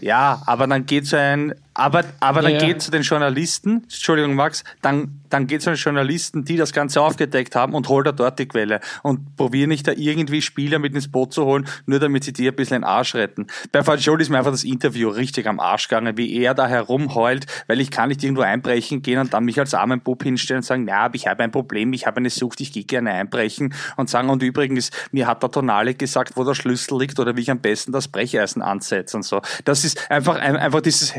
ja, 0.00 0.42
aber 0.46 0.66
dann 0.66 0.86
geht 0.86 1.06
so 1.06 1.16
ein, 1.16 1.54
aber, 1.76 2.04
aber 2.20 2.40
dann 2.40 2.52
ja. 2.52 2.58
geht 2.58 2.80
zu 2.80 2.90
den 2.90 3.02
Journalisten, 3.02 3.82
Entschuldigung 3.82 4.34
Max, 4.34 4.64
dann, 4.80 5.20
dann 5.28 5.46
geht 5.46 5.60
zu 5.60 5.70
den 5.70 5.76
Journalisten, 5.76 6.44
die 6.44 6.56
das 6.56 6.72
Ganze 6.72 7.02
aufgedeckt 7.02 7.54
haben 7.54 7.74
und 7.74 7.88
holt 7.88 8.06
er 8.06 8.14
dort 8.14 8.38
die 8.38 8.46
Quelle 8.46 8.80
und 9.02 9.36
probier 9.36 9.66
nicht 9.66 9.86
da 9.86 9.92
irgendwie 9.92 10.40
Spieler 10.40 10.78
mit 10.78 10.94
ins 10.94 11.08
Boot 11.08 11.34
zu 11.34 11.44
holen, 11.44 11.66
nur 11.84 11.98
damit 11.98 12.24
sie 12.24 12.32
dir 12.32 12.52
ein 12.52 12.56
bisschen 12.56 12.80
den 12.80 12.84
Arsch 12.84 13.14
retten. 13.14 13.46
Bei 13.72 13.82
Fagioli 13.82 14.22
ist 14.22 14.30
mir 14.30 14.38
einfach 14.38 14.52
das 14.52 14.64
Interview 14.64 15.10
richtig 15.10 15.46
am 15.46 15.60
Arsch 15.60 15.88
gegangen, 15.88 16.16
wie 16.16 16.34
er 16.34 16.54
da 16.54 16.66
herumheult, 16.66 17.46
weil 17.66 17.80
ich 17.80 17.90
kann 17.90 18.08
nicht 18.08 18.24
irgendwo 18.24 18.42
einbrechen 18.42 19.02
gehen 19.02 19.18
und 19.18 19.34
dann 19.34 19.44
mich 19.44 19.58
als 19.58 19.74
armen 19.74 20.00
Bub 20.00 20.22
hinstellen 20.22 20.60
und 20.60 20.64
sagen, 20.64 20.88
ja, 20.88 21.00
aber 21.00 21.14
ich 21.14 21.26
habe 21.26 21.42
ein 21.42 21.50
Problem, 21.50 21.92
ich 21.92 22.06
habe 22.06 22.18
eine 22.18 22.30
Sucht, 22.30 22.60
ich 22.62 22.72
gehe 22.72 22.84
gerne 22.84 23.12
einbrechen 23.12 23.74
und 23.96 24.08
sagen, 24.08 24.30
und 24.30 24.42
übrigens, 24.42 24.90
mir 25.12 25.26
hat 25.26 25.42
der 25.42 25.50
Tonale 25.50 25.94
gesagt, 25.94 26.36
wo 26.36 26.44
der 26.44 26.54
Schlüssel 26.54 26.98
liegt 26.98 27.18
oder 27.18 27.36
wie 27.36 27.42
ich 27.42 27.50
am 27.50 27.60
besten 27.60 27.92
das 27.92 28.08
Brecheisen 28.08 28.62
ansetze 28.62 29.16
und 29.16 29.24
so. 29.24 29.42
Das 29.64 29.84
ist 29.84 30.10
einfach, 30.10 30.36
einfach 30.36 30.80
dieses 30.80 31.14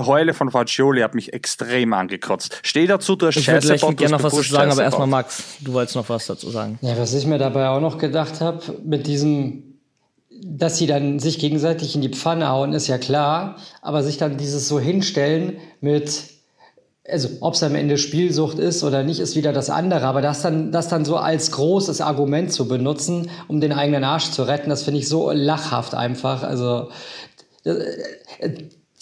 Herumgeheule 0.00 0.34
von 0.34 0.50
Fagioli 0.50 1.02
hat 1.02 1.14
mich 1.14 1.32
extrem 1.32 1.92
angekotzt. 1.92 2.60
Steh 2.62 2.86
dazu, 2.86 3.16
du 3.16 3.26
hast 3.26 3.36
ich 3.36 3.44
Scheiße 3.44 3.74
Ich 3.74 3.82
würde 3.82 3.96
gerne 3.96 4.16
noch 4.16 4.22
was 4.22 4.34
dazu 4.34 4.50
sagen, 4.50 4.72
aber 4.72 4.82
erstmal 4.82 5.06
Max, 5.06 5.42
du 5.60 5.72
wolltest 5.72 5.96
noch 5.96 6.08
was 6.08 6.26
dazu 6.26 6.50
sagen. 6.50 6.78
Ja, 6.82 6.98
was 6.98 7.14
ich 7.14 7.26
mir 7.26 7.38
dabei 7.38 7.68
auch 7.68 7.80
noch 7.80 7.98
gedacht 7.98 8.40
habe, 8.40 8.60
mit 8.84 9.06
diesem 9.06 9.64
dass 10.42 10.78
sie 10.78 10.86
dann 10.86 11.18
sich 11.18 11.38
gegenseitig 11.38 11.94
in 11.94 12.00
die 12.00 12.08
Pfanne 12.08 12.48
hauen, 12.48 12.72
ist 12.72 12.86
ja 12.86 12.96
klar, 12.96 13.56
aber 13.82 14.02
sich 14.02 14.16
dann 14.16 14.38
dieses 14.38 14.68
so 14.68 14.80
hinstellen 14.80 15.58
mit, 15.82 16.22
also 17.06 17.28
ob 17.40 17.52
es 17.52 17.62
am 17.62 17.74
Ende 17.74 17.98
Spielsucht 17.98 18.58
ist 18.58 18.82
oder 18.82 19.02
nicht, 19.02 19.20
ist 19.20 19.36
wieder 19.36 19.52
das 19.52 19.68
andere, 19.68 20.06
aber 20.06 20.22
das 20.22 20.40
dann, 20.40 20.72
das 20.72 20.88
dann 20.88 21.04
so 21.04 21.18
als 21.18 21.50
großes 21.50 22.00
Argument 22.00 22.50
zu 22.54 22.68
benutzen, 22.68 23.28
um 23.48 23.60
den 23.60 23.74
eigenen 23.74 24.02
Arsch 24.02 24.30
zu 24.30 24.44
retten, 24.44 24.70
das 24.70 24.82
finde 24.82 25.00
ich 25.00 25.08
so 25.10 25.30
lachhaft 25.30 25.94
einfach. 25.94 26.42
Also 26.42 26.88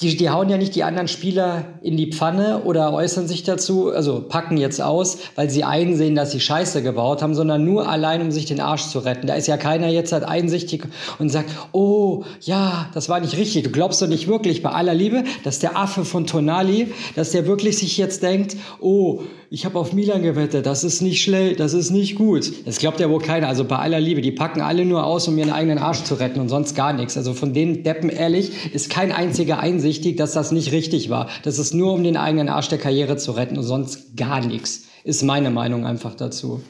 die, 0.01 0.17
die 0.17 0.31
hauen 0.31 0.49
ja 0.49 0.57
nicht 0.57 0.77
die 0.77 0.85
anderen 0.85 1.09
Spieler 1.09 1.65
in 1.83 1.97
die 1.97 2.13
Pfanne 2.13 2.63
oder 2.63 2.93
äußern 2.93 3.27
sich 3.27 3.43
dazu, 3.43 3.91
also 3.91 4.21
packen 4.21 4.57
jetzt 4.57 4.81
aus, 4.81 5.19
weil 5.35 5.51
sie 5.51 5.65
einsehen, 5.65 6.15
dass 6.15 6.31
sie 6.31 6.39
Scheiße 6.39 6.83
gebaut 6.85 7.21
haben, 7.21 7.35
sondern 7.35 7.65
nur 7.65 7.89
allein, 7.89 8.23
um 8.23 8.31
sich 8.31 8.47
den 8.47 8.61
Arsch 8.61 8.87
zu 8.87 9.01
retten. 9.01 9.27
Da 9.27 9.35
ist 9.35 9.49
ja 9.49 9.57
keiner 9.57 9.89
jetzt 9.89 10.13
halt 10.13 10.23
einsichtig 10.23 10.87
und 11.19 11.31
sagt, 11.31 11.51
oh, 11.73 12.23
ja, 12.43 12.89
das 12.95 13.09
war 13.09 13.19
nicht 13.19 13.37
richtig. 13.37 13.65
Du 13.65 13.71
glaubst 13.71 14.01
doch 14.01 14.07
nicht 14.07 14.29
wirklich 14.29 14.63
bei 14.63 14.71
aller 14.71 14.95
Liebe, 14.95 15.25
dass 15.43 15.59
der 15.59 15.77
Affe 15.77 16.05
von 16.05 16.29
Tonali, 16.29 16.93
dass 17.17 17.33
der 17.33 17.49
wirklich 17.49 17.79
sich 17.79 17.99
jetzt 17.99 18.23
denkt, 18.23 18.57
oh, 18.81 19.23
ich 19.51 19.65
habe 19.65 19.79
auf 19.79 19.95
Milan 19.95 20.23
gewettet, 20.23 20.67
das 20.67 20.85
ist 20.85 21.01
nicht 21.01 21.23
schlecht, 21.23 21.59
das 21.59 21.73
ist 21.73 21.91
nicht 21.91 22.17
gut. 22.17 22.67
Das 22.67 22.79
glaubt 22.79 23.01
ja 23.01 23.09
wohl 23.09 23.21
keiner. 23.21 23.49
Also 23.49 23.65
bei 23.65 23.77
aller 23.77 23.99
Liebe, 23.99 24.21
die 24.21 24.31
packen 24.31 24.61
alle 24.61 24.85
nur 24.85 25.05
aus, 25.05 25.27
um 25.27 25.39
ihren 25.39 25.51
eigenen 25.51 25.79
Arsch 25.79 26.03
zu 26.03 26.17
retten 26.17 26.39
und 26.39 26.51
sonst 26.51 26.75
gar 26.75 26.93
nichts. 26.93 27.17
Also 27.17 27.33
von 27.33 27.55
den 27.55 27.83
Deppen 27.83 28.11
ehrlich 28.11 28.75
ist 28.75 28.91
kein 28.91 29.11
einziger 29.11 29.59
einsichtig, 29.59 30.17
dass 30.17 30.33
das 30.33 30.53
nicht 30.53 30.73
richtig 30.73 31.09
war. 31.09 31.31
Das 31.45 31.59
ist 31.59 31.73
nur, 31.73 31.95
um 31.95 32.05
den 32.05 32.19
eigenen 32.19 32.51
Arsch 32.51 32.69
der 32.69 32.79
Karriere 32.79 33.17
zu 33.17 33.33
retten 33.33 33.57
und 33.57 33.65
sonst 33.65 34.17
gar 34.17 34.45
nichts. 34.45 34.87
Ist 35.05 35.23
meine 35.23 35.51
Meinung 35.51 35.87
einfach 35.87 36.15
dazu. 36.15 36.63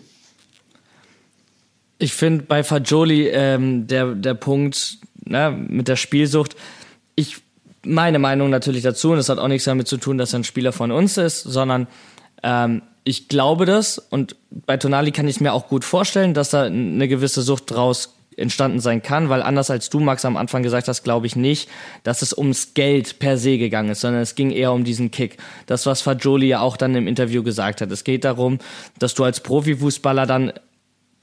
Ich 1.99 2.13
finde 2.13 2.45
bei 2.45 2.63
Fagioli 2.63 3.27
ähm, 3.27 3.89
der, 3.89 4.15
der 4.15 4.35
Punkt 4.35 4.99
na, 5.25 5.51
ne, 5.51 5.67
mit 5.69 5.89
der 5.89 5.97
Spielsucht, 5.97 6.55
ich 7.17 7.39
meine 7.85 8.21
Meinung 8.21 8.51
natürlich 8.51 8.83
dazu, 8.83 9.11
und 9.11 9.17
das 9.17 9.29
hat 9.29 9.39
auch 9.39 9.49
nichts 9.49 9.65
damit 9.65 9.89
zu 9.89 9.97
tun, 9.97 10.17
dass 10.17 10.33
er 10.33 10.41
ein 10.41 10.45
Spieler 10.45 10.73
von 10.73 10.93
uns 10.93 11.17
ist, 11.17 11.43
sondern 11.43 11.89
ähm, 12.43 12.83
ich 13.05 13.29
glaube 13.29 13.65
das 13.65 13.99
und 13.99 14.37
bei 14.51 14.77
Tonali 14.77 15.13
kann 15.13 15.29
ich 15.29 15.41
mir 15.41 15.53
auch 15.53 15.69
gut 15.69 15.85
vorstellen, 15.85 16.35
dass 16.35 16.51
da 16.51 16.65
eine 16.65 17.09
gewisse 17.09 17.43
Sucht 17.43 17.71
draus 17.71 18.15
entstanden 18.39 18.81
sein 18.81 19.03
kann, 19.03 19.29
weil 19.29 19.43
anders 19.43 19.71
als 19.71 19.91
du, 19.91 20.01
Max, 20.01 20.25
am 20.25 20.37
Anfang 20.37 20.63
gesagt 20.63 20.89
hast, 20.89 21.03
glaube 21.03 21.27
ich 21.27 21.37
nicht, 21.37 21.69
dass 22.05 22.23
es 22.23 22.37
ums 22.37 22.75
Geld 22.75 23.19
per 23.19 23.37
se 23.37 23.59
gegangen 23.59 23.91
ist, 23.91 24.01
sondern 24.01 24.23
es 24.23 24.35
ging 24.35 24.51
eher 24.51 24.73
um 24.73 24.85
diesen 24.85 25.11
Kick. 25.11 25.39
Das, 25.67 25.87
was 25.87 26.03
Fajoli 26.03 26.49
ja 26.49 26.61
auch 26.61 26.77
dann 26.77 26.95
im 26.95 27.09
Interview 27.09 27.43
gesagt 27.43 27.81
hat. 27.81 27.91
Es 27.91 28.05
geht 28.05 28.25
darum, 28.25 28.59
dass 28.99 29.15
du 29.15 29.25
als 29.25 29.41
Profifußballer 29.41 30.27
dann 30.27 30.53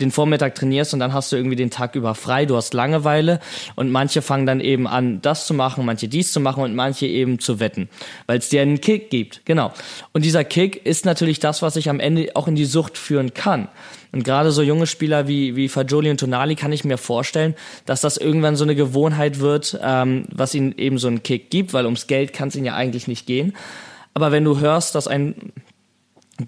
den 0.02 0.12
Vormittag 0.12 0.56
trainierst 0.56 0.94
und 0.94 1.00
dann 1.00 1.14
hast 1.14 1.32
du 1.32 1.38
irgendwie 1.38 1.56
den 1.56 1.72
Tag 1.72 1.96
über 1.96 2.16
frei, 2.16 2.46
du 2.46 2.56
hast 2.58 2.74
Langeweile 2.74 3.40
und 3.76 3.92
manche 3.92 4.22
fangen 4.22 4.46
dann 4.46 4.60
eben 4.60 4.88
an, 4.88 5.22
das 5.22 5.48
zu 5.48 5.54
machen, 5.54 5.86
manche 5.86 6.08
dies 6.08 6.34
zu 6.34 6.40
machen 6.40 6.64
und 6.64 6.76
manche 6.76 7.06
eben 7.06 7.40
zu 7.40 7.60
wetten, 7.60 7.88
weil 8.28 8.40
es 8.40 8.50
dir 8.50 8.62
einen 8.62 8.82
Kick 8.82 9.10
gibt, 9.10 9.46
genau. 9.46 9.72
Und 10.12 10.26
dieser 10.26 10.44
Kick 10.44 10.86
ist 10.86 11.06
natürlich 11.06 11.40
das, 11.40 11.62
was 11.62 11.76
sich 11.76 11.90
am 11.90 12.00
Ende 12.00 12.32
auch 12.36 12.48
in 12.48 12.56
die 12.56 12.66
Sucht 12.66 12.98
führen 12.98 13.34
kann. 13.34 13.70
Und 14.12 14.24
gerade 14.24 14.52
so 14.52 14.62
junge 14.62 14.88
Spieler 14.88 15.28
wie, 15.28 15.56
wie 15.56 15.68
Fagioli 15.68 16.10
und 16.10 16.20
Tonali 16.20 16.56
kann 16.56 16.72
ich 16.72 16.86
mir 16.86 16.98
vorstellen, 16.98 17.54
dass 17.86 18.02
das 18.02 18.18
irgendwann 18.18 18.56
so 18.56 18.64
eine 18.64 18.76
Gewohnheit 18.76 19.40
wird, 19.40 19.78
ähm, 19.84 20.26
was 20.32 20.56
ihnen 20.56 20.78
eben 20.78 20.98
so 20.98 21.08
einen 21.08 21.24
Kick 21.24 21.50
gibt, 21.50 21.74
weil 21.74 21.86
ums 21.86 22.08
Geld 22.08 22.32
kann 22.32 22.48
es 22.48 22.56
ihnen 22.56 22.66
ja 22.66 22.76
eigentlich 22.76 23.08
nicht 23.08 23.28
gehen. 23.28 23.54
Aber 24.14 24.32
wenn 24.32 24.46
du 24.46 24.60
hörst, 24.60 24.96
dass 24.96 25.10
ein 25.10 25.52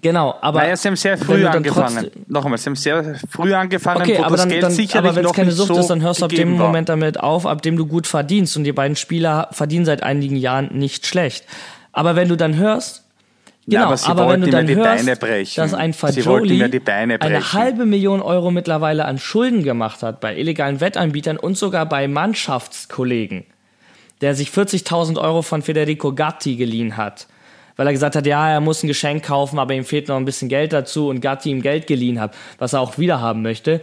Genau, 0.02 0.34
aber. 0.42 0.60
Naja, 0.60 0.76
sie 0.76 0.88
haben 0.88 0.96
sehr 0.96 1.16
früh 1.16 1.46
angefangen. 1.46 2.10
Noch 2.26 2.44
einmal, 2.44 2.58
sie 2.58 2.66
haben 2.66 2.76
sehr 2.76 3.14
früh 3.30 3.54
angefangen, 3.54 4.02
okay, 4.02 4.18
aber 4.18 4.36
dann, 4.36 4.50
dann, 4.50 4.72
aber 4.92 5.16
wenn 5.16 5.24
es 5.24 5.32
keine 5.32 5.52
Sucht 5.52 5.68
so 5.68 5.78
ist, 5.78 5.86
dann 5.88 6.02
hörst 6.02 6.20
du 6.20 6.26
ab 6.26 6.30
dem 6.30 6.58
war. 6.58 6.66
Moment 6.66 6.90
damit 6.90 7.18
auf, 7.18 7.46
ab 7.46 7.62
dem 7.62 7.76
du 7.76 7.86
gut 7.86 8.06
verdienst. 8.06 8.56
Und 8.56 8.64
die 8.64 8.72
beiden 8.72 8.96
Spieler 8.96 9.48
verdienen 9.52 9.86
seit 9.86 10.02
einigen 10.02 10.36
Jahren 10.36 10.76
nicht 10.76 11.06
schlecht. 11.06 11.44
Aber 11.92 12.16
wenn 12.16 12.28
du 12.28 12.36
dann 12.36 12.56
hörst, 12.56 13.04
Genau, 13.66 13.82
ja, 13.82 13.98
aber, 14.06 14.22
aber 14.22 14.32
wenn 14.32 14.40
du 14.40 14.48
dann 14.48 14.66
hörst, 14.66 15.58
dass 15.58 15.74
ein 15.74 15.92
Fajoli 15.92 16.64
eine 17.20 17.52
halbe 17.52 17.84
Million 17.84 18.22
Euro 18.22 18.50
mittlerweile 18.50 19.04
an 19.04 19.18
Schulden 19.18 19.62
gemacht 19.62 20.02
hat 20.02 20.20
bei 20.20 20.34
illegalen 20.38 20.80
Wettanbietern 20.80 21.36
und 21.36 21.58
sogar 21.58 21.84
bei 21.84 22.08
Mannschaftskollegen, 22.08 23.44
der 24.22 24.34
sich 24.34 24.48
40.000 24.48 25.20
Euro 25.20 25.42
von 25.42 25.60
Federico 25.60 26.14
Gatti 26.14 26.56
geliehen 26.56 26.96
hat, 26.96 27.26
weil 27.78 27.86
er 27.86 27.92
gesagt 27.92 28.16
hat, 28.16 28.26
ja, 28.26 28.50
er 28.50 28.60
muss 28.60 28.82
ein 28.82 28.88
Geschenk 28.88 29.24
kaufen, 29.24 29.58
aber 29.58 29.72
ihm 29.72 29.84
fehlt 29.84 30.08
noch 30.08 30.16
ein 30.16 30.24
bisschen 30.24 30.48
Geld 30.48 30.72
dazu 30.72 31.08
und 31.08 31.20
Gatti 31.20 31.50
ihm 31.50 31.62
Geld 31.62 31.86
geliehen 31.86 32.20
hat, 32.20 32.34
was 32.58 32.72
er 32.74 32.80
auch 32.80 32.98
wieder 32.98 33.20
haben 33.20 33.40
möchte. 33.40 33.80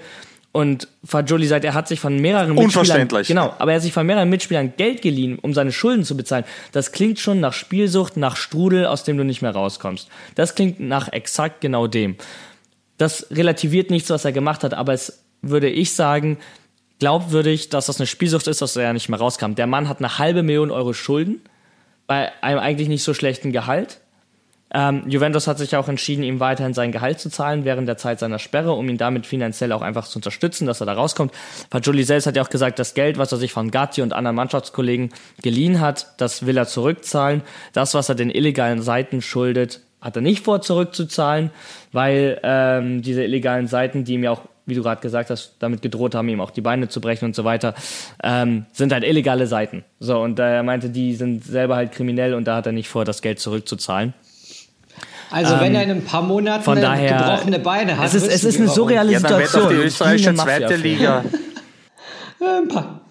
Und 0.51 0.89
Fagioli 1.03 1.47
sagt, 1.47 1.65
er 1.65 1.73
hat 1.73 1.87
sich 1.87 1.99
von 1.99 2.17
mehreren 2.19 2.49
Mitspielern, 2.49 2.65
Unverständlich. 2.65 3.27
genau, 3.29 3.53
aber 3.57 3.71
er 3.71 3.75
hat 3.75 3.83
sich 3.83 3.93
von 3.93 4.05
mehreren 4.05 4.29
Mitspielern 4.29 4.73
Geld 4.77 5.01
geliehen, 5.01 5.39
um 5.41 5.53
seine 5.53 5.71
Schulden 5.71 6.03
zu 6.03 6.15
bezahlen. 6.15 6.43
Das 6.73 6.91
klingt 6.91 7.19
schon 7.19 7.39
nach 7.39 7.53
Spielsucht, 7.53 8.17
nach 8.17 8.35
Strudel, 8.35 8.85
aus 8.85 9.05
dem 9.05 9.17
du 9.17 9.23
nicht 9.23 9.41
mehr 9.41 9.51
rauskommst. 9.51 10.09
Das 10.35 10.55
klingt 10.55 10.81
nach 10.81 11.11
exakt 11.11 11.61
genau 11.61 11.87
dem. 11.87 12.17
Das 12.97 13.27
relativiert 13.31 13.91
nichts, 13.91 14.09
was 14.09 14.25
er 14.25 14.33
gemacht 14.33 14.63
hat, 14.63 14.73
aber 14.73 14.93
es 14.93 15.23
würde 15.41 15.69
ich 15.69 15.93
sagen, 15.93 16.37
glaubwürdig, 16.99 17.69
dass 17.69 17.85
das 17.85 17.99
eine 17.99 18.07
Spielsucht 18.07 18.47
ist, 18.47 18.61
dass 18.61 18.75
er 18.75 18.83
ja 18.83 18.93
nicht 18.93 19.09
mehr 19.09 19.19
rauskam. 19.19 19.55
Der 19.55 19.67
Mann 19.67 19.87
hat 19.87 19.99
eine 19.99 20.17
halbe 20.17 20.43
Million 20.43 20.71
Euro 20.71 20.91
Schulden 20.93 21.41
bei 22.07 22.31
einem 22.41 22.59
eigentlich 22.59 22.87
nicht 22.87 23.03
so 23.03 23.13
schlechten 23.13 23.51
Gehalt. 23.51 23.99
Ähm, 24.73 25.03
Juventus 25.07 25.47
hat 25.47 25.57
sich 25.57 25.75
auch 25.75 25.87
entschieden, 25.87 26.23
ihm 26.23 26.39
weiterhin 26.39 26.73
sein 26.73 26.91
Gehalt 26.91 27.19
zu 27.19 27.29
zahlen 27.29 27.63
während 27.65 27.87
der 27.87 27.97
Zeit 27.97 28.19
seiner 28.19 28.39
Sperre, 28.39 28.73
um 28.73 28.89
ihn 28.89 28.97
damit 28.97 29.25
finanziell 29.25 29.71
auch 29.71 29.81
einfach 29.81 30.07
zu 30.07 30.17
unterstützen, 30.17 30.65
dass 30.65 30.81
er 30.81 30.85
da 30.85 30.93
rauskommt. 30.93 31.31
Fagioli 31.69 32.03
selbst 32.03 32.25
hat 32.25 32.35
ja 32.35 32.41
auch 32.41 32.49
gesagt, 32.49 32.79
das 32.79 32.93
Geld, 32.93 33.17
was 33.17 33.31
er 33.31 33.37
sich 33.37 33.53
von 33.53 33.71
Gatti 33.71 34.01
und 34.01 34.11
anderen 34.11 34.35
Mannschaftskollegen 34.35 35.11
geliehen 35.41 35.79
hat, 35.79 36.07
das 36.17 36.45
will 36.45 36.57
er 36.57 36.67
zurückzahlen. 36.67 37.41
Das, 37.73 37.93
was 37.93 38.09
er 38.09 38.15
den 38.15 38.29
illegalen 38.29 38.81
Seiten 38.81 39.21
schuldet, 39.21 39.81
hat 40.01 40.17
er 40.17 40.21
nicht 40.21 40.43
vor 40.43 40.61
zurückzuzahlen, 40.61 41.51
weil 41.91 42.39
ähm, 42.43 43.01
diese 43.01 43.23
illegalen 43.23 43.67
Seiten, 43.67 44.03
die 44.03 44.15
ihm 44.15 44.23
ja 44.23 44.31
auch 44.31 44.41
wie 44.65 44.75
du 44.75 44.83
gerade 44.83 45.01
gesagt 45.01 45.29
hast, 45.29 45.55
damit 45.59 45.81
gedroht 45.81 46.15
haben, 46.15 46.27
ihm 46.29 46.41
auch 46.41 46.51
die 46.51 46.61
Beine 46.61 46.87
zu 46.89 47.01
brechen 47.01 47.25
und 47.25 47.35
so 47.35 47.43
weiter, 47.43 47.75
ähm, 48.23 48.65
sind 48.73 48.91
halt 48.91 49.03
illegale 49.03 49.47
Seiten. 49.47 49.83
So, 49.99 50.19
und 50.19 50.39
er 50.39 50.63
meinte, 50.63 50.89
die 50.89 51.15
sind 51.15 51.43
selber 51.43 51.75
halt 51.75 51.91
kriminell 51.91 52.33
und 52.33 52.45
da 52.45 52.57
hat 52.57 52.65
er 52.65 52.71
nicht 52.71 52.89
vor, 52.89 53.05
das 53.05 53.21
Geld 53.21 53.39
zurückzuzahlen. 53.39 54.13
Also 55.31 55.59
wenn 55.59 55.67
ähm, 55.67 55.75
er 55.75 55.83
in 55.83 55.91
ein 55.91 56.05
paar 56.05 56.21
Monaten 56.21 56.63
von 56.63 56.79
daher, 56.79 57.17
gebrochene 57.17 57.59
Beine 57.59 57.97
hat. 57.97 58.05
Es 58.05 58.13
ist, 58.13 58.27
es 58.27 58.43
ist 58.43 58.59
eine 58.59 58.69
surreale 58.69 59.11
ja, 59.11 59.19
Situation. 59.19 59.63
Auf 59.63 59.69
die 59.69 59.75
österreichische 59.75 60.35
zweite 60.35 60.75
Liga. 60.75 61.23
ein 62.39 62.67
paar. 62.67 63.01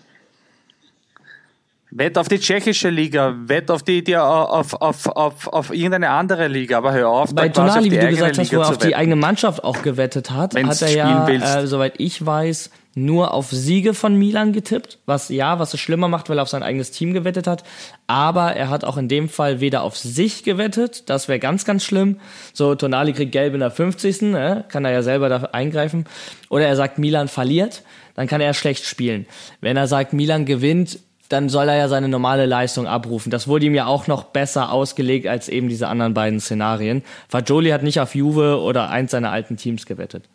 Wett 1.96 2.18
auf 2.18 2.26
die 2.26 2.40
tschechische 2.40 2.90
Liga, 2.90 3.36
wett 3.46 3.70
auf 3.70 3.84
die, 3.84 4.02
die 4.02 4.16
auf, 4.16 4.74
auf, 4.74 5.06
auf, 5.06 5.46
auf 5.46 5.72
irgendeine 5.72 6.10
andere 6.10 6.48
Liga, 6.48 6.78
aber 6.78 6.92
hör 6.92 7.08
auf, 7.08 7.32
Bei 7.32 7.48
Tonali, 7.48 7.88
wie 7.88 7.98
du 7.98 8.08
gesagt 8.08 8.36
hast, 8.36 8.52
wo 8.52 8.62
er 8.62 8.68
auf 8.68 8.78
die 8.78 8.96
eigene 8.96 9.14
Mannschaft 9.14 9.62
auch 9.62 9.80
gewettet 9.80 10.32
hat, 10.32 10.54
Wenn's 10.54 10.82
hat 10.82 10.88
er 10.90 10.96
ja, 10.96 11.28
äh, 11.28 11.68
soweit 11.68 11.94
ich 11.98 12.26
weiß, 12.26 12.70
nur 12.96 13.32
auf 13.32 13.52
Siege 13.52 13.94
von 13.94 14.16
Milan 14.16 14.52
getippt, 14.52 14.98
was 15.06 15.28
ja, 15.28 15.60
was 15.60 15.72
es 15.72 15.78
schlimmer 15.78 16.08
macht, 16.08 16.28
weil 16.28 16.38
er 16.38 16.42
auf 16.42 16.48
sein 16.48 16.64
eigenes 16.64 16.90
Team 16.90 17.12
gewettet 17.12 17.46
hat, 17.46 17.62
aber 18.08 18.56
er 18.56 18.70
hat 18.70 18.82
auch 18.82 18.96
in 18.96 19.06
dem 19.06 19.28
Fall 19.28 19.60
weder 19.60 19.82
auf 19.82 19.96
sich 19.96 20.42
gewettet, 20.42 21.08
das 21.08 21.28
wäre 21.28 21.38
ganz, 21.38 21.64
ganz 21.64 21.84
schlimm, 21.84 22.18
so 22.52 22.74
Tonali 22.74 23.12
kriegt 23.12 23.30
gelb 23.30 23.54
in 23.54 23.60
der 23.60 23.70
50. 23.70 24.34
Äh, 24.34 24.64
kann 24.68 24.84
er 24.84 24.90
ja 24.90 25.02
selber 25.02 25.28
da 25.28 25.36
eingreifen, 25.52 26.06
oder 26.48 26.66
er 26.66 26.74
sagt, 26.74 26.98
Milan 26.98 27.28
verliert, 27.28 27.82
dann 28.16 28.26
kann 28.26 28.40
er 28.40 28.52
schlecht 28.52 28.84
spielen. 28.84 29.26
Wenn 29.60 29.76
er 29.76 29.86
sagt, 29.86 30.12
Milan 30.12 30.44
gewinnt, 30.44 30.98
dann 31.28 31.48
soll 31.48 31.68
er 31.68 31.76
ja 31.76 31.88
seine 31.88 32.08
normale 32.08 32.46
Leistung 32.46 32.86
abrufen. 32.86 33.30
Das 33.30 33.48
wurde 33.48 33.66
ihm 33.66 33.74
ja 33.74 33.86
auch 33.86 34.06
noch 34.06 34.24
besser 34.24 34.70
ausgelegt 34.72 35.26
als 35.26 35.48
eben 35.48 35.68
diese 35.68 35.88
anderen 35.88 36.14
beiden 36.14 36.40
Szenarien. 36.40 37.02
Fagioli 37.28 37.70
hat 37.70 37.82
nicht 37.82 38.00
auf 38.00 38.14
Juve 38.14 38.60
oder 38.60 38.90
eins 38.90 39.12
seiner 39.12 39.30
alten 39.30 39.56
Teams 39.56 39.86
gewettet. 39.86 40.28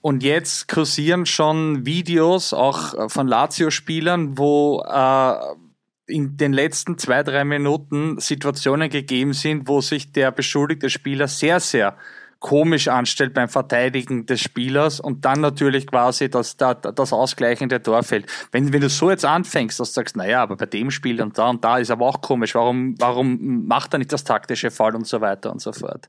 Und 0.00 0.22
jetzt 0.22 0.68
kursieren 0.68 1.26
schon 1.26 1.84
Videos 1.84 2.52
auch 2.52 3.10
von 3.10 3.26
Lazio-Spielern, 3.26 4.38
wo 4.38 4.84
äh, 4.86 5.34
in 6.06 6.36
den 6.36 6.52
letzten 6.52 6.98
zwei, 6.98 7.22
drei 7.22 7.44
Minuten 7.44 8.20
Situationen 8.20 8.88
gegeben 8.88 9.32
sind, 9.32 9.66
wo 9.66 9.80
sich 9.80 10.12
der 10.12 10.30
beschuldigte 10.30 10.90
Spieler 10.90 11.26
sehr, 11.26 11.58
sehr 11.58 11.96
komisch 12.38 12.88
anstellt 12.88 13.34
beim 13.34 13.48
Verteidigen 13.48 14.26
des 14.26 14.40
Spielers 14.40 15.00
und 15.00 15.24
dann 15.24 15.40
natürlich 15.40 15.86
quasi 15.86 16.28
das, 16.28 16.56
das, 16.56 17.12
ausgleichende 17.12 17.82
Tor 17.82 18.02
fällt. 18.02 18.26
Wenn, 18.52 18.72
wenn 18.72 18.82
du 18.82 18.88
so 18.88 19.10
jetzt 19.10 19.24
anfängst, 19.24 19.80
dass 19.80 19.90
du 19.90 19.94
sagst, 19.94 20.16
naja, 20.16 20.42
aber 20.42 20.56
bei 20.56 20.66
dem 20.66 20.90
Spiel 20.90 21.22
und 21.22 21.38
da 21.38 21.48
und 21.48 21.64
da 21.64 21.78
ist 21.78 21.90
aber 21.90 22.06
auch 22.06 22.20
komisch, 22.20 22.54
warum, 22.54 22.94
warum 22.98 23.66
macht 23.66 23.94
er 23.94 23.98
nicht 23.98 24.12
das 24.12 24.24
taktische 24.24 24.70
Fall 24.70 24.94
und 24.94 25.06
so 25.06 25.20
weiter 25.20 25.50
und 25.50 25.60
so 25.60 25.72
fort. 25.72 26.08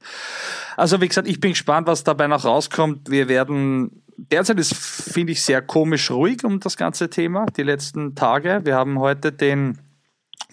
Also 0.76 1.00
wie 1.02 1.08
gesagt, 1.08 1.28
ich 1.28 1.40
bin 1.40 1.52
gespannt, 1.52 1.88
was 1.88 2.04
dabei 2.04 2.28
noch 2.28 2.44
rauskommt. 2.44 3.10
Wir 3.10 3.30
werden 3.30 4.04
derzeit 4.18 4.60
ist, 4.60 4.76
finde 4.76 5.32
ich, 5.32 5.44
sehr 5.44 5.62
komisch 5.62 6.12
ruhig 6.12 6.44
um 6.44 6.60
das 6.60 6.76
ganze 6.76 7.10
Thema, 7.10 7.46
die 7.46 7.64
letzten 7.64 8.16
Tage. 8.16 8.62
Wir 8.64 8.76
haben 8.76 9.00
heute 9.00 9.32
den 9.32 9.78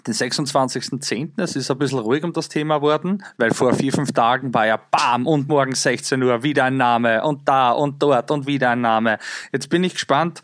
den 0.07 0.15
26.10. 0.15 1.33
Es 1.37 1.57
ist 1.57 1.71
ein 1.71 1.79
bisschen 1.79 1.99
ruhig 1.99 2.25
um 2.25 2.33
das 2.33 2.49
Thema 2.49 2.83
worden, 2.83 3.23
weil 3.37 3.53
vor 3.53 3.75
vier, 3.75 3.93
fünf 3.93 4.13
Tagen 4.13 4.53
war 4.55 4.67
ja 4.67 4.77
BAM 4.77 5.27
und 5.27 5.49
morgen 5.49 5.75
16 5.75 6.23
Uhr 6.23 6.43
wieder 6.43 6.65
ein 6.65 6.77
Name 6.77 7.23
und 7.25 7.49
da 7.49 7.71
und 7.71 8.03
dort 8.03 8.31
und 8.31 8.47
wieder 8.47 8.71
ein 8.71 8.81
Name. 8.81 9.19
Jetzt 9.53 9.69
bin 9.71 9.85
ich 9.85 9.95
gespannt, 9.95 10.43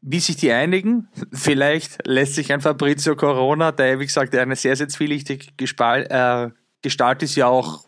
wie 0.00 0.20
sich 0.20 0.36
die 0.36 0.52
einigen. 0.52 1.08
Vielleicht 1.32 2.06
lässt 2.06 2.34
sich 2.34 2.52
ein 2.52 2.60
Fabrizio 2.60 3.14
Corona, 3.14 3.72
der, 3.72 4.00
wie 4.00 4.06
gesagt, 4.06 4.34
eine 4.34 4.56
sehr, 4.56 4.76
sehr 4.76 4.88
zwielichtige 4.88 5.52
Gespal 5.56 6.06
äh, 6.10 6.61
Gestalt 6.82 7.22
ist 7.22 7.36
ja 7.36 7.46
auch 7.46 7.84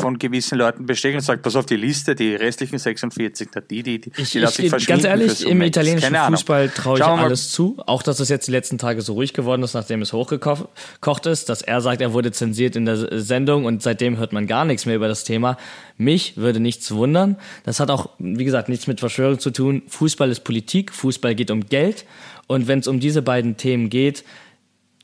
von 0.00 0.18
gewissen 0.18 0.56
Leuten 0.56 0.86
bestätigt 0.86 1.18
und 1.18 1.24
sagt, 1.24 1.42
pass 1.42 1.54
auf 1.54 1.66
die 1.66 1.76
Liste, 1.76 2.14
die 2.14 2.34
restlichen 2.34 2.78
46, 2.78 3.48
die, 3.70 3.82
die, 3.82 4.00
die, 4.00 4.12
ich, 4.16 4.30
die 4.30 4.38
lasse 4.38 4.62
ich, 4.62 4.72
ich 4.72 4.86
Ganz 4.86 5.04
ehrlich, 5.04 5.46
im 5.46 5.60
italienischen 5.60 6.14
Fußball 6.14 6.70
traue 6.70 6.98
ich 6.98 7.04
alles 7.04 7.50
zu. 7.50 7.76
Auch, 7.86 8.02
dass 8.02 8.20
es 8.20 8.30
jetzt 8.30 8.48
die 8.48 8.52
letzten 8.52 8.78
Tage 8.78 9.02
so 9.02 9.12
ruhig 9.12 9.34
geworden 9.34 9.62
ist, 9.62 9.74
nachdem 9.74 10.00
es 10.00 10.14
hochgekocht 10.14 11.26
ist, 11.26 11.50
dass 11.50 11.60
er 11.60 11.82
sagt, 11.82 12.00
er 12.00 12.14
wurde 12.14 12.32
zensiert 12.32 12.74
in 12.74 12.86
der 12.86 13.20
Sendung 13.20 13.66
und 13.66 13.82
seitdem 13.82 14.16
hört 14.16 14.32
man 14.32 14.46
gar 14.46 14.64
nichts 14.64 14.86
mehr 14.86 14.96
über 14.96 15.08
das 15.08 15.24
Thema. 15.24 15.58
Mich 15.98 16.38
würde 16.38 16.58
nichts 16.58 16.90
wundern. 16.92 17.36
Das 17.64 17.80
hat 17.80 17.90
auch, 17.90 18.08
wie 18.18 18.44
gesagt, 18.44 18.70
nichts 18.70 18.86
mit 18.86 18.98
Verschwörung 18.98 19.38
zu 19.40 19.50
tun. 19.50 19.82
Fußball 19.88 20.30
ist 20.30 20.40
Politik, 20.40 20.92
Fußball 20.92 21.34
geht 21.34 21.50
um 21.50 21.66
Geld. 21.66 22.06
Und 22.46 22.66
wenn 22.66 22.80
es 22.80 22.88
um 22.88 22.98
diese 22.98 23.22
beiden 23.22 23.56
Themen 23.56 23.88
geht, 23.88 24.24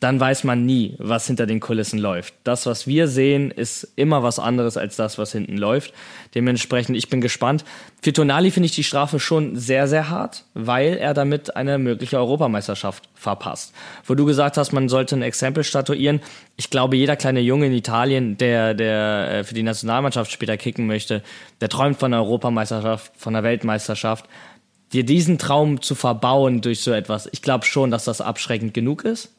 dann 0.00 0.20
weiß 0.20 0.44
man 0.44 0.64
nie, 0.64 0.94
was 0.98 1.26
hinter 1.26 1.46
den 1.46 1.58
Kulissen 1.58 1.98
läuft. 1.98 2.34
Das, 2.44 2.66
was 2.66 2.86
wir 2.86 3.08
sehen, 3.08 3.50
ist 3.50 3.82
immer 3.96 4.22
was 4.22 4.38
anderes 4.38 4.76
als 4.76 4.94
das, 4.94 5.18
was 5.18 5.32
hinten 5.32 5.56
läuft. 5.56 5.92
Dementsprechend, 6.36 6.96
ich 6.96 7.08
bin 7.08 7.20
gespannt. 7.20 7.64
Für 8.00 8.12
Tonali 8.12 8.52
finde 8.52 8.66
ich 8.66 8.76
die 8.76 8.84
Strafe 8.84 9.18
schon 9.18 9.56
sehr, 9.56 9.88
sehr 9.88 10.08
hart, 10.08 10.44
weil 10.54 10.96
er 10.96 11.14
damit 11.14 11.56
eine 11.56 11.78
mögliche 11.78 12.16
Europameisterschaft 12.16 13.08
verpasst. 13.14 13.74
Wo 14.04 14.14
du 14.14 14.24
gesagt 14.24 14.56
hast, 14.56 14.72
man 14.72 14.88
sollte 14.88 15.16
ein 15.16 15.22
Exempel 15.22 15.64
statuieren. 15.64 16.20
Ich 16.56 16.70
glaube, 16.70 16.96
jeder 16.96 17.16
kleine 17.16 17.40
Junge 17.40 17.66
in 17.66 17.72
Italien, 17.72 18.36
der, 18.38 18.74
der 18.74 19.30
äh, 19.30 19.44
für 19.44 19.54
die 19.54 19.64
Nationalmannschaft 19.64 20.30
später 20.30 20.56
kicken 20.56 20.86
möchte, 20.86 21.22
der 21.60 21.68
träumt 21.68 21.98
von 21.98 22.14
einer 22.14 22.22
Europameisterschaft, 22.22 23.12
von 23.16 23.34
einer 23.34 23.42
Weltmeisterschaft. 23.42 24.26
Dir 24.92 25.04
diesen 25.04 25.38
Traum 25.38 25.82
zu 25.82 25.96
verbauen 25.96 26.60
durch 26.60 26.80
so 26.80 26.92
etwas, 26.92 27.28
ich 27.32 27.42
glaube 27.42 27.64
schon, 27.64 27.90
dass 27.90 28.04
das 28.04 28.20
abschreckend 28.20 28.72
genug 28.72 29.04
ist 29.04 29.32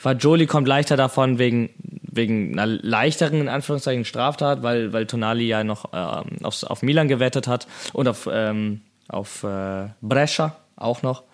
Fagioli 0.00 0.46
kommt 0.46 0.66
leichter 0.66 0.96
davon 0.96 1.38
wegen, 1.38 1.68
wegen 2.10 2.58
einer 2.58 2.64
leichteren, 2.66 3.42
in 3.42 3.48
Anführungszeichen, 3.48 4.06
Straftat, 4.06 4.62
weil, 4.62 4.94
weil 4.94 5.04
Tonali 5.04 5.46
ja 5.46 5.62
noch 5.62 5.92
äh, 5.92 6.42
auf, 6.42 6.62
auf 6.62 6.82
Milan 6.82 7.06
gewettet 7.06 7.46
hat 7.46 7.66
und 7.92 8.08
auf, 8.08 8.26
ähm, 8.32 8.80
auf 9.08 9.44
äh, 9.44 9.88
Brescia 10.00 10.56
auch 10.76 11.02
noch. 11.02 11.24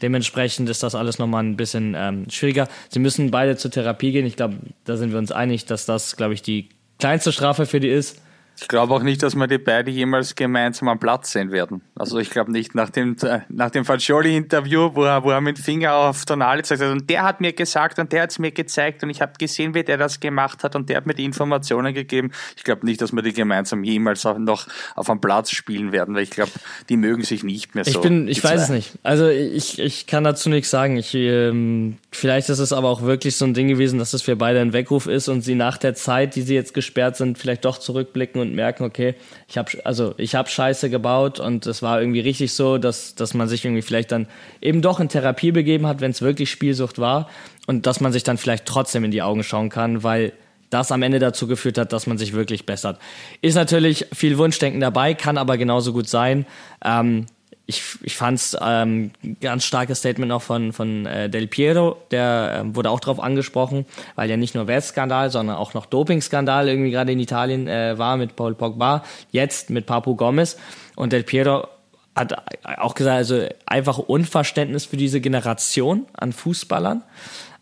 Dementsprechend 0.00 0.70
ist 0.70 0.82
das 0.82 0.94
alles 0.94 1.18
nochmal 1.18 1.44
ein 1.44 1.58
bisschen 1.58 1.94
ähm, 1.94 2.30
schwieriger. 2.30 2.66
Sie 2.88 2.98
müssen 2.98 3.30
beide 3.30 3.58
zur 3.58 3.70
Therapie 3.70 4.12
gehen. 4.12 4.24
Ich 4.24 4.36
glaube, 4.36 4.56
da 4.86 4.96
sind 4.96 5.12
wir 5.12 5.18
uns 5.18 5.30
einig, 5.30 5.66
dass 5.66 5.84
das, 5.84 6.16
glaube 6.16 6.32
ich, 6.32 6.40
die 6.40 6.70
kleinste 6.98 7.30
Strafe 7.30 7.66
für 7.66 7.78
die 7.78 7.90
ist. 7.90 8.22
Ich 8.60 8.66
glaube 8.66 8.92
auch 8.94 9.02
nicht, 9.02 9.22
dass 9.22 9.36
wir 9.36 9.46
die 9.46 9.58
beide 9.58 9.90
jemals 9.90 10.34
gemeinsam 10.34 10.88
am 10.88 10.98
Platz 10.98 11.32
sehen 11.32 11.52
werden. 11.52 11.80
Also 11.94 12.18
ich 12.18 12.30
glaube 12.30 12.50
nicht 12.50 12.74
nach 12.74 12.90
dem, 12.90 13.16
nach 13.48 13.70
dem 13.70 13.84
Fagioli-Interview, 13.84 14.90
wo 14.94 15.04
er, 15.04 15.22
wo 15.22 15.30
er 15.30 15.40
mit 15.40 15.58
dem 15.58 15.64
Finger 15.64 15.94
auf 15.94 16.24
Tonali 16.24 16.62
zeigt 16.62 16.82
hat, 16.82 16.90
und 16.90 17.08
der 17.08 17.22
hat 17.22 17.40
mir 17.40 17.52
gesagt 17.52 17.98
und 17.98 18.12
der 18.12 18.22
hat 18.22 18.30
es 18.30 18.38
mir 18.38 18.50
gezeigt 18.50 19.02
und 19.04 19.10
ich 19.10 19.20
habe 19.20 19.32
gesehen, 19.38 19.74
wie 19.74 19.84
der 19.84 19.96
das 19.96 20.18
gemacht 20.18 20.64
hat 20.64 20.74
und 20.74 20.88
der 20.88 20.96
hat 20.96 21.06
mir 21.06 21.14
die 21.14 21.24
Informationen 21.24 21.94
gegeben. 21.94 22.32
Ich 22.56 22.64
glaube 22.64 22.84
nicht, 22.84 23.00
dass 23.00 23.12
wir 23.12 23.22
die 23.22 23.32
gemeinsam 23.32 23.84
jemals 23.84 24.26
auch 24.26 24.38
noch 24.38 24.66
auf 24.96 25.08
einem 25.08 25.20
Platz 25.20 25.50
spielen 25.50 25.92
werden, 25.92 26.14
weil 26.14 26.24
ich 26.24 26.30
glaube, 26.30 26.52
die 26.88 26.96
mögen 26.96 27.22
sich 27.22 27.44
nicht 27.44 27.74
mehr 27.74 27.84
so. 27.84 27.90
Ich 27.90 28.00
bin, 28.00 28.26
ich 28.26 28.42
weiß 28.42 28.62
es 28.62 28.68
nicht. 28.70 28.98
Also 29.04 29.28
ich, 29.28 29.78
ich 29.78 30.06
kann 30.06 30.24
dazu 30.24 30.48
nichts 30.48 30.70
sagen. 30.70 30.96
Ich, 30.96 31.14
ähm, 31.14 31.98
vielleicht 32.10 32.48
ist 32.48 32.58
es 32.58 32.72
aber 32.72 32.88
auch 32.88 33.02
wirklich 33.02 33.36
so 33.36 33.44
ein 33.44 33.54
Ding 33.54 33.68
gewesen, 33.68 33.98
dass 33.98 34.14
es 34.14 34.22
für 34.22 34.34
beide 34.36 34.60
ein 34.60 34.72
Weckruf 34.72 35.06
ist 35.06 35.28
und 35.28 35.42
sie 35.42 35.54
nach 35.54 35.78
der 35.78 35.94
Zeit, 35.94 36.34
die 36.34 36.42
sie 36.42 36.54
jetzt 36.54 36.74
gesperrt 36.74 37.16
sind, 37.16 37.38
vielleicht 37.38 37.64
doch 37.64 37.78
zurückblicken 37.78 38.40
und 38.40 38.47
und 38.48 38.54
merken, 38.54 38.84
okay, 38.84 39.14
ich 39.48 39.58
habe 39.58 39.70
also 39.84 40.14
ich 40.18 40.34
habe 40.34 40.48
Scheiße 40.48 40.90
gebaut 40.90 41.40
und 41.40 41.66
es 41.66 41.82
war 41.82 42.00
irgendwie 42.00 42.20
richtig 42.20 42.52
so, 42.52 42.78
dass 42.78 43.14
dass 43.14 43.34
man 43.34 43.48
sich 43.48 43.64
irgendwie 43.64 43.82
vielleicht 43.82 44.12
dann 44.12 44.26
eben 44.60 44.82
doch 44.82 45.00
in 45.00 45.08
Therapie 45.08 45.52
begeben 45.52 45.86
hat, 45.86 46.00
wenn 46.00 46.10
es 46.10 46.22
wirklich 46.22 46.50
Spielsucht 46.50 46.98
war 46.98 47.28
und 47.66 47.86
dass 47.86 48.00
man 48.00 48.12
sich 48.12 48.24
dann 48.24 48.38
vielleicht 48.38 48.66
trotzdem 48.66 49.04
in 49.04 49.10
die 49.10 49.22
Augen 49.22 49.42
schauen 49.42 49.68
kann, 49.68 50.02
weil 50.02 50.32
das 50.70 50.92
am 50.92 51.02
Ende 51.02 51.18
dazu 51.18 51.46
geführt 51.46 51.78
hat, 51.78 51.92
dass 51.92 52.06
man 52.06 52.18
sich 52.18 52.32
wirklich 52.32 52.66
bessert. 52.66 52.98
Ist 53.40 53.54
natürlich 53.54 54.06
viel 54.12 54.38
Wunschdenken 54.38 54.80
dabei, 54.80 55.14
kann 55.14 55.38
aber 55.38 55.56
genauso 55.56 55.92
gut 55.92 56.08
sein. 56.08 56.46
Ähm, 56.84 57.26
ich, 57.70 57.82
ich 58.02 58.16
fand 58.16 58.38
es 58.38 58.56
ähm, 58.62 59.10
ganz 59.42 59.64
starkes 59.64 59.98
Statement 59.98 60.30
noch 60.30 60.40
von, 60.40 60.72
von 60.72 61.04
äh, 61.04 61.28
Del 61.28 61.46
Piero, 61.46 61.98
der 62.10 62.64
äh, 62.64 62.74
wurde 62.74 62.90
auch 62.90 62.98
darauf 62.98 63.20
angesprochen, 63.20 63.84
weil 64.14 64.30
ja 64.30 64.38
nicht 64.38 64.54
nur 64.54 64.66
Westskandal, 64.66 65.28
sondern 65.30 65.56
auch 65.56 65.74
noch 65.74 65.84
Dopingskandal 65.84 66.66
irgendwie 66.66 66.90
gerade 66.90 67.12
in 67.12 67.20
Italien 67.20 67.68
äh, 67.68 67.98
war 67.98 68.16
mit 68.16 68.36
Paul 68.36 68.54
Pogba, 68.54 69.04
jetzt 69.32 69.68
mit 69.68 69.84
Papu 69.84 70.16
Gomez. 70.16 70.56
Und 70.96 71.12
Del 71.12 71.24
Piero 71.24 71.68
hat 72.16 72.34
auch 72.78 72.94
gesagt, 72.94 73.18
also 73.18 73.46
einfach 73.66 73.98
Unverständnis 73.98 74.86
für 74.86 74.96
diese 74.96 75.20
Generation 75.20 76.06
an 76.14 76.32
Fußballern 76.32 77.04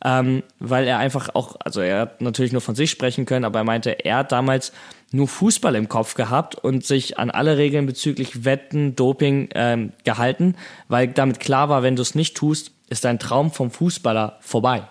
ähm, 0.05 0.45
weil 0.61 0.87
er 0.87 0.99
einfach 0.99 1.35
auch, 1.35 1.57
also 1.65 1.81
er 1.81 2.01
hat 2.01 2.21
natürlich 2.21 2.53
nur 2.53 2.61
von 2.61 2.77
sich 2.77 2.91
sprechen 2.91 3.27
können, 3.27 3.45
aber 3.45 3.61
er 3.61 3.65
meinte, 3.65 4.05
er 4.05 4.19
hat 4.19 4.31
damals 4.31 4.73
nur 5.17 5.29
Fußball 5.29 5.75
im 5.75 5.89
Kopf 5.89 6.15
gehabt 6.15 6.55
und 6.55 6.85
sich 6.85 7.19
an 7.19 7.31
alle 7.31 7.57
Regeln 7.57 7.87
bezüglich 7.87 8.45
Wetten, 8.45 8.95
Doping 8.95 9.49
ähm, 9.55 9.93
gehalten, 10.05 10.55
weil 10.89 11.09
damit 11.09 11.41
klar 11.41 11.69
war, 11.69 11.83
wenn 11.83 11.97
du 11.97 12.03
es 12.03 12.15
nicht 12.15 12.37
tust, 12.37 12.71
ist 12.89 13.05
dein 13.05 13.19
Traum 13.19 13.51
vom 13.51 13.71
Fußballer 13.71 14.39
vorbei. 14.41 14.83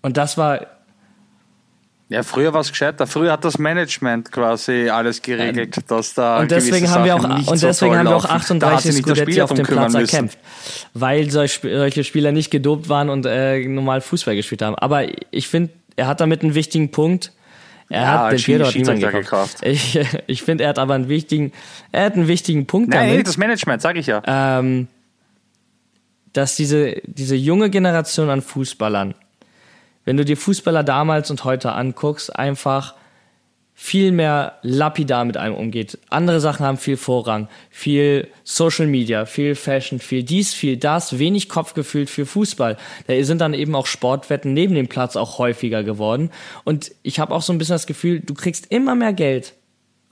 Und 0.00 0.16
das 0.16 0.38
war 0.38 0.66
Ja, 2.08 2.22
früher 2.22 2.54
war 2.54 2.60
es 2.60 2.70
gescheiter. 2.70 3.06
Früher 3.06 3.32
hat 3.32 3.44
das 3.44 3.58
Management 3.58 4.30
quasi 4.30 4.88
alles 4.88 5.20
geregelt, 5.20 5.78
dass 5.88 6.14
da 6.14 6.38
und 6.40 6.50
deswegen 6.50 6.88
haben 6.88 7.04
wir 7.04 7.16
auch 7.16 7.24
und 7.24 7.62
deswegen 7.62 7.92
so 7.92 7.98
haben 7.98 8.08
wir 8.08 8.16
auch 8.16 8.24
38 8.24 8.94
Scudetti 8.94 9.42
auf 9.42 9.52
dem 9.52 9.66
Platz 9.66 9.92
müssen. 9.92 10.14
erkämpft, 10.14 10.38
weil 10.94 11.28
solche 11.30 12.04
Spieler 12.04 12.32
nicht 12.32 12.50
gedopt 12.50 12.88
waren 12.88 13.10
und 13.10 13.26
äh, 13.26 13.58
normal 13.66 14.00
Fußball 14.00 14.36
gespielt 14.36 14.62
haben. 14.62 14.76
Aber 14.76 15.06
ich 15.32 15.48
finde, 15.48 15.72
er 15.96 16.06
hat 16.06 16.20
damit 16.20 16.42
einen 16.42 16.54
wichtigen 16.54 16.90
Punkt. 16.90 17.32
Er 17.88 18.02
ja, 18.02 18.30
hat 18.30 18.46
den 18.46 18.62
niemand 18.74 19.00
gekauft. 19.00 19.12
gekauft. 19.12 19.58
Ich, 19.62 19.98
ich 20.26 20.42
finde, 20.42 20.64
er 20.64 20.70
hat 20.70 20.78
aber 20.78 20.94
einen 20.94 21.08
wichtigen, 21.08 21.52
er 21.92 22.06
hat 22.06 22.14
einen 22.14 22.28
wichtigen 22.28 22.66
Punkt 22.66 22.90
Nein, 22.90 23.10
damit. 23.10 23.26
das 23.28 23.36
Management, 23.36 23.82
sage 23.82 24.00
ich 24.00 24.06
ja. 24.06 24.22
Ähm, 24.26 24.88
dass 26.32 26.56
diese, 26.56 26.96
diese 27.04 27.36
junge 27.36 27.70
Generation 27.70 28.28
an 28.28 28.42
Fußballern 28.42 29.14
wenn 30.06 30.16
du 30.16 30.24
dir 30.24 30.38
Fußballer 30.38 30.84
damals 30.84 31.30
und 31.30 31.44
heute 31.44 31.72
anguckst, 31.72 32.34
einfach 32.34 32.94
viel 33.78 34.10
mehr 34.10 34.54
lapidar 34.62 35.26
mit 35.26 35.36
einem 35.36 35.54
umgeht. 35.54 35.98
Andere 36.08 36.40
Sachen 36.40 36.64
haben 36.64 36.78
viel 36.78 36.96
Vorrang, 36.96 37.46
viel 37.68 38.26
Social 38.42 38.86
Media, 38.86 39.26
viel 39.26 39.54
Fashion, 39.54 39.98
viel 39.98 40.22
dies, 40.22 40.54
viel 40.54 40.78
das, 40.78 41.18
wenig 41.18 41.50
Kopfgefühl 41.50 42.06
für 42.06 42.24
Fußball. 42.24 42.78
Da 43.06 43.22
sind 43.22 43.42
dann 43.42 43.52
eben 43.52 43.74
auch 43.74 43.86
Sportwetten 43.86 44.54
neben 44.54 44.74
dem 44.74 44.88
Platz 44.88 45.14
auch 45.14 45.36
häufiger 45.36 45.84
geworden. 45.84 46.30
Und 46.64 46.90
ich 47.02 47.20
habe 47.20 47.34
auch 47.34 47.42
so 47.42 47.52
ein 47.52 47.58
bisschen 47.58 47.74
das 47.74 47.86
Gefühl, 47.86 48.20
du 48.20 48.32
kriegst 48.32 48.72
immer 48.72 48.94
mehr 48.94 49.12
Geld 49.12 49.52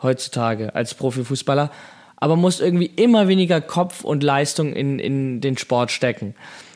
heutzutage 0.03 0.75
als 0.75 0.93
Profifußballer, 0.93 1.71
aber 2.17 2.37
musst 2.37 2.61
irgendwie 2.61 2.93
immer 2.97 3.29
weniger 3.29 3.63
Kopf 3.63 4.05
und 4.05 4.23
Leistung 4.23 4.75
in, 4.75 4.99
in 4.99 5.41
den 5.41 5.57
Sport 5.57 5.91
stecken. 5.91 6.35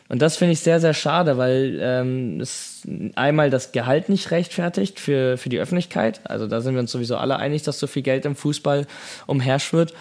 Und 0.09 0.23
das 0.23 0.37
finde 0.37 0.53
ich 0.53 0.59
sehr, 0.59 0.79
sehr 0.79 0.95
schade, 0.95 1.37
weil 1.37 1.77
ähm, 1.79 2.41
es 2.41 2.81
einmal 3.15 3.51
das 3.51 3.71
Gehalt 3.71 4.09
nicht 4.09 4.31
rechtfertigt 4.31 4.99
für, 4.99 5.37
für 5.37 5.49
die 5.49 5.59
Öffentlichkeit. 5.59 6.21
Also 6.23 6.47
da 6.47 6.61
sind 6.61 6.73
wir 6.73 6.81
uns 6.81 6.91
sowieso 6.91 7.15
alle 7.15 7.37
einig, 7.37 7.61
dass 7.61 7.79
so 7.79 7.85
viel 7.85 8.01
Geld 8.01 8.25
im 8.25 8.35
Fußball 8.35 8.87
umherschwirrt. 9.27 9.93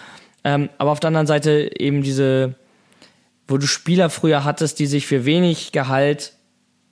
Ähm, 0.44 0.70
aber 0.78 0.92
auf 0.92 1.00
der 1.00 1.08
anderen 1.08 1.26
Seite 1.26 1.70
eben 1.78 2.02
diese, 2.02 2.54
wo 3.46 3.58
du 3.58 3.66
Spieler 3.66 4.08
früher 4.08 4.44
hattest, 4.44 4.78
die 4.78 4.86
sich 4.86 5.06
für 5.06 5.26
wenig 5.26 5.72
Gehalt 5.72 6.32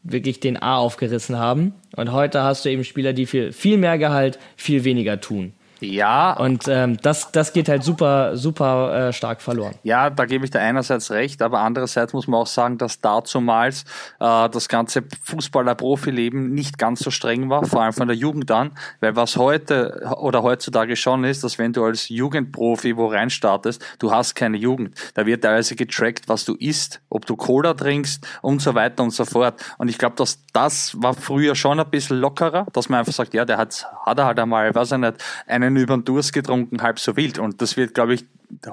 wirklich 0.03 0.39
den 0.39 0.61
A 0.61 0.77
aufgerissen 0.77 1.39
haben. 1.39 1.73
Und 1.97 2.13
heute 2.13 2.43
hast 2.43 2.67
du 2.67 2.71
eben 2.71 2.85
Spieler, 2.85 3.15
die 3.15 3.25
für 3.25 3.51
viel 3.53 3.79
mehr 3.79 3.97
Gehalt 3.97 4.39
viel 4.57 4.85
weniger 4.85 5.23
tun. 5.23 5.55
Ja. 5.81 6.33
Und 6.33 6.69
ähm, 6.69 6.97
das, 7.03 7.33
das 7.33 7.53
geht 7.53 7.69
halt 7.69 7.85
super, 7.85 8.37
super 8.37 9.09
äh, 9.09 9.13
stark 9.13 9.43
verloren. 9.43 9.75
Ja, 9.83 10.11
da 10.11 10.25
gebe 10.25 10.45
ich 10.45 10.51
dir 10.51 10.61
einerseits 10.61 11.11
recht, 11.11 11.43
aber 11.43 11.61
andererseits 11.61 12.13
muss 12.13 12.27
man 12.27 12.41
auch 12.41 12.47
sagen, 12.47 12.79
dass 12.79 13.01
dazumals 13.01 13.85
äh, 14.21 14.49
das 14.49 14.69
ganze 14.69 15.05
Fußballer-Profileben 15.25 16.53
nicht 16.53 16.79
ganz 16.79 17.01
so 17.01 17.11
streng 17.11 17.51
war, 17.51 17.65
vor 17.67 17.83
allem 17.83 17.93
von 17.93 18.09
der 18.09 18.17
Jugend 18.17 18.51
an, 18.51 18.73
weil 19.01 19.17
was 19.17 19.37
heute 19.37 20.11
oder 20.19 20.43
heutzutage 20.43 20.97
schon 20.97 21.25
ist, 21.25 21.45
dass 21.45 21.59
wenn 21.59 21.73
du 21.73 21.85
als 21.85 22.09
Jugendprofi 22.09 22.97
wo 22.97 23.07
reinstartest, 23.07 23.85
du 23.99 24.11
hast 24.11 24.35
keine 24.35 24.57
Jugend. 24.57 24.95
Da 25.15 25.27
wird 25.27 25.43
teilweise 25.43 25.77
getrackt, 25.77 26.29
was 26.29 26.45
du 26.45 26.55
isst, 26.55 27.01
ob 27.11 27.27
du 27.27 27.37
Cola 27.37 27.75
trinkst 27.75 28.27
und 28.43 28.63
so 28.63 28.75
weiter 28.75 29.03
und 29.03 29.11
so 29.11 29.25
fort. 29.25 29.63
Und 29.79 29.89
ich 29.89 29.99
glaube, 29.99 30.17
dass 30.17 30.39
das 30.53 30.95
war 31.03 31.15
früher 31.15 31.55
schon 31.55 31.79
ein 31.79 31.91
bisschen 31.91 32.19
lockerer, 32.19 32.67
dass 32.73 32.89
man 32.89 33.01
einfach 33.01 33.13
sagt, 33.13 33.35
ja, 33.35 33.45
der 33.45 33.59
hat, 33.59 33.87
hat 34.05 34.19
er 34.19 34.27
halt 34.27 34.39
einmal, 34.39 34.75
weiß 34.75 34.93
ich 34.93 34.99
nicht, 34.99 35.15
eine 35.47 35.66
einen 35.67 35.77
über 35.77 35.97
den 35.97 36.05
Durst 36.05 36.33
getrunken, 36.33 36.83
halb 36.83 36.99
so 36.99 37.17
wild. 37.17 37.39
Und 37.39 37.61
das 37.61 37.77
wird, 37.77 37.95
glaube 37.95 38.15
ich, 38.15 38.25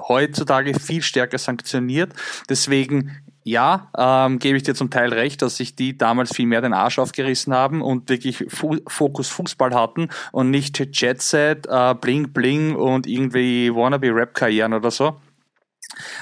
heutzutage 0.08 0.78
viel 0.78 1.02
stärker 1.02 1.38
sanktioniert. 1.38 2.12
Deswegen 2.48 3.10
ja, 3.44 3.90
ähm, 3.96 4.38
gebe 4.38 4.56
ich 4.56 4.62
dir 4.62 4.74
zum 4.74 4.88
Teil 4.88 5.12
recht, 5.12 5.42
dass 5.42 5.58
sich 5.58 5.76
die 5.76 5.98
damals 5.98 6.34
viel 6.34 6.46
mehr 6.46 6.62
den 6.62 6.72
Arsch 6.72 6.98
aufgerissen 6.98 7.52
haben 7.52 7.82
und 7.82 8.08
wirklich 8.08 8.46
Fu 8.48 8.78
Fokus 8.86 9.28
Fußball 9.28 9.74
hatten 9.74 10.08
und 10.32 10.50
nicht 10.50 10.78
Jet 10.98 11.20
Set, 11.20 11.66
äh, 11.68 11.94
Bling 11.94 12.30
Bling 12.32 12.74
und 12.74 13.06
irgendwie 13.06 13.70
wannabe 13.70 14.14
Rap-Karrieren 14.14 14.72
oder 14.72 14.90
so. 14.90 15.16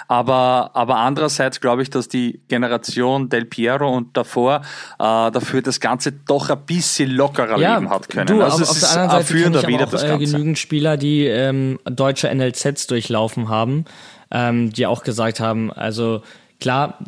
Aber, 0.09 0.71
aber 0.75 0.97
andererseits 0.97 1.61
glaube 1.61 1.83
ich, 1.83 1.91
dass 1.91 2.09
die 2.09 2.41
Generation 2.49 3.29
Del 3.29 3.45
Piero 3.45 3.95
und 3.95 4.17
davor 4.17 4.63
äh, 4.99 5.31
dafür 5.31 5.63
das 5.63 5.81
Ganze 5.81 6.13
doch 6.13 6.51
ein 6.51 6.65
bisschen 6.67 7.11
lockerer 7.11 7.59
ja, 7.59 7.77
leben 7.77 7.91
hat 7.91 8.09
können. 8.09 8.27
Du, 8.27 8.43
also 8.43 8.65
auf, 8.65 8.71
es 8.71 8.85
auf 8.85 8.93
der 8.93 9.03
anderen 9.03 9.23
Seite 9.23 9.61
kenne 9.61 9.77
ich 9.77 9.83
aber 9.83 9.97
auch, 9.99 10.21
äh, 10.21 10.25
genügend 10.25 10.59
Spieler, 10.59 10.97
die 10.97 11.27
ähm, 11.27 11.79
deutsche 11.85 12.33
NLZs 12.35 12.87
durchlaufen 12.87 13.49
haben, 13.49 13.85
ähm, 14.31 14.73
die 14.73 14.87
auch 14.87 15.03
gesagt 15.03 15.41
haben, 15.41 15.73
also 15.73 16.23
klar, 16.61 16.99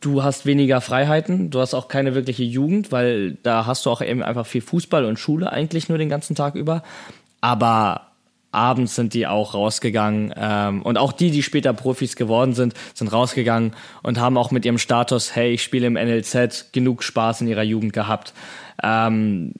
du 0.00 0.22
hast 0.22 0.46
weniger 0.46 0.80
Freiheiten, 0.80 1.50
du 1.50 1.60
hast 1.60 1.74
auch 1.74 1.88
keine 1.88 2.14
wirkliche 2.14 2.44
Jugend, 2.44 2.92
weil 2.92 3.34
da 3.42 3.66
hast 3.66 3.86
du 3.86 3.90
auch 3.90 4.02
eben 4.02 4.22
einfach 4.22 4.46
viel 4.46 4.62
Fußball 4.62 5.04
und 5.04 5.18
Schule 5.18 5.52
eigentlich 5.52 5.88
nur 5.88 5.98
den 5.98 6.08
ganzen 6.08 6.34
Tag 6.34 6.54
über. 6.54 6.82
Aber 7.40 8.07
abends 8.50 8.94
sind 8.94 9.14
die 9.14 9.26
auch 9.26 9.54
rausgegangen 9.54 10.32
ähm, 10.36 10.82
und 10.82 10.96
auch 10.96 11.12
die, 11.12 11.30
die 11.30 11.42
später 11.42 11.72
Profis 11.72 12.16
geworden 12.16 12.54
sind, 12.54 12.74
sind 12.94 13.12
rausgegangen 13.12 13.72
und 14.02 14.18
haben 14.18 14.38
auch 14.38 14.50
mit 14.50 14.64
ihrem 14.64 14.78
Status, 14.78 15.34
hey, 15.36 15.52
ich 15.52 15.62
spiele 15.62 15.86
im 15.86 15.94
NLZ, 15.94 16.72
genug 16.72 17.02
Spaß 17.02 17.42
in 17.42 17.48
ihrer 17.48 17.62
Jugend 17.62 17.92
gehabt. 17.92 18.32
Ähm, 18.82 19.52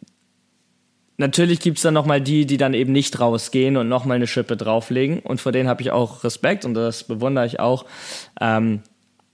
natürlich 1.18 1.61
gibt's 1.61 1.82
dann 1.82 1.95
nochmal 1.95 2.20
die, 2.20 2.47
die 2.47 2.57
dann 2.57 2.72
eben 2.72 2.93
nicht 2.93 3.20
rausgehen 3.20 3.76
und 3.76 3.89
nochmal 3.89 4.16
eine 4.16 4.26
Schippe 4.26 4.57
drauflegen 4.57 5.20
und 5.20 5.41
vor 5.41 5.53
denen 5.53 5.68
habe 5.68 5.82
ich 5.82 5.91
auch 5.91 6.24
Respekt 6.24 6.64
und 6.64 6.74
das 6.74 7.05
bewundere 7.05 7.47
ich 7.47 7.61
auch. 7.61 7.84
Ähm, 8.41 8.80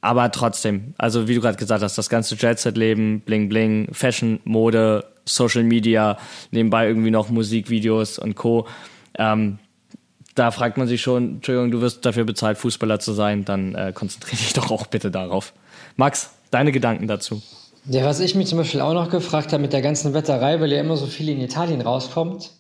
aber 0.01 0.31
trotzdem, 0.31 0.95
also 0.99 1.29
wie 1.29 1.35
du 1.35 1.41
gerade 1.41 1.57
gesagt 1.57 1.83
hast, 1.83 1.97
das 1.97 2.11
ganze 2.11 2.35
Jet-Set-Leben, 2.35 3.21
Bling 3.21 3.49
Bling, 3.49 3.89
Fashion, 3.93 4.41
Mode, 4.45 5.07
Social 5.25 5.63
Media, 5.63 6.19
nebenbei 6.51 6.87
irgendwie 6.87 7.11
noch 7.11 7.31
Musikvideos 7.31 8.19
und 8.19 8.35
Co 8.35 8.67
ähm, 9.19 9.59
da 10.35 10.51
fragt 10.51 10.79
man 10.79 10.89
sich 10.89 11.01
schon, 11.01 11.37
Entschuldigung, 11.37 11.71
du 11.71 11.81
wirst 11.81 12.05
dafür 12.05 12.25
bezahlt, 12.25 12.59
Fußballer 12.59 12.99
zu 12.99 13.13
sein, 13.13 13.45
dann 13.45 13.75
äh, 13.75 13.93
konzentriere 13.95 14.37
dich 14.37 14.53
doch 14.55 14.71
auch 14.71 14.87
bitte 14.87 15.11
darauf. 15.11 15.53
Max, 15.97 16.31
deine 16.51 16.73
Gedanken 16.73 17.07
dazu? 17.07 17.43
Ja, 17.87 18.05
was 18.05 18.21
ich 18.21 18.35
mich 18.35 18.47
zum 18.47 18.59
Beispiel 18.59 18.81
auch 18.81 18.95
noch 18.95 19.11
gefragt 19.11 19.53
habe 19.53 19.61
mit 19.61 19.73
der 19.73 19.83
ganzen 19.83 20.15
Wetterei, 20.15 20.61
weil 20.61 20.73
ja 20.73 20.81
immer 20.81 20.97
so 20.97 21.07
viel 21.07 21.29
in 21.29 21.41
Italien 21.41 21.83
rauskommt. 21.83 22.51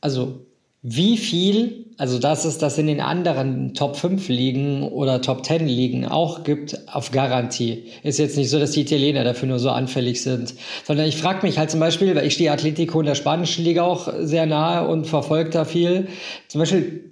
Also 0.00 0.46
wie 0.88 1.16
viel, 1.16 1.86
also 1.98 2.20
dass 2.20 2.44
es 2.44 2.58
das 2.58 2.78
in 2.78 2.86
den 2.86 3.00
anderen 3.00 3.74
Top 3.74 3.96
5 3.96 4.28
Ligen 4.28 4.84
oder 4.84 5.20
Top 5.20 5.44
10 5.44 5.66
Ligen 5.66 6.06
auch 6.06 6.44
gibt, 6.44 6.78
auf 6.86 7.10
Garantie. 7.10 7.86
Ist 8.04 8.20
jetzt 8.20 8.36
nicht 8.36 8.50
so, 8.50 8.60
dass 8.60 8.70
die 8.70 8.82
Italiener 8.82 9.24
dafür 9.24 9.48
nur 9.48 9.58
so 9.58 9.70
anfällig 9.70 10.22
sind, 10.22 10.54
sondern 10.84 11.08
ich 11.08 11.16
frage 11.16 11.44
mich 11.44 11.58
halt 11.58 11.72
zum 11.72 11.80
Beispiel, 11.80 12.14
weil 12.14 12.24
ich 12.24 12.34
stehe 12.34 12.52
Atletico 12.52 13.00
in 13.00 13.06
der 13.06 13.16
spanischen 13.16 13.64
Liga 13.64 13.82
auch 13.82 14.12
sehr 14.20 14.46
nahe 14.46 14.86
und 14.86 15.08
verfolge 15.08 15.50
da 15.50 15.64
viel. 15.64 16.06
Zum 16.46 16.60
Beispiel, 16.60 17.10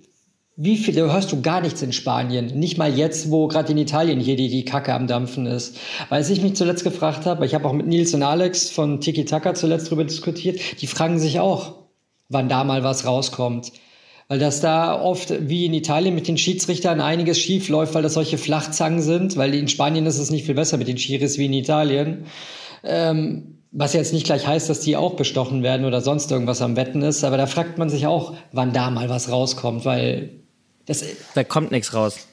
wie 0.55 0.77
viel, 0.77 0.95
da 0.95 1.13
hörst 1.13 1.33
du 1.33 1.43
gar 1.43 1.61
nichts 1.61 1.83
in 1.83 1.93
Spanien. 1.93 2.57
Nicht 2.57 2.79
mal 2.79 2.97
jetzt, 2.97 3.33
wo 3.33 3.49
gerade 3.49 3.73
in 3.73 3.79
Italien 3.79 4.21
hier 4.21 4.37
die, 4.37 4.51
die 4.51 4.65
Kacke 4.65 4.95
am 4.95 5.09
Dampfen 5.09 5.47
ist. 5.47 5.79
Weil 6.11 6.23
ich 6.23 6.43
mich 6.43 6.55
zuletzt 6.55 6.85
gefragt 6.85 7.27
habe, 7.27 7.45
ich 7.45 7.57
habe 7.57 7.67
auch 7.67 7.73
mit 7.73 7.89
Nils 7.89 8.15
und 8.15 8.23
Alex 8.23 8.71
von 8.71 9.01
Tiki 9.01 9.25
Taka 9.25 9.55
zuletzt 9.55 9.91
drüber 9.91 10.05
diskutiert, 10.05 10.61
die 10.81 10.87
fragen 10.87 11.19
sich 11.19 11.41
auch, 11.41 11.84
wann 12.35 12.51
da 12.51 12.65
mal 12.65 12.85
was 12.85 13.07
rauskommt. 13.07 13.73
Weil 14.29 14.39
das 14.39 14.61
da 14.61 15.01
oft, 15.01 15.49
wie 15.49 15.67
in 15.67 15.75
Italien 15.75 16.15
mit 16.15 16.29
den 16.29 16.39
Schiedsrichtern, 16.39 17.01
einiges 17.01 17.39
schief 17.39 17.69
läuft, 17.69 17.95
weil 17.95 18.03
das 18.03 18.15
solche 18.15 18.39
Flachzangen 18.39 19.01
sind, 19.01 19.37
weil 19.37 19.55
in 19.55 19.69
Spanien 19.69 20.07
ist 20.07 20.19
es 20.19 20.31
nicht 20.31 20.47
viel 20.47 20.55
besser 20.55 20.77
mit 20.77 20.89
den 20.89 20.99
Schiris 20.99 21.39
wie 21.39 21.47
in 21.47 21.53
Italien. 21.53 22.27
Ähm, 22.83 23.59
was 23.71 23.93
jetzt 23.93 24.13
nicht 24.13 24.25
gleich 24.25 24.47
heißt, 24.47 24.71
dass 24.71 24.81
die 24.81 24.97
auch 24.97 25.15
bestochen 25.15 25.63
werden 25.63 25.85
oder 25.85 26.01
sonst 26.01 26.31
irgendwas 26.31 26.63
am 26.63 26.77
Wetten 26.77 27.03
ist, 27.03 27.25
aber 27.25 27.37
da 27.37 27.47
fragt 27.47 27.77
man 27.77 27.91
sich 27.91 28.07
auch, 28.07 28.35
wann 28.53 28.73
da 28.73 28.91
mal 28.91 29.09
was 29.09 29.31
rauskommt, 29.31 29.85
weil 29.85 30.31
das. 30.87 31.05
Da 31.35 31.45
kommt 31.45 31.71
nichts 31.71 31.93
raus. 31.93 32.27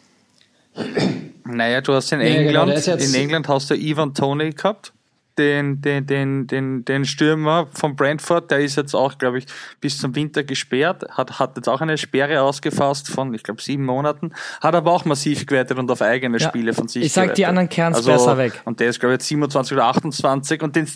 Naja, 1.43 1.81
du 1.81 1.93
hast 1.93 2.11
in 2.11 2.21
England, 2.21 2.69
ja, 2.69 2.95
genau, 2.95 3.03
in 3.03 3.13
England 3.13 3.47
hast 3.47 3.69
du 3.69 3.75
Ivan 3.75 4.13
Tony 4.13 4.51
gehabt 4.51 4.93
den, 5.41 5.81
den, 5.81 6.05
den, 6.05 6.47
den, 6.47 6.85
den 6.85 7.05
Stürmer 7.05 7.67
von 7.73 7.95
Brentford, 7.95 8.51
der 8.51 8.59
ist 8.59 8.77
jetzt 8.77 8.93
auch, 8.93 9.17
glaube 9.17 9.39
ich, 9.39 9.45
bis 9.79 9.97
zum 9.97 10.15
Winter 10.15 10.43
gesperrt, 10.43 11.05
hat, 11.09 11.39
hat 11.39 11.55
jetzt 11.57 11.67
auch 11.67 11.81
eine 11.81 11.97
Sperre 11.97 12.41
ausgefasst 12.41 13.09
von, 13.09 13.33
ich 13.33 13.43
glaube, 13.43 13.61
sieben 13.61 13.85
Monaten, 13.85 14.31
hat 14.61 14.75
aber 14.75 14.91
auch 14.91 15.05
massiv 15.05 15.45
gewertet 15.45 15.79
und 15.79 15.89
auf 15.89 16.01
eigene 16.01 16.37
ja, 16.37 16.47
Spiele 16.47 16.73
von 16.73 16.87
sich 16.87 17.05
Ich 17.05 17.13
sag, 17.13 17.23
gewertet. 17.23 17.37
die 17.39 17.45
anderen 17.47 17.69
Kerns 17.69 17.97
also, 17.97 18.11
besser 18.11 18.37
weg. 18.37 18.61
Und 18.65 18.79
der 18.79 18.89
ist, 18.89 18.99
glaube 18.99 19.13
ich, 19.13 19.15
jetzt 19.15 19.27
27 19.27 19.73
oder 19.73 19.85
28 19.85 20.61
und 20.61 20.75
den, 20.75 20.87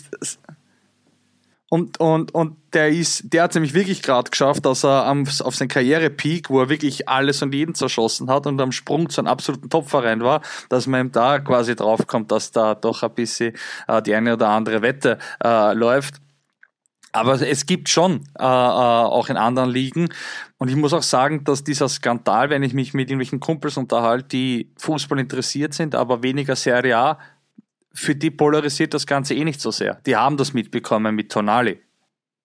und, 1.68 1.98
und, 1.98 2.32
und 2.32 2.56
der 2.74 2.90
ist, 2.90 3.32
der 3.32 3.42
hat 3.42 3.54
nämlich 3.54 3.74
wirklich 3.74 4.00
gerade 4.00 4.30
geschafft, 4.30 4.64
dass 4.64 4.84
er 4.84 5.04
am, 5.06 5.24
auf 5.40 5.56
seinen 5.56 5.68
Karrierepeak, 5.68 6.48
wo 6.48 6.60
er 6.60 6.68
wirklich 6.68 7.08
alles 7.08 7.42
und 7.42 7.52
jeden 7.52 7.74
zerschossen 7.74 8.30
hat 8.30 8.46
und 8.46 8.60
am 8.60 8.70
Sprung 8.70 9.08
zu 9.10 9.20
einem 9.20 9.28
absoluten 9.28 9.68
Topverein 9.68 10.20
war, 10.22 10.42
dass 10.68 10.86
man 10.86 11.06
ihm 11.06 11.12
da 11.12 11.40
quasi 11.40 11.74
draufkommt, 11.74 12.30
dass 12.30 12.52
da 12.52 12.76
doch 12.76 13.02
ein 13.02 13.14
bisschen 13.14 13.54
äh, 13.88 14.00
die 14.00 14.14
eine 14.14 14.34
oder 14.34 14.48
andere 14.50 14.80
Wette 14.82 15.18
äh, 15.42 15.74
läuft. 15.74 16.20
Aber 17.10 17.40
es 17.40 17.66
gibt 17.66 17.88
schon 17.88 18.28
äh, 18.38 18.42
äh, 18.42 18.44
auch 18.44 19.28
in 19.30 19.38
anderen 19.38 19.70
Ligen. 19.70 20.10
Und 20.58 20.68
ich 20.68 20.76
muss 20.76 20.92
auch 20.92 21.02
sagen, 21.02 21.44
dass 21.44 21.64
dieser 21.64 21.88
Skandal, 21.88 22.50
wenn 22.50 22.62
ich 22.62 22.74
mich 22.74 22.92
mit 22.92 23.08
irgendwelchen 23.08 23.40
Kumpels 23.40 23.78
unterhalte, 23.78 24.28
die 24.28 24.70
Fußball 24.76 25.18
interessiert 25.18 25.72
sind, 25.72 25.94
aber 25.94 26.22
weniger 26.22 26.56
Serie 26.56 26.98
A, 26.98 27.18
für 27.96 28.14
die 28.14 28.30
polarisiert 28.30 28.94
das 28.94 29.06
Ganze 29.06 29.34
eh 29.34 29.44
nicht 29.44 29.60
so 29.60 29.70
sehr. 29.70 30.00
Die 30.06 30.16
haben 30.16 30.36
das 30.36 30.52
mitbekommen 30.52 31.14
mit 31.14 31.32
Tonali. 31.32 31.80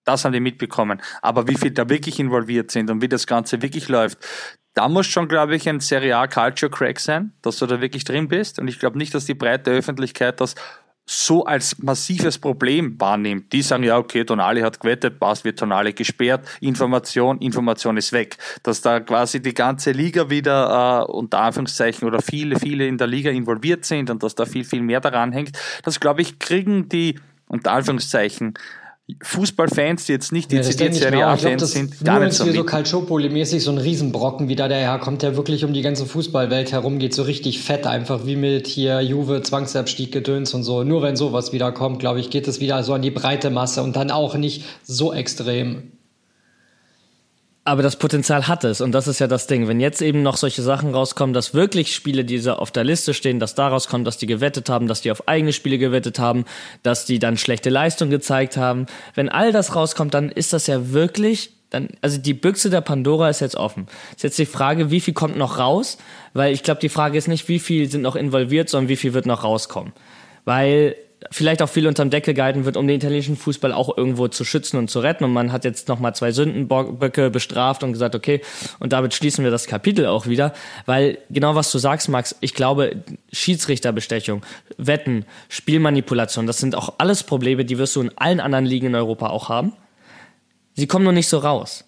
das 0.06 0.26
haben 0.26 0.32
die 0.32 0.40
mitbekommen. 0.40 1.02
Aber 1.22 1.48
wie 1.48 1.56
viel 1.56 1.72
da 1.72 1.88
wirklich 1.88 2.20
involviert 2.20 2.72
sind 2.72 2.90
und 2.90 3.02
wie 3.02 3.08
das 3.10 3.28
Ganze 3.28 3.62
wirklich 3.62 3.88
läuft, 3.88 4.18
da 4.74 4.88
muss 4.88 5.06
schon, 5.06 5.28
glaube 5.28 5.56
ich, 5.56 5.68
ein 5.68 5.82
Serie 5.82 6.18
A 6.18 6.28
Culture 6.28 6.72
Crack 6.72 7.00
sein, 7.00 7.34
dass 7.42 7.58
du 7.58 7.66
da 7.66 7.82
wirklich 7.82 8.06
drin 8.06 8.28
bist. 8.30 8.58
Und 8.58 8.68
ich 8.70 8.80
glaube 8.80 8.98
nicht, 8.98 9.14
dass 9.14 9.26
die 9.26 9.34
breite 9.34 9.72
Öffentlichkeit 9.72 10.40
das 10.40 10.56
so 11.12 11.44
als 11.44 11.78
massives 11.80 12.38
Problem 12.38 12.96
wahrnimmt. 12.98 13.52
Die 13.52 13.62
sagen, 13.62 13.84
ja, 13.84 13.98
okay, 13.98 14.24
Tonali 14.24 14.62
hat 14.62 14.80
gewettet, 14.80 15.20
passt, 15.20 15.44
wird 15.44 15.60
Tonali 15.60 15.92
gesperrt, 15.92 16.48
Information, 16.62 17.38
Information 17.40 17.98
ist 17.98 18.14
weg. 18.14 18.38
Dass 18.64 18.80
da 18.82 19.02
quasi 19.02 19.42
die 19.42 19.54
ganze 19.54 19.92
Liga 19.92 20.30
wieder 20.30 21.06
äh, 21.08 21.12
unter 21.12 21.40
Anführungszeichen 21.40 22.08
oder 22.08 22.22
viele, 22.22 22.58
viele 22.58 22.88
in 22.88 22.98
der 22.98 23.08
Liga 23.08 23.30
involviert 23.30 23.84
sind 23.84 24.10
und 24.10 24.24
dass 24.24 24.36
da 24.36 24.46
viel, 24.46 24.64
viel 24.64 24.82
mehr 24.82 25.02
daran 25.02 25.34
hängt, 25.34 25.58
das 25.84 26.00
glaube 26.00 26.22
ich, 26.22 26.40
kriegen 26.40 26.88
die 26.88 27.20
unter 27.48 27.74
Anführungszeichen 27.74 28.54
Fußballfans, 29.22 30.06
die 30.06 30.14
jetzt 30.14 30.32
nicht 30.32 30.52
dezidiert 30.52 30.94
ja, 30.94 31.02
Serie 31.02 31.26
A-Fans 31.28 31.72
sind, 31.72 32.04
gar 32.04 32.20
nicht 32.20 32.34
so 32.34 32.46
mit. 32.46 32.56
so 32.56 32.64
Calciopoli-mäßig 32.64 33.62
so 33.62 33.72
ein 33.72 33.78
Riesenbrocken 33.78 34.48
wieder 34.48 34.70
daherkommt, 34.70 35.22
der 35.22 35.36
wirklich 35.36 35.66
um 35.66 35.74
die 35.74 35.82
ganze 35.82 36.06
Fußballwelt 36.06 36.72
herumgeht, 36.72 37.14
so 37.14 37.24
richtig 37.24 37.62
fett, 37.62 37.88
einfach 37.88 38.26
wie 38.26 38.36
mit 38.36 38.68
hier 38.68 39.02
Juve, 39.02 39.42
Zwangsabstieg, 39.42 40.12
Gedöns 40.12 40.54
und 40.54 40.64
so. 40.64 40.84
Nur 40.84 41.02
wenn 41.02 41.16
sowas 41.16 41.52
wieder 41.52 41.72
kommt, 41.72 42.00
glaube 42.00 42.20
ich, 42.20 42.30
geht 42.30 42.48
es 42.48 42.60
wieder 42.62 42.84
so 42.84 42.94
an 42.94 43.02
die 43.02 43.12
breite 43.12 43.50
Masse 43.50 43.84
und 43.84 43.96
dann 43.96 44.12
auch 44.12 44.36
nicht 44.36 44.64
so 44.84 45.14
extrem. 45.14 45.92
Aber 47.64 47.84
das 47.84 47.98
Potenzial 47.98 48.48
hat 48.48 48.64
es 48.64 48.82
und 48.82 48.92
das 48.92 49.08
ist 49.08 49.20
ja 49.20 49.28
das 49.28 49.46
Ding. 49.46 49.68
Wenn 49.68 49.80
jetzt 49.80 50.02
eben 50.02 50.24
noch 50.24 50.36
solche 50.36 50.64
Sachen 50.64 50.96
rauskommen, 50.96 51.34
dass 51.34 51.54
wirklich 51.54 51.94
Spiele, 51.94 52.26
die 52.26 52.50
auf 52.50 52.72
der 52.72 52.84
Liste 52.84 53.14
stehen, 53.14 53.40
dass 53.40 53.54
daraus 53.54 53.88
kommt, 53.88 54.08
dass 54.08 54.18
die 54.18 54.26
gewettet 54.26 54.68
haben, 54.68 54.88
dass 54.88 55.02
die 55.02 55.12
auf 55.12 55.28
eigene 55.28 55.54
Spiele 55.54 55.78
gewettet 55.78 56.18
haben, 56.18 56.46
dass 56.82 57.06
die 57.06 57.20
dann 57.20 57.38
schlechte 57.38 57.70
Leistung 57.70 58.10
gezeigt 58.10 58.58
haben. 58.58 58.88
Wenn 59.14 59.30
all 59.30 59.52
das 59.52 59.76
rauskommt, 59.76 60.16
dann 60.16 60.30
ist 60.30 60.54
das 60.54 60.66
ja 60.66 60.92
wirklich, 60.92 61.52
dann, 61.70 61.90
also 62.02 62.18
die 62.18 62.34
Büchse 62.34 62.72
der 62.72 62.82
Pandora 62.82 63.30
ist 63.30 63.42
jetzt 63.42 63.56
offen. 63.56 63.86
Ist 64.16 64.24
jetzt 64.24 64.40
die 64.40 64.48
Frage, 64.48 64.90
wie 64.90 65.00
viel 65.00 65.14
kommt 65.14 65.38
noch 65.38 65.60
raus? 65.60 66.00
Weil 66.34 66.54
ich 66.54 66.64
glaube, 66.64 66.82
die 66.82 66.90
Frage 66.90 67.20
ist 67.20 67.28
nicht, 67.28 67.48
wie 67.48 67.60
viel 67.60 67.92
sind 67.92 68.02
noch 68.02 68.16
involviert, 68.16 68.70
sondern 68.70 68.90
wie 68.90 68.96
viel 68.96 69.14
wird 69.14 69.28
noch 69.28 69.44
rauskommen. 69.44 69.94
Weil 70.46 70.96
vielleicht 71.30 71.62
auch 71.62 71.70
viel 71.70 71.86
unterm 71.88 72.10
Deckel 72.10 72.34
gehalten 72.34 72.66
wird, 72.66 72.78
um 72.78 72.88
den 72.88 72.98
italienischen 72.98 73.36
Fußball 73.36 73.72
auch 73.74 73.96
irgendwo 73.96 74.28
zu 74.28 74.44
schützen 74.44 74.78
und 74.78 74.90
zu 74.90 75.00
retten. 75.00 75.24
Und 75.24 75.34
man 75.34 75.52
hat 75.52 75.66
jetzt 75.66 75.88
nochmal 75.88 76.16
zwei 76.16 76.32
Sündenböcke 76.32 77.30
bestraft 77.30 77.84
und 77.84 77.94
gesagt, 77.94 78.16
okay, 78.16 78.42
und 78.80 78.94
damit 78.94 79.14
schließen 79.14 79.44
wir 79.44 79.52
das 79.52 79.68
Kapitel 79.68 80.08
auch 80.08 80.26
wieder. 80.26 80.54
Weil 80.86 81.20
genau 81.30 81.56
was 81.56 81.72
du 81.72 81.78
sagst, 81.78 82.10
Max, 82.10 82.36
ich 82.42 82.56
glaube, 82.56 83.04
Schiedsrichterbestechung, 83.32 84.44
Wetten, 84.78 85.26
Spielmanipulation, 85.50 86.48
das 86.48 86.58
sind 86.58 86.76
auch 86.76 86.96
alles 86.98 87.24
Probleme, 87.24 87.66
die 87.66 87.78
wirst 87.78 87.96
du 87.96 88.02
in 88.02 88.18
allen 88.18 88.40
anderen 88.40 88.66
Ligen 88.66 88.88
in 88.88 88.96
Europa 88.96 89.30
auch 89.30 89.50
haben. 89.50 89.74
Sie 90.74 90.88
kommen 90.88 91.04
nur 91.04 91.14
nicht 91.14 91.28
so 91.28 91.38
raus. 91.38 91.86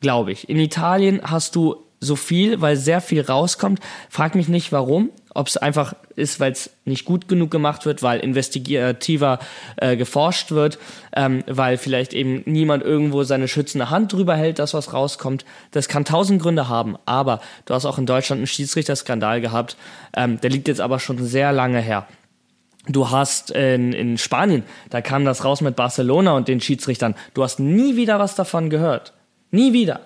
Glaube 0.00 0.32
ich. 0.32 0.48
In 0.48 0.58
Italien 0.58 1.20
hast 1.22 1.56
du 1.56 1.83
so 2.04 2.16
viel, 2.16 2.60
weil 2.60 2.76
sehr 2.76 3.00
viel 3.00 3.22
rauskommt. 3.22 3.80
Frag 4.08 4.34
mich 4.34 4.48
nicht 4.48 4.70
warum 4.72 5.10
ob 5.34 5.48
es 5.48 5.56
einfach 5.56 5.94
ist, 6.14 6.38
weil 6.40 6.52
es 6.52 6.70
nicht 6.84 7.04
gut 7.04 7.28
genug 7.28 7.50
gemacht 7.50 7.84
wird, 7.84 8.02
weil 8.02 8.20
investigativer 8.20 9.40
äh, 9.76 9.96
geforscht 9.96 10.52
wird, 10.52 10.78
ähm, 11.14 11.42
weil 11.46 11.76
vielleicht 11.76 12.14
eben 12.14 12.42
niemand 12.46 12.84
irgendwo 12.84 13.24
seine 13.24 13.48
schützende 13.48 13.90
Hand 13.90 14.12
drüber 14.12 14.36
hält, 14.36 14.60
dass 14.60 14.74
was 14.74 14.92
rauskommt. 14.92 15.44
Das 15.72 15.88
kann 15.88 16.04
tausend 16.04 16.40
Gründe 16.40 16.68
haben, 16.68 16.96
aber 17.04 17.40
du 17.66 17.74
hast 17.74 17.84
auch 17.84 17.98
in 17.98 18.06
Deutschland 18.06 18.38
einen 18.38 18.46
Schiedsrichterskandal 18.46 19.40
gehabt, 19.40 19.76
ähm, 20.16 20.40
der 20.40 20.50
liegt 20.50 20.68
jetzt 20.68 20.80
aber 20.80 21.00
schon 21.00 21.22
sehr 21.22 21.52
lange 21.52 21.80
her. 21.80 22.06
Du 22.86 23.10
hast 23.10 23.50
in, 23.50 23.92
in 23.92 24.18
Spanien, 24.18 24.62
da 24.90 25.00
kam 25.00 25.24
das 25.24 25.44
raus 25.44 25.62
mit 25.62 25.74
Barcelona 25.74 26.36
und 26.36 26.48
den 26.48 26.60
Schiedsrichtern. 26.60 27.14
Du 27.32 27.42
hast 27.42 27.58
nie 27.58 27.96
wieder 27.96 28.18
was 28.18 28.34
davon 28.34 28.68
gehört. 28.70 29.14
Nie 29.50 29.72
wieder. 29.72 30.00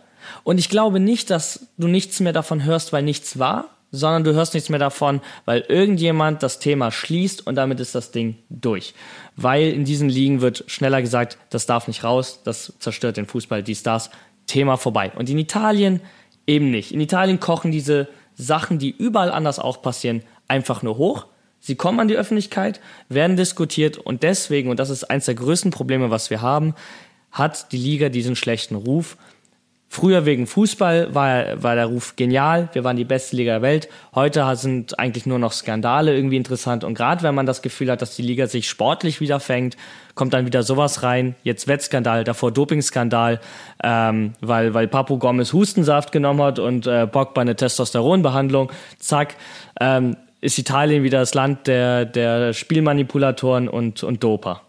Und 0.44 0.58
ich 0.58 0.68
glaube 0.68 1.00
nicht, 1.00 1.30
dass 1.30 1.68
du 1.76 1.88
nichts 1.88 2.20
mehr 2.20 2.32
davon 2.32 2.64
hörst, 2.64 2.92
weil 2.92 3.02
nichts 3.02 3.38
war, 3.38 3.66
sondern 3.90 4.24
du 4.24 4.34
hörst 4.34 4.54
nichts 4.54 4.68
mehr 4.68 4.78
davon, 4.78 5.20
weil 5.44 5.60
irgendjemand 5.62 6.42
das 6.42 6.58
Thema 6.58 6.90
schließt 6.90 7.46
und 7.46 7.54
damit 7.54 7.80
ist 7.80 7.94
das 7.94 8.10
Ding 8.10 8.36
durch. 8.50 8.94
Weil 9.36 9.70
in 9.70 9.84
diesen 9.84 10.08
Ligen 10.08 10.40
wird 10.40 10.64
schneller 10.66 11.00
gesagt, 11.00 11.38
das 11.50 11.66
darf 11.66 11.88
nicht 11.88 12.04
raus, 12.04 12.40
das 12.44 12.74
zerstört 12.80 13.16
den 13.16 13.26
Fußball, 13.26 13.62
dies, 13.62 13.82
das, 13.82 14.10
Thema 14.48 14.76
vorbei. 14.76 15.12
Und 15.14 15.30
in 15.30 15.38
Italien 15.38 16.00
eben 16.46 16.70
nicht. 16.70 16.90
In 16.90 17.00
Italien 17.00 17.38
kochen 17.38 17.70
diese 17.70 18.08
Sachen, 18.34 18.78
die 18.78 18.90
überall 18.90 19.30
anders 19.30 19.60
auch 19.60 19.82
passieren, 19.82 20.22
einfach 20.48 20.82
nur 20.82 20.96
hoch. 20.96 21.26
Sie 21.60 21.76
kommen 21.76 22.00
an 22.00 22.08
die 22.08 22.16
Öffentlichkeit, 22.16 22.80
werden 23.08 23.36
diskutiert 23.36 23.98
und 23.98 24.22
deswegen, 24.22 24.70
und 24.70 24.80
das 24.80 24.90
ist 24.90 25.04
eines 25.04 25.26
der 25.26 25.34
größten 25.34 25.70
Probleme, 25.70 26.10
was 26.10 26.30
wir 26.30 26.40
haben, 26.40 26.74
hat 27.30 27.72
die 27.72 27.76
Liga 27.76 28.08
diesen 28.08 28.36
schlechten 28.36 28.74
Ruf, 28.74 29.16
Früher 29.90 30.26
wegen 30.26 30.46
Fußball 30.46 31.14
war, 31.14 31.62
war 31.62 31.74
der 31.74 31.86
Ruf 31.86 32.14
genial, 32.14 32.68
wir 32.74 32.84
waren 32.84 32.96
die 32.96 33.06
beste 33.06 33.36
Liga 33.36 33.52
der 33.54 33.62
Welt. 33.62 33.88
Heute 34.14 34.44
sind 34.54 34.98
eigentlich 34.98 35.24
nur 35.24 35.38
noch 35.38 35.52
Skandale 35.52 36.14
irgendwie 36.14 36.36
interessant. 36.36 36.84
Und 36.84 36.92
gerade 36.92 37.22
wenn 37.22 37.34
man 37.34 37.46
das 37.46 37.62
Gefühl 37.62 37.90
hat, 37.90 38.02
dass 38.02 38.14
die 38.14 38.22
Liga 38.22 38.46
sich 38.46 38.68
sportlich 38.68 39.20
wieder 39.20 39.40
fängt, 39.40 39.78
kommt 40.14 40.34
dann 40.34 40.44
wieder 40.44 40.62
sowas 40.62 41.02
rein. 41.02 41.36
Jetzt 41.42 41.68
Wettskandal, 41.68 42.24
davor 42.24 42.52
Dopingskandal, 42.52 43.40
ähm, 43.82 44.34
weil, 44.42 44.74
weil 44.74 44.88
Papu 44.88 45.18
Gomez 45.18 45.54
Hustensaft 45.54 46.12
genommen 46.12 46.42
hat 46.42 46.58
und 46.58 46.86
äh, 46.86 47.06
Pogba 47.06 47.40
eine 47.40 47.56
Testosteronbehandlung. 47.56 48.70
Zack, 48.98 49.36
ähm, 49.80 50.16
ist 50.42 50.58
Italien 50.58 51.02
wieder 51.02 51.20
das 51.20 51.32
Land 51.32 51.66
der, 51.66 52.04
der 52.04 52.52
Spielmanipulatoren 52.52 53.68
und, 53.68 54.02
und 54.02 54.22
Doper. 54.22 54.62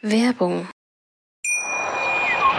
Werbung 0.00 0.66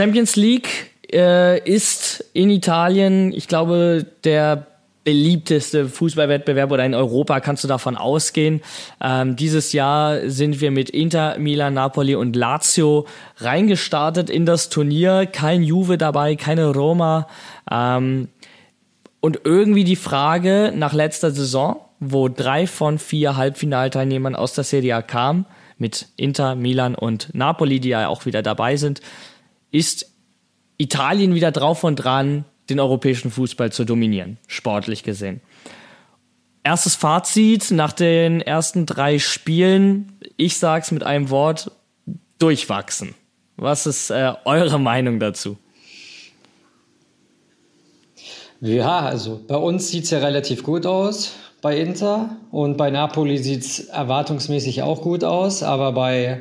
Champions 0.00 0.34
League 0.36 0.70
äh, 1.12 1.60
ist 1.70 2.24
in 2.32 2.48
Italien, 2.48 3.34
ich 3.34 3.48
glaube, 3.48 4.06
der 4.24 4.66
beliebteste 5.04 5.90
Fußballwettbewerb 5.90 6.72
oder 6.72 6.86
in 6.86 6.94
Europa 6.94 7.40
kannst 7.40 7.64
du 7.64 7.68
davon 7.68 7.98
ausgehen. 7.98 8.62
Ähm, 9.02 9.36
dieses 9.36 9.74
Jahr 9.74 10.30
sind 10.30 10.62
wir 10.62 10.70
mit 10.70 10.88
Inter, 10.88 11.36
Milan, 11.38 11.74
Napoli 11.74 12.14
und 12.14 12.34
Lazio 12.34 13.06
reingestartet 13.36 14.30
in 14.30 14.46
das 14.46 14.70
Turnier. 14.70 15.26
Kein 15.26 15.62
Juve 15.62 15.98
dabei, 15.98 16.34
keine 16.34 16.68
Roma. 16.72 17.26
Ähm, 17.70 18.28
und 19.20 19.40
irgendwie 19.44 19.84
die 19.84 19.96
Frage 19.96 20.72
nach 20.74 20.94
letzter 20.94 21.30
Saison, 21.30 21.76
wo 21.98 22.30
drei 22.30 22.66
von 22.66 22.98
vier 22.98 23.36
Halbfinalteilnehmern 23.36 24.34
aus 24.34 24.54
der 24.54 24.64
Serie 24.64 24.96
A 24.96 25.02
kamen, 25.02 25.44
mit 25.76 26.08
Inter, 26.16 26.54
Milan 26.54 26.94
und 26.94 27.34
Napoli, 27.34 27.80
die 27.80 27.90
ja 27.90 28.08
auch 28.08 28.24
wieder 28.24 28.40
dabei 28.40 28.76
sind, 28.76 29.02
ist 29.70 30.10
Italien 30.78 31.34
wieder 31.34 31.52
drauf 31.52 31.84
und 31.84 31.96
dran, 31.96 32.44
den 32.68 32.80
europäischen 32.80 33.30
Fußball 33.30 33.72
zu 33.72 33.84
dominieren, 33.84 34.38
sportlich 34.46 35.02
gesehen. 35.02 35.40
Erstes 36.62 36.94
Fazit 36.94 37.70
nach 37.70 37.92
den 37.92 38.40
ersten 38.40 38.86
drei 38.86 39.18
Spielen, 39.18 40.12
ich 40.36 40.58
sag's 40.58 40.90
mit 40.90 41.02
einem 41.02 41.30
Wort, 41.30 41.70
durchwachsen. 42.38 43.14
Was 43.56 43.86
ist 43.86 44.10
äh, 44.10 44.32
eure 44.44 44.78
Meinung 44.78 45.20
dazu? 45.20 45.58
Ja, 48.60 49.00
also 49.00 49.40
bei 49.46 49.56
uns 49.56 49.88
sieht 49.88 50.04
es 50.04 50.10
ja 50.10 50.18
relativ 50.18 50.62
gut 50.62 50.86
aus 50.86 51.32
bei 51.62 51.78
Inter 51.78 52.36
und 52.50 52.76
bei 52.76 52.90
Napoli 52.90 53.38
sieht 53.38 53.62
es 53.62 53.80
erwartungsmäßig 53.86 54.82
auch 54.82 55.02
gut 55.02 55.24
aus, 55.24 55.62
aber 55.62 55.92
bei 55.92 56.40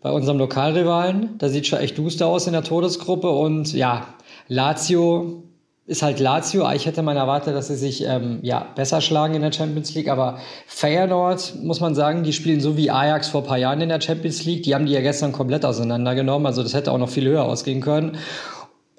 bei 0.00 0.10
unserem 0.10 0.38
Lokalrivalen. 0.38 1.36
Da 1.38 1.48
sieht 1.48 1.66
schon 1.66 1.80
echt 1.80 1.98
duster 1.98 2.26
aus 2.26 2.46
in 2.46 2.52
der 2.52 2.62
Todesgruppe. 2.62 3.30
Und 3.30 3.72
ja, 3.72 4.06
Lazio 4.48 5.42
ist 5.86 6.02
halt 6.02 6.20
Lazio. 6.20 6.70
Ich 6.72 6.86
hätte 6.86 7.02
mal 7.02 7.16
erwartet, 7.16 7.54
dass 7.54 7.68
sie 7.68 7.76
sich 7.76 8.04
ähm, 8.04 8.40
ja, 8.42 8.66
besser 8.74 9.00
schlagen 9.00 9.34
in 9.34 9.42
der 9.42 9.52
Champions 9.52 9.94
League. 9.94 10.08
Aber 10.08 10.38
Feyenoord, 10.66 11.56
muss 11.62 11.80
man 11.80 11.94
sagen, 11.94 12.22
die 12.22 12.32
spielen 12.32 12.60
so 12.60 12.76
wie 12.76 12.90
Ajax 12.90 13.28
vor 13.28 13.42
ein 13.42 13.46
paar 13.46 13.58
Jahren 13.58 13.80
in 13.80 13.88
der 13.88 14.00
Champions 14.00 14.44
League. 14.44 14.62
Die 14.64 14.74
haben 14.74 14.86
die 14.86 14.92
ja 14.92 15.00
gestern 15.00 15.32
komplett 15.32 15.64
auseinandergenommen. 15.64 16.46
Also 16.46 16.62
das 16.62 16.74
hätte 16.74 16.92
auch 16.92 16.98
noch 16.98 17.08
viel 17.08 17.26
höher 17.26 17.44
ausgehen 17.44 17.80
können. 17.80 18.18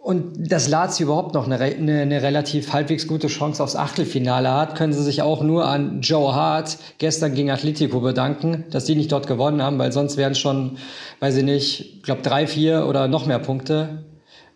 Und 0.02 0.52
dass 0.52 0.68
Lazio 0.68 1.06
überhaupt 1.06 1.34
noch 1.34 1.46
eine, 1.46 1.60
eine, 1.60 2.02
eine, 2.02 2.22
relativ 2.22 2.72
halbwegs 2.74 3.08
gute 3.08 3.28
Chance 3.28 3.62
aufs 3.62 3.76
Achtelfinale 3.76 4.52
hat, 4.54 4.76
können 4.76 4.94
sie 4.94 5.04
sich 5.04 5.22
auch 5.22 5.44
nur 5.44 5.66
an 5.66 6.02
Joe 6.02 6.34
Hart 6.34 6.78
gestern 6.98 7.34
gegen 7.36 7.52
Atletico 7.52 8.00
bedanken, 8.00 8.66
dass 8.72 8.86
die 8.86 8.96
nicht 8.96 9.12
dort 9.12 9.28
gewonnen 9.28 9.62
haben, 9.62 9.78
weil 9.78 9.92
sonst 9.92 10.16
wären 10.16 10.36
schon, 10.36 10.78
weiß 11.20 11.36
ich 11.38 11.44
nicht, 11.44 11.96
ich 11.98 12.04
glaube 12.04 12.22
drei, 12.22 12.48
vier 12.48 12.88
oder 12.88 13.08
noch 13.08 13.26
mehr 13.26 13.40
Punkte. 13.40 14.06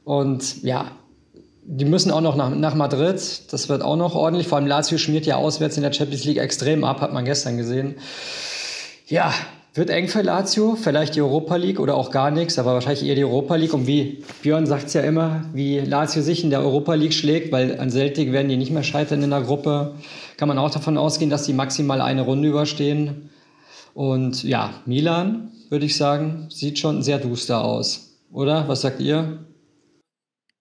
Und 0.05 0.63
ja, 0.63 0.91
die 1.65 1.85
müssen 1.85 2.11
auch 2.11 2.21
noch 2.21 2.35
nach, 2.35 2.49
nach 2.49 2.75
Madrid. 2.75 3.41
Das 3.51 3.69
wird 3.69 3.81
auch 3.81 3.95
noch 3.95 4.15
ordentlich. 4.15 4.47
Vor 4.47 4.57
allem 4.57 4.67
Lazio 4.67 4.97
schmiert 4.97 5.25
ja 5.25 5.35
auswärts 5.35 5.77
in 5.77 5.83
der 5.83 5.93
Champions 5.93 6.23
League 6.25 6.37
extrem 6.37 6.83
ab, 6.83 7.01
hat 7.01 7.13
man 7.13 7.25
gestern 7.25 7.57
gesehen. 7.57 7.95
Ja, 9.07 9.33
wird 9.74 9.89
eng 9.89 10.07
für 10.07 10.21
Lazio, 10.21 10.76
vielleicht 10.76 11.15
die 11.15 11.21
Europa 11.21 11.55
League 11.55 11.80
oder 11.80 11.95
auch 11.95 12.11
gar 12.11 12.30
nichts, 12.30 12.59
aber 12.59 12.74
wahrscheinlich 12.74 13.05
eher 13.05 13.15
die 13.15 13.24
Europa 13.24 13.55
League. 13.55 13.74
Und 13.74 13.88
wie 13.88 14.24
Björn 14.43 14.67
sagt 14.67 14.88
es 14.88 14.93
ja 14.93 15.01
immer, 15.01 15.45
wie 15.53 15.80
Lazio 15.80 16.21
sich 16.21 16.43
in 16.43 16.51
der 16.51 16.59
Europa 16.59 16.93
League 16.93 17.13
schlägt, 17.13 17.51
weil 17.51 17.80
an 17.80 17.89
Celtic 17.89 18.32
werden 18.32 18.49
die 18.49 18.57
nicht 18.57 18.71
mehr 18.71 18.84
scheitern 18.84 19.24
in 19.24 19.32
der 19.32 19.41
Gruppe, 19.41 19.95
kann 20.38 20.47
man 20.47 20.59
auch 20.59 20.69
davon 20.69 20.97
ausgehen, 20.97 21.32
dass 21.32 21.43
die 21.43 21.53
maximal 21.53 22.01
eine 22.01 22.21
Runde 22.21 22.49
überstehen. 22.49 23.30
Und 23.95 24.43
ja, 24.43 24.74
Milan, 24.86 25.51
würde 25.69 25.86
ich 25.86 25.97
sagen, 25.97 26.47
sieht 26.49 26.78
schon 26.78 27.01
sehr 27.01 27.17
duster 27.17 27.63
aus. 27.63 28.19
Oder? 28.32 28.67
Was 28.67 28.82
sagt 28.82 28.99
ihr? 28.99 29.39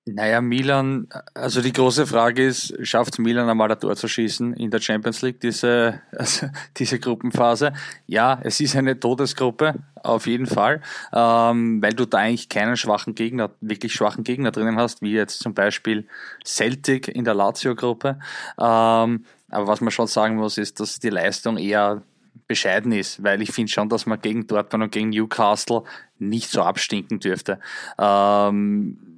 Naja, 0.05 0.40
Milan, 0.40 1.07
also 1.32 1.62
die 1.62 1.72
große 1.72 2.09
Frage 2.09 2.44
ist, 2.44 2.74
schafft 2.84 3.20
Milan 3.20 3.48
einmal 3.48 3.70
ein 3.70 3.78
Tor 3.78 3.94
zu 3.94 4.09
schießen 4.09 4.53
in 4.55 4.68
der 4.72 4.80
Champions 4.80 5.22
League, 5.22 5.40
diese, 5.40 6.00
also 6.16 6.48
diese 6.76 6.98
Gruppenphase? 6.98 7.72
Ja, 8.09 8.40
es 8.42 8.59
ist 8.59 8.74
eine 8.74 8.98
Todesgruppe, 8.98 9.74
auf 10.03 10.26
jeden 10.26 10.46
Fall, 10.46 10.82
ähm, 11.12 11.80
weil 11.80 11.92
du 11.92 12.05
da 12.05 12.18
eigentlich 12.18 12.48
keinen 12.48 12.76
schwachen 12.76 13.14
Gegner, 13.14 13.53
wirklich 13.61 13.94
schwachen 13.94 14.24
Gegner 14.24 14.50
drinnen 14.50 14.76
hast, 14.76 15.03
wie 15.03 15.12
jetzt 15.12 15.38
zum 15.38 15.55
Beispiel 15.55 16.09
Celtic 16.44 17.07
in 17.07 17.24
der 17.24 17.34
Lazio-Gruppe. 17.34 18.18
Ähm, 18.59 19.24
aber 19.50 19.66
was 19.68 19.80
man 19.80 19.92
schon 19.92 20.09
sagen 20.09 20.34
muss, 20.34 20.59
ist, 20.59 20.80
dass 20.80 20.98
die 20.98 21.11
Leistung 21.11 21.59
eher 21.59 22.03
bescheiden 22.48 22.90
ist, 22.90 23.22
weil 23.22 23.40
ich 23.40 23.53
finde 23.53 23.70
schon, 23.70 23.88
dass 23.88 24.07
man 24.07 24.20
gegen 24.20 24.48
Dortmund 24.48 24.82
und 24.82 24.90
gegen 24.90 25.11
Newcastle 25.11 25.84
nicht 26.18 26.50
so 26.50 26.62
abstinken 26.62 27.20
dürfte. 27.20 27.61
Ähm, 27.98 29.11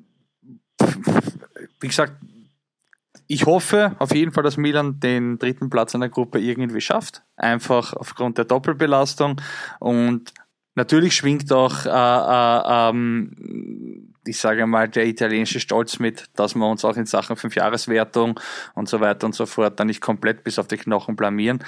wie 1.81 1.89
gesagt, 1.89 2.15
ich 3.27 3.47
hoffe 3.47 3.97
auf 3.99 4.15
jeden 4.15 4.33
Fall, 4.33 4.43
dass 4.43 4.57
Milan 4.57 5.01
den 5.01 5.39
dritten 5.39 5.71
Platz 5.71 5.95
in 5.95 6.01
der 6.01 6.11
Gruppe 6.11 6.39
irgendwie 6.39 6.81
schafft. 6.81 7.23
Einfach 7.37 7.95
aufgrund 7.95 8.39
der 8.39 8.45
Doppelbelastung. 8.45 9.41
Und 9.81 10.33
natürlich 10.75 11.17
schwingt 11.17 11.51
auch, 11.53 11.87
äh, 11.87 11.89
äh, 11.89 12.91
ähm, 12.91 14.13
ich 14.27 14.39
sage 14.39 14.67
mal, 14.67 14.89
der 14.89 15.07
italienische 15.07 15.61
Stolz 15.61 15.99
mit, 15.99 16.27
dass 16.37 16.55
wir 16.55 16.67
uns 16.69 16.85
auch 16.85 16.97
in 16.97 17.07
Sachen 17.07 17.37
Fünfjahreswertung 17.37 18.41
und 18.75 18.89
so 18.89 19.01
weiter 19.01 19.27
und 19.27 19.35
so 19.35 19.47
fort 19.47 19.81
dann 19.81 19.87
nicht 19.87 20.01
komplett 20.01 20.45
bis 20.45 20.59
auf 20.59 20.69
die 20.69 20.77
Knochen 20.77 21.17
blamieren. 21.17 21.65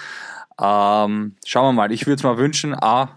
Ähm, 0.60 1.36
schauen 1.44 1.68
wir 1.68 1.72
mal. 1.72 1.92
Ich 1.92 2.06
würde 2.06 2.16
es 2.16 2.22
mal 2.22 2.38
wünschen, 2.38 2.74
A, 2.74 3.10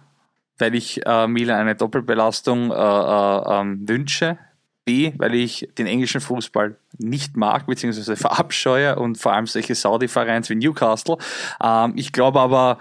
weil 0.58 0.76
ich 0.76 1.06
äh, 1.06 1.28
Milan 1.28 1.60
eine 1.60 1.76
Doppelbelastung 1.76 2.72
äh, 2.72 2.76
äh, 2.76 3.60
ähm, 3.60 3.88
wünsche 3.88 4.38
B, 4.86 5.14
weil 5.18 5.36
ich 5.36 5.70
den 5.78 5.88
englischen 5.88 6.22
Fußball 6.22 6.76
nicht 6.98 7.38
mag, 7.38 7.68
beziehungsweise 7.68 8.16
verabscheue 8.18 8.98
und 8.98 9.18
vor 9.18 9.34
allem 9.34 9.48
solche 9.48 9.76
Saudi-Vereins 9.76 10.50
wie 10.50 10.56
Newcastle. 10.56 11.18
Ähm, 11.64 11.94
ich 11.96 12.12
glaube 12.12 12.40
aber, 12.40 12.80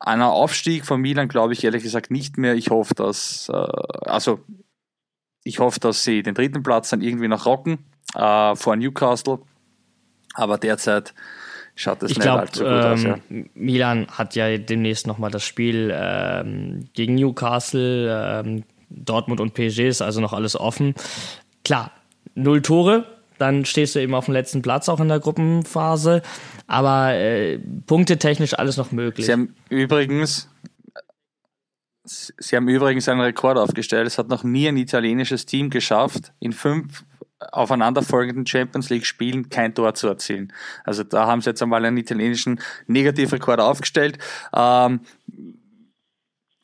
einer 0.00 0.32
Aufstieg 0.32 0.86
von 0.86 1.00
Milan 1.00 1.28
glaube 1.28 1.52
ich 1.52 1.62
ehrlich 1.62 1.82
gesagt 1.82 2.10
nicht 2.10 2.38
mehr. 2.38 2.54
Ich 2.54 2.70
hoffe, 2.70 2.94
dass, 2.94 3.50
äh, 3.52 3.56
also, 4.06 4.40
ich 5.44 5.58
hoffe, 5.58 5.78
dass 5.78 6.04
sie 6.04 6.22
den 6.22 6.34
dritten 6.34 6.62
Platz 6.62 6.90
dann 6.90 7.02
irgendwie 7.02 7.28
noch 7.28 7.46
rocken 7.46 7.78
äh, 8.14 8.56
vor 8.56 8.76
Newcastle. 8.76 9.40
Aber 10.34 10.58
derzeit 10.58 11.14
schaut 11.74 12.02
es 12.02 12.10
nicht 12.10 12.20
glaub, 12.20 12.40
allzu 12.40 12.64
gut 12.64 12.72
ähm, 12.72 12.92
aus. 12.92 13.02
Ja. 13.02 13.18
Milan 13.54 14.06
hat 14.08 14.34
ja 14.36 14.56
demnächst 14.58 15.06
nochmal 15.06 15.30
das 15.30 15.44
Spiel 15.44 15.92
ähm, 15.94 16.88
gegen 16.94 17.14
Newcastle. 17.14 18.42
Ähm, 18.44 18.64
Dortmund 18.90 19.40
und 19.40 19.54
PSG 19.54 19.88
ist 19.88 20.02
also 20.02 20.20
noch 20.20 20.32
alles 20.32 20.58
offen. 20.58 20.94
Klar, 21.64 21.92
null 22.34 22.62
Tore, 22.62 23.06
dann 23.38 23.64
stehst 23.64 23.94
du 23.94 24.00
eben 24.00 24.14
auf 24.14 24.26
dem 24.26 24.34
letzten 24.34 24.60
Platz 24.60 24.88
auch 24.88 25.00
in 25.00 25.08
der 25.08 25.20
Gruppenphase. 25.20 26.22
Aber 26.66 27.14
äh, 27.14 27.58
punktetechnisch 27.86 28.54
alles 28.54 28.76
noch 28.76 28.92
möglich. 28.92 29.26
Sie 29.26 29.32
haben 29.32 29.54
übrigens, 29.68 30.48
Sie 32.04 32.56
haben 32.56 32.68
übrigens 32.68 33.08
einen 33.08 33.20
Rekord 33.20 33.56
aufgestellt. 33.56 34.06
Es 34.06 34.18
hat 34.18 34.28
noch 34.28 34.42
nie 34.42 34.68
ein 34.68 34.76
italienisches 34.76 35.46
Team 35.46 35.70
geschafft, 35.70 36.32
in 36.40 36.52
fünf 36.52 37.04
aufeinanderfolgenden 37.52 38.46
Champions 38.46 38.90
League 38.90 39.06
Spielen 39.06 39.48
kein 39.48 39.74
Tor 39.74 39.94
zu 39.94 40.08
erzielen. 40.08 40.52
Also 40.84 41.04
da 41.04 41.26
haben 41.26 41.40
sie 41.40 41.50
jetzt 41.50 41.62
einmal 41.62 41.84
einen 41.84 41.96
italienischen 41.96 42.60
Negativrekord 42.86 43.60
aufgestellt. 43.60 44.18
Ähm, 44.54 45.00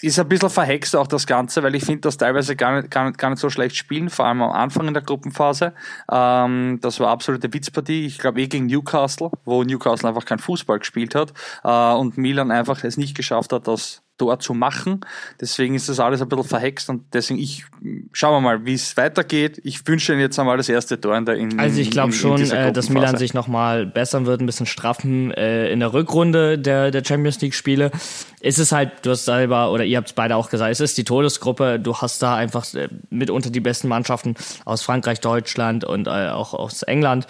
ist 0.03 0.19
ein 0.19 0.29
bisschen 0.29 0.51
verhext 0.51 0.95
auch 0.95 1.07
das 1.07 1.27
Ganze, 1.27 1.63
weil 1.63 1.75
ich 1.75 1.85
finde, 1.85 2.03
dass 2.03 2.19
teilweise 2.19 2.55
gar 2.55 2.81
nicht, 2.81 2.91
gar, 2.91 3.07
nicht, 3.07 3.19
gar 3.19 3.31
nicht 3.31 3.41
so 3.41 3.49
schlecht 3.49 3.77
spielen, 3.77 4.11
vor 4.11 4.27
allem 4.27 4.43
am 4.43 4.53
Anfang 4.53 4.89
in 4.89 4.95
der 4.95 5.03
Gruppenphase. 5.03 5.73
Ähm, 6.11 6.79
das 6.83 7.01
war 7.01 7.09
absolute 7.09 7.53
Witzpartie. 7.53 8.07
Ich 8.07 8.19
glaube 8.19 8.41
eh 8.41 8.47
gegen 8.47 8.67
Newcastle, 8.67 9.31
wo 9.45 9.63
Newcastle 9.63 10.09
einfach 10.09 10.27
kein 10.27 10.39
Fußball 10.39 10.79
gespielt 10.81 11.15
hat 11.15 11.33
äh, 11.65 11.95
und 11.95 12.19
Milan 12.19 12.51
einfach 12.51 12.85
es 12.85 12.97
nicht 12.97 13.17
geschafft 13.17 13.53
hat, 13.53 13.67
das 13.67 14.03
Tor 14.19 14.39
zu 14.39 14.55
machen. 14.55 15.01
Deswegen 15.41 15.75
ist 15.75 15.89
das 15.89 16.01
alles 16.01 16.23
ein 16.23 16.29
bisschen 16.29 16.45
verhext 16.45 16.89
und 16.89 17.05
deswegen 17.13 17.39
ich 17.39 17.65
schauen 18.13 18.35
wir 18.35 18.41
mal, 18.41 18.65
wie 18.65 18.75
es 18.75 18.97
weitergeht. 18.97 19.61
Ich 19.65 19.87
wünsche 19.87 20.13
Ihnen 20.13 20.21
jetzt 20.21 20.39
einmal 20.39 20.57
das 20.57 20.69
erste 20.69 21.01
Tor 21.01 21.17
in 21.17 21.25
der 21.25 21.37
in 21.37 21.59
Also 21.59 21.81
ich 21.81 21.91
glaube 21.91 22.13
schon, 22.13 22.41
äh, 22.51 22.73
dass 22.73 22.89
Milan 22.89 23.17
sich 23.17 23.35
nochmal 23.35 23.87
bessern 23.87 24.27
wird, 24.27 24.41
ein 24.41 24.47
bisschen 24.47 24.67
straffen 24.67 25.33
äh, 25.33 25.71
in 25.71 25.81
der 25.81 25.93
Rückrunde 25.93 26.59
der, 26.59 26.91
der 26.91 27.05
Champions 27.05 27.41
League 27.41 27.55
Spiele. 27.55 27.91
Es 28.41 28.59
ist 28.59 28.73
halt, 28.73 28.93
du 29.03 29.11
hast 29.11 29.25
selber 29.25 29.73
oder 29.73 29.85
ihr 29.85 29.97
habt 29.97 30.09
es 30.09 30.15
beide 30.15 30.37
auch 30.37 30.51
gesagt, 30.51 30.71
es 30.71 30.81
ist 30.81 30.97
die 30.99 31.05
Todesgruppe. 31.05 31.79
Du 31.81 31.97
hast 31.97 32.23
da 32.23 32.37
einfach 32.37 32.73
äh, 32.75 32.89
mitunter 33.11 33.51
die 33.51 33.61
besten 33.61 33.89
Mannschaften 33.89 34.35
aus 34.65 34.83
Frankreich, 34.83 35.21
Deutschland 35.21 35.85
und 35.85 36.07
äh, 36.07 36.29
auch 36.29 36.55
aus 36.55 36.83
England. 36.83 37.27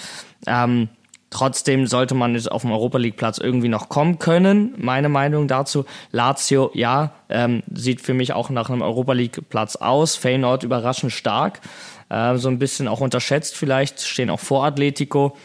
Ähm, 0.46 0.88
Trotzdem 1.30 1.86
sollte 1.86 2.14
man 2.14 2.34
jetzt 2.34 2.50
auf 2.50 2.62
dem 2.62 2.70
Europa 2.70 2.98
League 2.98 3.16
Platz 3.16 3.38
irgendwie 3.38 3.68
noch 3.68 3.88
kommen 3.88 4.18
können. 4.18 4.74
Meine 4.78 5.08
Meinung 5.08 5.48
dazu. 5.48 5.84
Lazio, 6.12 6.70
ja, 6.72 7.12
ähm, 7.28 7.62
sieht 7.72 8.00
für 8.00 8.14
mich 8.14 8.32
auch 8.32 8.48
nach 8.48 8.70
einem 8.70 8.82
Europa 8.82 9.12
League 9.12 9.48
Platz 9.48 9.76
aus. 9.76 10.14
Feyenoord 10.14 10.62
überraschend 10.62 11.12
stark. 11.12 11.60
Äh, 12.08 12.36
so 12.36 12.48
ein 12.48 12.58
bisschen 12.58 12.86
auch 12.86 13.00
unterschätzt 13.00 13.56
vielleicht. 13.56 14.00
Stehen 14.02 14.30
auch 14.30 14.40
vor 14.40 14.64
Atletico. 14.64 15.36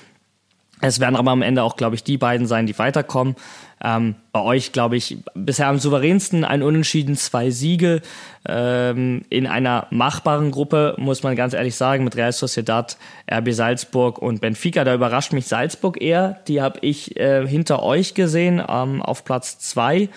Es 0.82 1.00
werden 1.00 1.16
aber 1.16 1.32
am 1.32 1.42
Ende 1.42 1.64
auch, 1.64 1.76
glaube 1.78 1.96
ich, 1.96 2.04
die 2.04 2.18
beiden 2.18 2.48
sein, 2.48 2.66
die 2.66 2.78
weiterkommen. 2.78 3.36
Ähm, 3.84 4.16
bei 4.32 4.42
euch, 4.42 4.72
glaube 4.72 4.96
ich, 4.96 5.18
bisher 5.34 5.68
am 5.68 5.80
souveränsten 5.80 6.46
ein 6.46 6.62
Unentschieden, 6.62 7.16
zwei 7.16 7.50
Siege 7.50 8.02
ähm, 8.48 9.24
in 9.30 9.48
einer 9.48 9.88
machbaren 9.90 10.52
Gruppe, 10.52 10.96
muss 10.98 11.24
man 11.24 11.36
ganz 11.36 11.54
ehrlich 11.54 11.76
sagen, 11.76 12.04
mit 12.04 12.16
Real 12.16 12.32
Sociedad, 12.32 12.98
RB 13.32 13.52
Salzburg 13.52 14.20
und 14.20 14.40
Benfica. 14.40 14.84
Da 14.84 14.94
überrascht 14.94 15.34
mich 15.34 15.48
Salzburg 15.48 16.02
eher. 16.02 16.40
Die 16.48 16.62
habe 16.62 16.80
ich 16.82 17.18
äh, 17.18 17.48
hinter 17.48 17.84
euch 17.84 18.14
gesehen 18.14 18.62
ähm, 18.68 19.02
auf 19.02 19.26
Platz 19.26 19.60
zwei. 19.60 20.10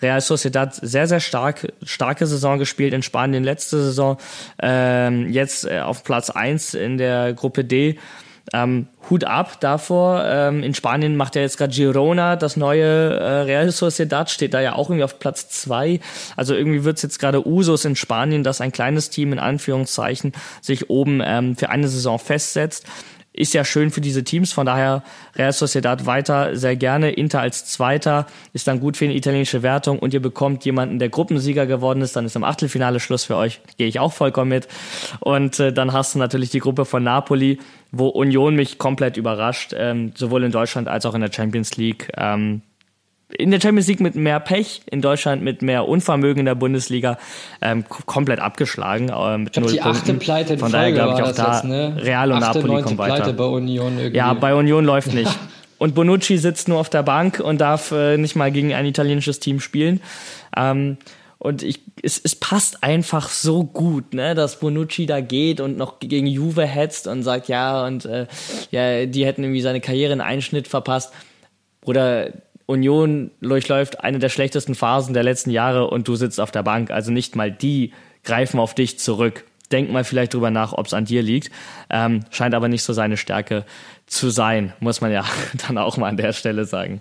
Real 0.00 0.20
Sociedad 0.20 0.74
sehr, 0.74 1.06
sehr 1.06 1.20
stark, 1.20 1.72
starke 1.82 2.26
Saison 2.26 2.58
gespielt 2.58 2.92
in 2.92 3.02
Spanien 3.02 3.44
letzte 3.44 3.82
Saison. 3.82 4.16
Ähm, 4.60 5.30
jetzt 5.30 5.64
äh, 5.64 5.80
auf 5.80 6.02
Platz 6.02 6.30
eins 6.30 6.74
in 6.74 6.98
der 6.98 7.34
Gruppe 7.34 7.64
D. 7.64 7.98
Ähm, 8.52 8.88
Hut 9.08 9.24
ab 9.24 9.60
davor. 9.60 10.24
Ähm, 10.26 10.62
in 10.62 10.74
Spanien 10.74 11.16
macht 11.16 11.36
ja 11.36 11.42
jetzt 11.42 11.58
gerade 11.58 11.72
Girona 11.72 12.36
das 12.36 12.56
neue 12.56 12.84
äh, 12.84 13.40
Real 13.42 13.70
Sociedad, 13.70 14.30
steht 14.30 14.54
da 14.54 14.60
ja 14.60 14.74
auch 14.74 14.88
irgendwie 14.88 15.04
auf 15.04 15.18
Platz 15.18 15.48
zwei. 15.48 16.00
Also 16.36 16.54
irgendwie 16.54 16.84
wird's 16.84 17.02
jetzt 17.02 17.18
gerade 17.18 17.46
Usus 17.46 17.84
in 17.84 17.96
Spanien, 17.96 18.44
dass 18.44 18.60
ein 18.60 18.72
kleines 18.72 19.10
Team 19.10 19.32
in 19.32 19.38
Anführungszeichen 19.38 20.32
sich 20.60 20.90
oben 20.90 21.22
ähm, 21.24 21.56
für 21.56 21.70
eine 21.70 21.88
Saison 21.88 22.18
festsetzt 22.18 22.86
ist 23.32 23.54
ja 23.54 23.64
schön 23.64 23.90
für 23.90 24.00
diese 24.00 24.24
Teams. 24.24 24.52
Von 24.52 24.66
daher 24.66 25.02
Real 25.36 25.52
Sociedad 25.52 26.06
weiter 26.06 26.56
sehr 26.56 26.76
gerne. 26.76 27.10
Inter 27.10 27.40
als 27.40 27.64
Zweiter 27.64 28.26
ist 28.52 28.66
dann 28.66 28.80
gut 28.80 28.96
für 28.96 29.06
eine 29.06 29.14
italienische 29.14 29.62
Wertung 29.62 29.98
und 29.98 30.12
ihr 30.12 30.20
bekommt 30.20 30.64
jemanden, 30.64 30.98
der 30.98 31.08
Gruppensieger 31.08 31.66
geworden 31.66 32.02
ist. 32.02 32.14
Dann 32.14 32.26
ist 32.26 32.36
im 32.36 32.44
Achtelfinale 32.44 33.00
Schluss 33.00 33.24
für 33.24 33.36
euch. 33.36 33.60
Gehe 33.78 33.88
ich 33.88 34.00
auch 34.00 34.12
vollkommen 34.12 34.50
mit. 34.50 34.68
Und 35.20 35.58
äh, 35.60 35.72
dann 35.72 35.92
hast 35.92 36.14
du 36.14 36.18
natürlich 36.18 36.50
die 36.50 36.60
Gruppe 36.60 36.84
von 36.84 37.02
Napoli, 37.02 37.58
wo 37.90 38.08
Union 38.08 38.54
mich 38.54 38.78
komplett 38.78 39.16
überrascht, 39.16 39.74
ähm, 39.76 40.12
sowohl 40.14 40.44
in 40.44 40.52
Deutschland 40.52 40.88
als 40.88 41.06
auch 41.06 41.14
in 41.14 41.20
der 41.20 41.32
Champions 41.32 41.76
League. 41.76 42.10
Ähm, 42.16 42.62
in 43.38 43.50
der 43.50 43.60
Champions 43.60 43.88
League 43.88 44.00
mit 44.00 44.14
mehr 44.14 44.40
Pech, 44.40 44.82
in 44.90 45.00
Deutschland 45.00 45.42
mit 45.42 45.62
mehr 45.62 45.88
Unvermögen 45.88 46.40
in 46.40 46.46
der 46.46 46.54
Bundesliga 46.54 47.18
ähm, 47.60 47.84
komplett 47.88 48.40
abgeschlagen. 48.40 49.08
Äh, 49.08 49.38
mit 49.38 49.56
ich 49.56 49.62
null 49.62 49.72
die 49.72 49.82
achte 49.82 50.14
Pleite 50.14 50.54
in 50.54 50.58
Von 50.58 50.72
daher 50.72 50.92
glaube 50.92 51.14
ich 51.14 51.22
auch 51.22 51.34
da, 51.34 51.54
jetzt, 51.54 51.64
ne? 51.64 51.96
Real 52.00 52.32
und 52.32 52.42
achte, 52.42 52.58
Napoli 52.58 52.82
kommen 52.82 52.98
weiter. 52.98 53.16
Pleite 53.16 53.32
bei 53.32 53.44
Union 53.44 53.98
irgendwie. 53.98 54.16
Ja, 54.16 54.34
bei 54.34 54.54
Union 54.54 54.84
läuft 54.84 55.14
nicht. 55.14 55.30
Und 55.78 55.94
Bonucci 55.94 56.38
sitzt 56.38 56.68
nur 56.68 56.78
auf 56.78 56.90
der 56.90 57.02
Bank 57.02 57.40
und 57.40 57.60
darf 57.60 57.90
äh, 57.90 58.16
nicht 58.16 58.36
mal 58.36 58.52
gegen 58.52 58.72
ein 58.72 58.86
italienisches 58.86 59.40
Team 59.40 59.58
spielen. 59.60 60.00
Ähm, 60.56 60.96
Und 61.38 61.64
ich, 61.64 61.80
es, 62.04 62.20
es 62.22 62.36
passt 62.36 62.84
einfach 62.84 63.28
so 63.28 63.64
gut, 63.64 64.14
ne, 64.14 64.36
dass 64.36 64.60
Bonucci 64.60 65.06
da 65.06 65.20
geht 65.20 65.60
und 65.60 65.76
noch 65.76 65.98
gegen 65.98 66.28
Juve 66.28 66.64
hetzt 66.66 67.08
und 67.08 67.24
sagt, 67.24 67.48
ja, 67.48 67.84
und 67.84 68.04
äh, 68.04 68.28
ja, 68.70 69.06
die 69.06 69.26
hätten 69.26 69.42
irgendwie 69.42 69.60
seine 69.60 69.80
Karriere 69.80 70.12
einen 70.12 70.20
Einschnitt 70.20 70.68
verpasst. 70.68 71.12
Oder 71.84 72.30
Union 72.66 73.30
durchläuft 73.40 74.02
eine 74.02 74.18
der 74.18 74.28
schlechtesten 74.28 74.74
Phasen 74.74 75.14
der 75.14 75.22
letzten 75.22 75.50
Jahre 75.50 75.88
und 75.88 76.08
du 76.08 76.14
sitzt 76.14 76.40
auf 76.40 76.50
der 76.50 76.62
Bank. 76.62 76.90
Also 76.90 77.10
nicht 77.10 77.36
mal 77.36 77.50
die 77.50 77.92
greifen 78.24 78.60
auf 78.60 78.74
dich 78.74 78.98
zurück. 78.98 79.44
Denk 79.70 79.90
mal 79.90 80.04
vielleicht 80.04 80.34
drüber 80.34 80.50
nach, 80.50 80.72
ob 80.72 80.86
es 80.86 80.94
an 80.94 81.06
dir 81.06 81.22
liegt. 81.22 81.50
Ähm, 81.90 82.24
scheint 82.30 82.54
aber 82.54 82.68
nicht 82.68 82.82
so 82.82 82.92
seine 82.92 83.16
Stärke 83.16 83.64
zu 84.06 84.30
sein, 84.30 84.72
muss 84.80 85.00
man 85.00 85.10
ja 85.10 85.24
dann 85.66 85.78
auch 85.78 85.96
mal 85.96 86.08
an 86.08 86.16
der 86.16 86.32
Stelle 86.32 86.64
sagen. 86.64 87.00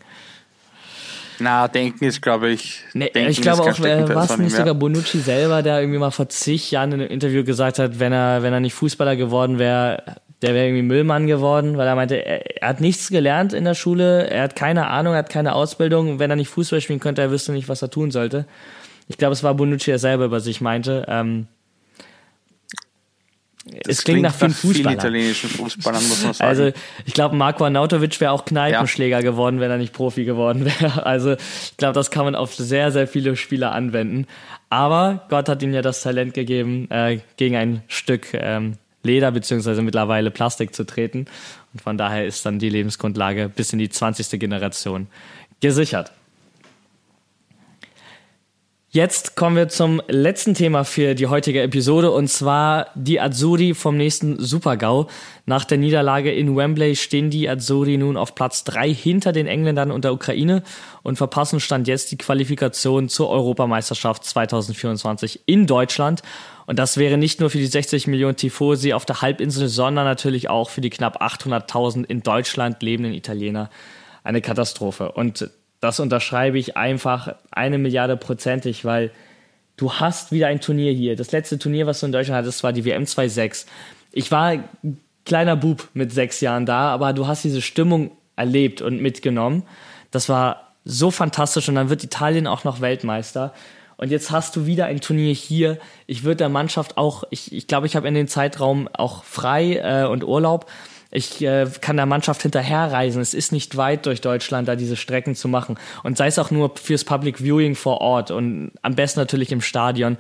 Na, 1.39 1.68
denken 1.68 2.05
ist, 2.05 2.22
glaube 2.22 2.51
ich. 2.51 2.84
Nee, 2.93 3.09
denken 3.09 3.32
ich 3.32 3.41
glaube 3.41 3.64
auch, 3.64 3.68
äh, 3.80 4.05
von 4.05 4.39
ihm, 4.39 4.43
nicht 4.43 4.55
sogar 4.55 4.76
Bonucci 4.76 5.20
selber, 5.20 5.64
der 5.64 5.80
irgendwie 5.80 5.97
mal 5.97 6.12
vor 6.12 6.30
zig 6.30 6.70
Jahren 6.70 6.91
in 6.91 7.01
einem 7.01 7.09
Interview 7.09 7.43
gesagt 7.43 7.80
hat, 7.80 7.99
wenn 7.99 8.14
er, 8.14 8.43
wenn 8.43 8.53
er 8.53 8.59
nicht 8.59 8.76
Fußballer 8.76 9.16
geworden 9.16 9.57
wäre, 9.57 10.18
der 10.42 10.54
wäre 10.54 10.66
irgendwie 10.68 10.84
Müllmann 10.84 11.28
geworden, 11.28 11.78
weil 11.78 11.88
er 11.88 11.96
meinte, 11.96 12.16
er, 12.26 12.62
er 12.64 12.70
hat 12.70 12.82
nichts 12.82 13.10
gelernt 13.10 13.54
in 13.54 13.64
der 13.64 13.76
Schule, 13.76 14.30
er 14.30 14.44
hat 14.44 14.56
keine 14.56 14.88
Ahnung, 14.88 15.14
er 15.14 15.20
hat 15.20 15.30
keine 15.30 15.54
Ausbildung. 15.54 16.20
Wenn 16.20 16.30
er 16.30 16.36
nicht 16.36 16.50
Fußball 16.50 16.82
spielen 16.82 17.00
könnte, 17.00 17.22
er 17.22 17.32
wüsste 17.32 17.52
nicht, 17.52 17.70
was 17.70 17.82
er 17.82 17.89
tun 17.89 18.12
sollte. 18.12 18.46
Ich 19.08 19.18
glaube, 19.18 19.34
es 19.34 19.44
war 19.44 19.54
Bonucci, 19.54 19.92
der 19.92 20.00
selber 20.00 20.26
über 20.26 20.39
sich 20.39 20.62
meinte. 20.62 21.06
Ähm, 21.08 21.48
Das 23.84 23.98
es 24.00 24.04
klingt 24.04 24.24
nach 24.24 24.34
vielen 24.34 24.52
Fußballern. 24.52 24.98
italienischen 24.98 25.50
Fußballern, 25.50 26.08
muss 26.08 26.24
man 26.24 26.34
sagen. 26.34 26.50
Also 26.50 26.72
ich 27.06 27.14
glaube, 27.14 27.36
Marco 27.36 27.64
Arnautovic 27.64 28.20
wäre 28.20 28.32
auch 28.32 28.46
Kneipenschläger 28.46 29.22
geworden, 29.22 29.60
wenn 29.60 29.70
er 29.70 29.78
nicht 29.78 29.94
Profi 29.94 30.26
geworden 30.26 30.66
wäre. 30.66 31.06
Also 31.12 31.34
ich 31.34 31.78
glaube, 31.78 31.94
das 31.94 32.10
kann 32.10 32.26
man 32.26 32.36
auf 32.36 32.56
sehr, 32.56 32.92
sehr 32.92 33.08
viele 33.08 33.36
Spieler 33.36 33.74
anwenden. 33.74 34.26
Aber 34.70 35.26
Gott 35.30 35.50
hat 35.50 35.62
ihm 35.62 35.74
ja 35.74 35.82
das 35.84 36.02
Talent 36.02 36.34
gegeben, 36.34 36.89
äh, 36.89 37.20
gegen 37.38 37.56
ein 37.56 37.84
Stück 37.88 38.30
ähm, 38.34 38.78
Leder 39.04 39.32
beziehungsweise 39.32 39.82
mittlerweile 39.82 40.32
Plastik 40.32 40.76
zu 40.76 40.86
treten. 40.86 41.26
Und 41.74 41.82
von 41.82 41.97
daher 41.97 42.26
ist 42.26 42.45
dann 42.45 42.60
die 42.60 42.70
Lebensgrundlage 42.70 43.49
bis 43.49 43.74
in 43.74 43.80
die 43.80 43.89
20. 43.89 44.39
Generation 44.39 45.08
gesichert. 45.60 46.12
Jetzt 48.94 49.38
kommen 49.38 49.56
wir 49.56 49.70
zum 49.70 50.02
letzten 50.10 50.54
Thema 50.54 50.84
für 50.84 51.16
die 51.16 51.28
heutige 51.28 51.62
Episode 51.62 52.12
und 52.12 52.28
zwar 52.28 52.88
die 52.94 53.22
Azzurri 53.22 53.74
vom 53.74 53.96
nächsten 53.96 54.38
Supergau. 54.38 55.08
Nach 55.46 55.64
der 55.64 55.78
Niederlage 55.78 56.34
in 56.34 56.58
Wembley 56.58 56.98
stehen 56.98 57.30
die 57.30 57.48
Azzurri 57.48 57.96
nun 57.96 58.18
auf 58.18 58.36
Platz 58.36 58.66
drei 58.66 58.94
hinter 58.94 59.32
den 59.32 59.48
Engländern 59.48 59.92
und 59.92 60.04
der 60.04 60.12
Ukraine 60.12 60.62
und 61.04 61.16
verpassen 61.16 61.62
Stand 61.62 61.88
jetzt 61.88 62.12
die 62.12 62.18
Qualifikation 62.18 63.08
zur 63.08 63.30
Europameisterschaft 63.30 64.26
2024 64.26 65.44
in 65.46 65.68
Deutschland. 65.68 66.22
Und 66.66 66.78
das 66.78 66.98
wäre 66.98 67.18
nicht 67.18 67.39
nur 67.39 67.50
für 67.50 67.60
die 67.60 67.68
60 67.68 68.08
Millionen 68.08 68.36
Tifosi 68.36 68.92
auf 68.92 69.06
der 69.06 69.22
Halbinsel, 69.22 69.70
sondern 69.70 70.04
natürlich 70.04 70.50
auch 70.50 70.70
für 70.70 70.82
die 70.82 70.89
knapp 70.89 71.22
800.000 71.22 72.04
in 72.04 72.24
Deutschland 72.24 72.84
lebenden 72.84 73.14
Italiener 73.14 73.70
eine 74.26 74.42
Katastrophe. 74.42 75.14
Und 75.14 75.50
das 75.82 76.00
unterschreibe 76.00 76.58
ich 76.58 76.78
einfach 76.78 77.36
eine 77.52 77.78
Milliarde 77.78 78.16
prozentig, 78.16 78.86
weil 78.86 79.12
du 79.76 79.94
hast 79.94 80.32
wieder 80.32 80.48
ein 80.48 80.62
Turnier 80.62 80.94
hier. 80.94 81.16
Das 81.16 81.32
letzte 81.32 81.60
Turnier, 81.60 81.88
was 81.88 82.00
du 82.00 82.06
in 82.06 82.12
Deutschland 82.12 82.38
hattest, 82.38 82.64
war 82.64 82.72
die 82.72 82.86
WM 82.86 83.04
2.6. 83.04 83.66
Ich 84.12 84.32
war 84.32 84.46
ein 84.46 84.64
kleiner 85.26 85.56
Bub 85.56 85.90
mit 85.94 86.14
sechs 86.14 86.40
Jahren 86.40 86.66
da, 86.66 86.92
aber 86.92 87.14
du 87.14 87.28
hast 87.28 87.44
diese 87.44 87.62
Stimmung 87.62 88.12
erlebt 88.36 88.82
und 88.82 89.02
mitgenommen. 89.02 89.64
Das 90.12 90.30
war 90.30 90.74
so 90.86 91.12
fantastisch 91.12 91.68
und 91.68 91.76
dann 91.76 91.90
wird 91.90 92.04
Italien 92.04 92.48
auch 92.48 92.64
noch 92.64 92.80
Weltmeister. 92.82 93.54
Und 93.98 94.10
jetzt 94.12 94.32
hast 94.32 94.56
du 94.56 94.66
wieder 94.66 94.86
ein 94.86 95.02
Turnier 95.02 95.34
hier. 95.34 95.78
Ich 96.06 96.24
würde 96.24 96.38
der 96.38 96.50
Mannschaft 96.50 96.98
auch, 96.98 97.24
ich, 97.30 97.54
ich 97.54 97.68
glaube, 97.68 97.88
ich 97.88 97.96
habe 97.96 98.08
in 98.08 98.14
den 98.14 98.28
Zeitraum 98.28 98.88
auch 98.94 99.24
frei 99.24 99.78
äh, 99.78 100.08
und 100.08 100.24
Urlaub. 100.24 100.70
Ich 101.14 101.41
äh, 101.41 101.68
kann 101.82 101.97
der 101.97 102.05
Mannschaft 102.05 102.41
hinterherreisen. 102.41 103.22
Es 103.22 103.34
ist 103.34 103.51
nicht 103.51 103.76
weit 103.76 104.05
durch 104.05 104.22
Deutschland, 104.22 104.70
da 104.70 104.78
diese 104.78 104.95
Strecken 104.95 105.36
zu 105.36 105.49
machen. 105.49 105.78
Und 106.03 106.18
sei 106.18 106.28
es 106.28 106.39
auch 106.39 106.51
nur 106.51 106.72
fürs 106.78 107.03
Public 107.03 107.39
Viewing 107.39 107.76
vor 107.76 107.99
Ort 107.99 108.32
und 108.32 108.72
am 108.82 108.95
besten 108.95 109.20
natürlich 109.20 109.51
im 109.51 109.62
Stadion. 109.62 110.18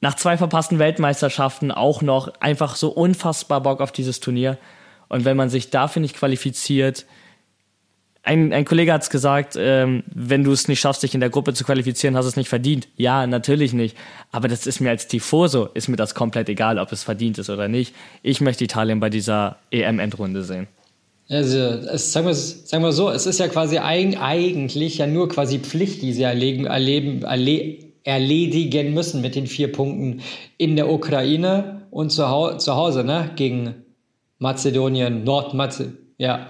Nach 0.00 0.14
zwei 0.16 0.36
verpassten 0.36 0.80
Weltmeisterschaften 0.80 1.70
auch 1.70 2.02
noch 2.02 2.28
einfach 2.40 2.74
so 2.74 2.88
unfassbar 2.88 3.62
Bock 3.62 3.80
auf 3.80 3.92
dieses 3.92 4.18
Turnier. 4.18 4.58
Und 5.08 5.24
wenn 5.24 5.36
man 5.36 5.48
sich 5.48 5.70
dafür 5.70 6.02
nicht 6.02 6.16
qualifiziert, 6.16 7.06
ein, 8.24 8.52
ein 8.52 8.64
Kollege 8.64 8.92
hat 8.92 9.02
es 9.02 9.10
gesagt, 9.10 9.54
ähm, 9.58 10.02
wenn 10.14 10.44
du 10.44 10.52
es 10.52 10.66
nicht 10.66 10.80
schaffst, 10.80 11.02
dich 11.02 11.14
in 11.14 11.20
der 11.20 11.30
Gruppe 11.30 11.52
zu 11.52 11.64
qualifizieren, 11.64 12.16
hast 12.16 12.24
du 12.24 12.30
es 12.30 12.36
nicht 12.36 12.48
verdient. 12.48 12.88
Ja, 12.96 13.26
natürlich 13.26 13.72
nicht. 13.74 13.96
Aber 14.32 14.48
das 14.48 14.66
ist 14.66 14.80
mir 14.80 14.90
als 14.90 15.08
Tifoso, 15.08 15.68
ist 15.74 15.88
mir 15.88 15.96
das 15.96 16.14
komplett 16.14 16.48
egal, 16.48 16.78
ob 16.78 16.90
es 16.90 17.04
verdient 17.04 17.38
ist 17.38 17.50
oder 17.50 17.68
nicht. 17.68 17.94
Ich 18.22 18.40
möchte 18.40 18.64
Italien 18.64 18.98
bei 18.98 19.10
dieser 19.10 19.58
EM-Endrunde 19.70 20.42
sehen. 20.42 20.68
Also, 21.28 21.58
es, 21.58 22.12
sagen, 22.12 22.26
wir, 22.26 22.34
sagen 22.34 22.82
wir 22.82 22.92
so, 22.92 23.10
es 23.10 23.26
ist 23.26 23.40
ja 23.40 23.48
quasi 23.48 23.78
eig 23.78 24.18
eigentlich 24.20 24.98
ja 24.98 25.06
nur 25.06 25.28
quasi 25.28 25.58
Pflicht, 25.58 26.02
die 26.02 26.12
sie 26.12 26.22
erlegen, 26.22 26.66
erleben, 26.66 27.22
erle 27.22 27.78
erledigen 28.04 28.92
müssen 28.92 29.22
mit 29.22 29.34
den 29.34 29.46
vier 29.46 29.72
Punkten 29.72 30.20
in 30.58 30.76
der 30.76 30.90
Ukraine 30.90 31.86
und 31.90 32.10
zu, 32.10 32.22
zu 32.58 32.74
Hause, 32.74 33.02
ne? 33.02 33.30
Gegen 33.36 33.76
Mazedonien, 34.38 35.24
Nordmazedonien, 35.24 35.98
ja. 36.18 36.48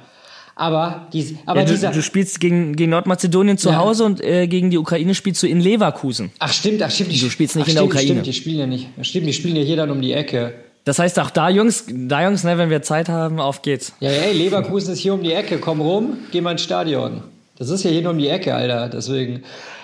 Aber, 0.56 1.08
dies, 1.12 1.34
aber 1.46 1.60
ja, 1.60 1.66
du, 1.66 1.72
dieser. 1.72 1.90
du 1.90 2.02
spielst 2.02 2.38
gegen, 2.38 2.76
gegen 2.76 2.90
Nordmazedonien 2.90 3.58
zu 3.58 3.70
Ja. 3.70 3.78
Hause 3.78 4.04
und 4.04 4.22
äh, 4.22 4.46
gegen 4.46 4.70
die 4.70 4.78
Ukraine 4.78 5.14
spielst 5.14 5.42
du 5.42 5.48
in 5.48 5.60
Leverkusen. 5.60 6.30
Ach 6.38 6.52
stimmt, 6.52 6.80
ach 6.82 6.90
stimmt. 6.90 7.10
Du 7.20 7.28
spielst 7.28 7.56
nicht 7.56 7.64
ach, 7.64 7.68
in 7.70 7.74
der 7.74 7.84
Ukraine. 7.84 8.06
Stimmt, 8.06 8.26
die 8.26 8.32
spielen 8.32 8.58
ja 8.58 8.66
nicht. 8.66 8.88
Stimmt, 9.02 9.26
die 9.26 9.32
spielen 9.32 9.56
ja 9.56 9.62
hier 9.62 9.76
dann 9.76 9.90
um 9.90 10.00
die 10.00 10.12
Ecke. 10.12 10.54
Das 10.84 10.98
heißt 10.98 11.18
auch 11.18 11.30
da, 11.30 11.48
Jungs, 11.48 11.86
da 11.88 12.22
Jungs, 12.24 12.44
ne, 12.44 12.58
wenn 12.58 12.70
wir 12.70 12.82
Zeit 12.82 13.08
haben, 13.08 13.40
auf 13.40 13.62
geht's. 13.62 13.94
Ja, 14.00 14.10
ey, 14.10 14.32
Leverkusen 14.32 14.92
ist 14.92 15.00
hier 15.00 15.14
um 15.14 15.22
die 15.22 15.32
Ecke. 15.32 15.58
Komm 15.58 15.80
rum, 15.80 16.18
geh 16.30 16.40
mal 16.40 16.52
ins 16.52 16.62
Stadion. 16.62 17.22
Das 17.56 17.70
ist 17.70 17.84
ja 17.84 17.90
hier 17.90 18.02
nur 18.02 18.12
um 18.12 18.18
die 18.18 18.28
Ecke, 18.28 18.54
Alter. 18.54 18.88
Deswegen. 18.88 19.42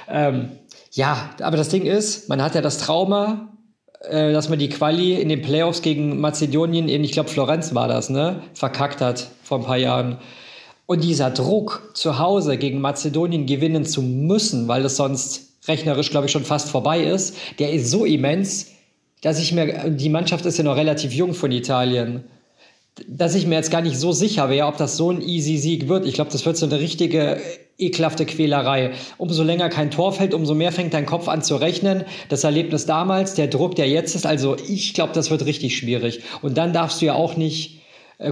Ähm, 0.08 0.50
ja, 0.92 1.30
aber 1.40 1.56
das 1.56 1.68
Ding 1.68 1.84
ist, 1.84 2.28
man 2.28 2.42
hat 2.42 2.54
ja 2.54 2.60
das 2.60 2.78
Trauma, 2.78 3.48
äh, 4.02 4.32
dass 4.32 4.48
man 4.48 4.58
die 4.58 4.68
Quali 4.68 5.14
in 5.14 5.28
den 5.28 5.40
Playoffs 5.40 5.82
gegen 5.82 6.20
Mazedonien 6.20 6.88
in, 6.88 7.02
ich 7.02 7.12
glaube, 7.12 7.28
Florenz 7.30 7.74
war 7.74 7.88
das, 7.88 8.10
ne? 8.10 8.42
Verkackt 8.54 9.00
hat 9.00 9.28
vor 9.42 9.58
ein 9.58 9.64
paar 9.64 9.78
Jahren. 9.78 10.18
Und 10.90 11.04
dieser 11.04 11.30
Druck, 11.30 11.92
zu 11.94 12.18
Hause 12.18 12.56
gegen 12.56 12.80
Mazedonien 12.80 13.46
gewinnen 13.46 13.84
zu 13.84 14.02
müssen, 14.02 14.66
weil 14.66 14.82
das 14.82 14.96
sonst 14.96 15.52
rechnerisch, 15.68 16.10
glaube 16.10 16.26
ich, 16.26 16.32
schon 16.32 16.42
fast 16.42 16.68
vorbei 16.68 17.04
ist, 17.04 17.36
der 17.60 17.72
ist 17.72 17.92
so 17.92 18.04
immens, 18.04 18.72
dass 19.20 19.38
ich 19.38 19.52
mir, 19.52 19.88
die 19.88 20.08
Mannschaft 20.08 20.44
ist 20.46 20.58
ja 20.58 20.64
noch 20.64 20.74
relativ 20.74 21.12
jung 21.12 21.32
von 21.32 21.52
Italien, 21.52 22.24
dass 23.06 23.36
ich 23.36 23.46
mir 23.46 23.54
jetzt 23.54 23.70
gar 23.70 23.82
nicht 23.82 23.98
so 23.98 24.10
sicher 24.10 24.50
wäre, 24.50 24.66
ob 24.66 24.78
das 24.78 24.96
so 24.96 25.12
ein 25.12 25.22
easy 25.22 25.58
Sieg 25.58 25.86
wird. 25.86 26.06
Ich 26.06 26.14
glaube, 26.14 26.32
das 26.32 26.44
wird 26.44 26.56
so 26.56 26.66
eine 26.66 26.80
richtige 26.80 27.40
ekelhafte 27.78 28.26
Quälerei. 28.26 28.90
Umso 29.16 29.44
länger 29.44 29.68
kein 29.68 29.92
Tor 29.92 30.12
fällt, 30.12 30.34
umso 30.34 30.56
mehr 30.56 30.72
fängt 30.72 30.92
dein 30.92 31.06
Kopf 31.06 31.28
an 31.28 31.44
zu 31.44 31.54
rechnen. 31.54 32.02
Das 32.30 32.42
Erlebnis 32.42 32.86
damals, 32.86 33.34
der 33.34 33.46
Druck, 33.46 33.76
der 33.76 33.88
jetzt 33.88 34.16
ist, 34.16 34.26
also 34.26 34.56
ich 34.68 34.92
glaube, 34.92 35.12
das 35.12 35.30
wird 35.30 35.46
richtig 35.46 35.76
schwierig. 35.76 36.22
Und 36.42 36.58
dann 36.58 36.72
darfst 36.72 37.00
du 37.00 37.06
ja 37.06 37.14
auch 37.14 37.36
nicht, 37.36 37.79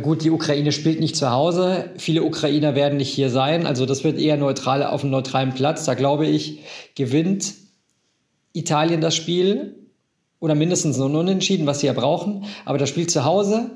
gut, 0.03 0.23
die 0.23 0.31
Ukraine 0.31 0.73
spielt 0.73 1.01
nicht 1.01 1.17
zu 1.17 1.31
Hause, 1.31 1.91
viele 1.97 2.23
Ukrainer 2.23 2.75
werden 2.75 2.99
nicht 2.99 3.09
hier 3.09 3.31
sein, 3.31 3.67
also 3.67 3.87
das 3.87 4.05
wird 4.05 4.19
eher 4.19 4.37
neutral 4.37 4.85
auf 4.85 5.03
einem 5.03 5.13
neutralen 5.13 5.55
Platz. 5.55 5.85
Da 5.87 5.95
glaube 5.95 6.27
ich, 6.27 6.61
gewinnt 6.95 7.55
Italien 8.53 9.01
das 9.01 9.17
Spiel 9.17 9.77
oder 10.41 10.55
mindestens 10.55 10.99
nur 10.99 11.11
Unentschieden, 11.11 11.67
was 11.67 11.81
sie 11.81 11.87
ja 11.87 11.93
brauchen. 11.93 12.45
Aber 12.65 12.79
das 12.79 12.91
Spiel 12.91 13.07
zu 13.07 13.25
Hause, 13.25 13.71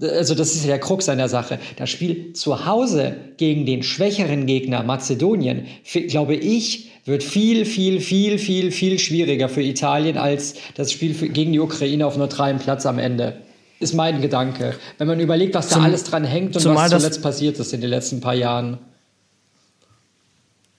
also 0.00 0.34
das 0.34 0.54
ist 0.54 0.62
ja 0.62 0.68
der 0.68 0.80
Krux 0.80 1.08
an 1.08 1.18
der 1.18 1.28
Sache. 1.28 1.58
Das 1.76 1.90
Spiel 1.90 2.32
zu 2.32 2.66
Hause 2.66 3.16
gegen 3.36 3.66
den 3.66 3.82
schwächeren 3.82 4.46
Gegner 4.46 4.82
Mazedonien, 4.82 5.66
glaube 6.08 6.34
ich, 6.34 6.90
wird 7.04 7.22
viel, 7.22 7.64
viel, 7.64 8.00
viel, 8.00 8.38
viel, 8.38 8.72
viel 8.72 8.98
schwieriger 8.98 9.48
für 9.48 9.62
Italien 9.62 10.18
als 10.18 10.54
das 10.74 10.92
Spiel 10.92 11.14
gegen 11.28 11.52
die 11.52 11.60
Ukraine 11.60 12.06
auf 12.06 12.16
neutralem 12.16 12.58
Platz 12.58 12.84
am 12.84 12.98
Ende. 12.98 13.42
Ist 13.80 13.94
mein 13.94 14.20
Gedanke. 14.20 14.76
Wenn 14.98 15.08
man 15.08 15.18
überlegt, 15.20 15.54
was 15.54 15.68
da 15.68 15.76
Zum- 15.76 15.84
alles 15.84 16.04
dran 16.04 16.22
hängt 16.22 16.54
und 16.54 16.64
was 16.66 16.90
zuletzt 16.90 17.22
passiert 17.22 17.58
ist 17.58 17.72
in 17.72 17.80
den 17.80 17.90
letzten 17.90 18.20
paar 18.20 18.34
Jahren. 18.34 18.78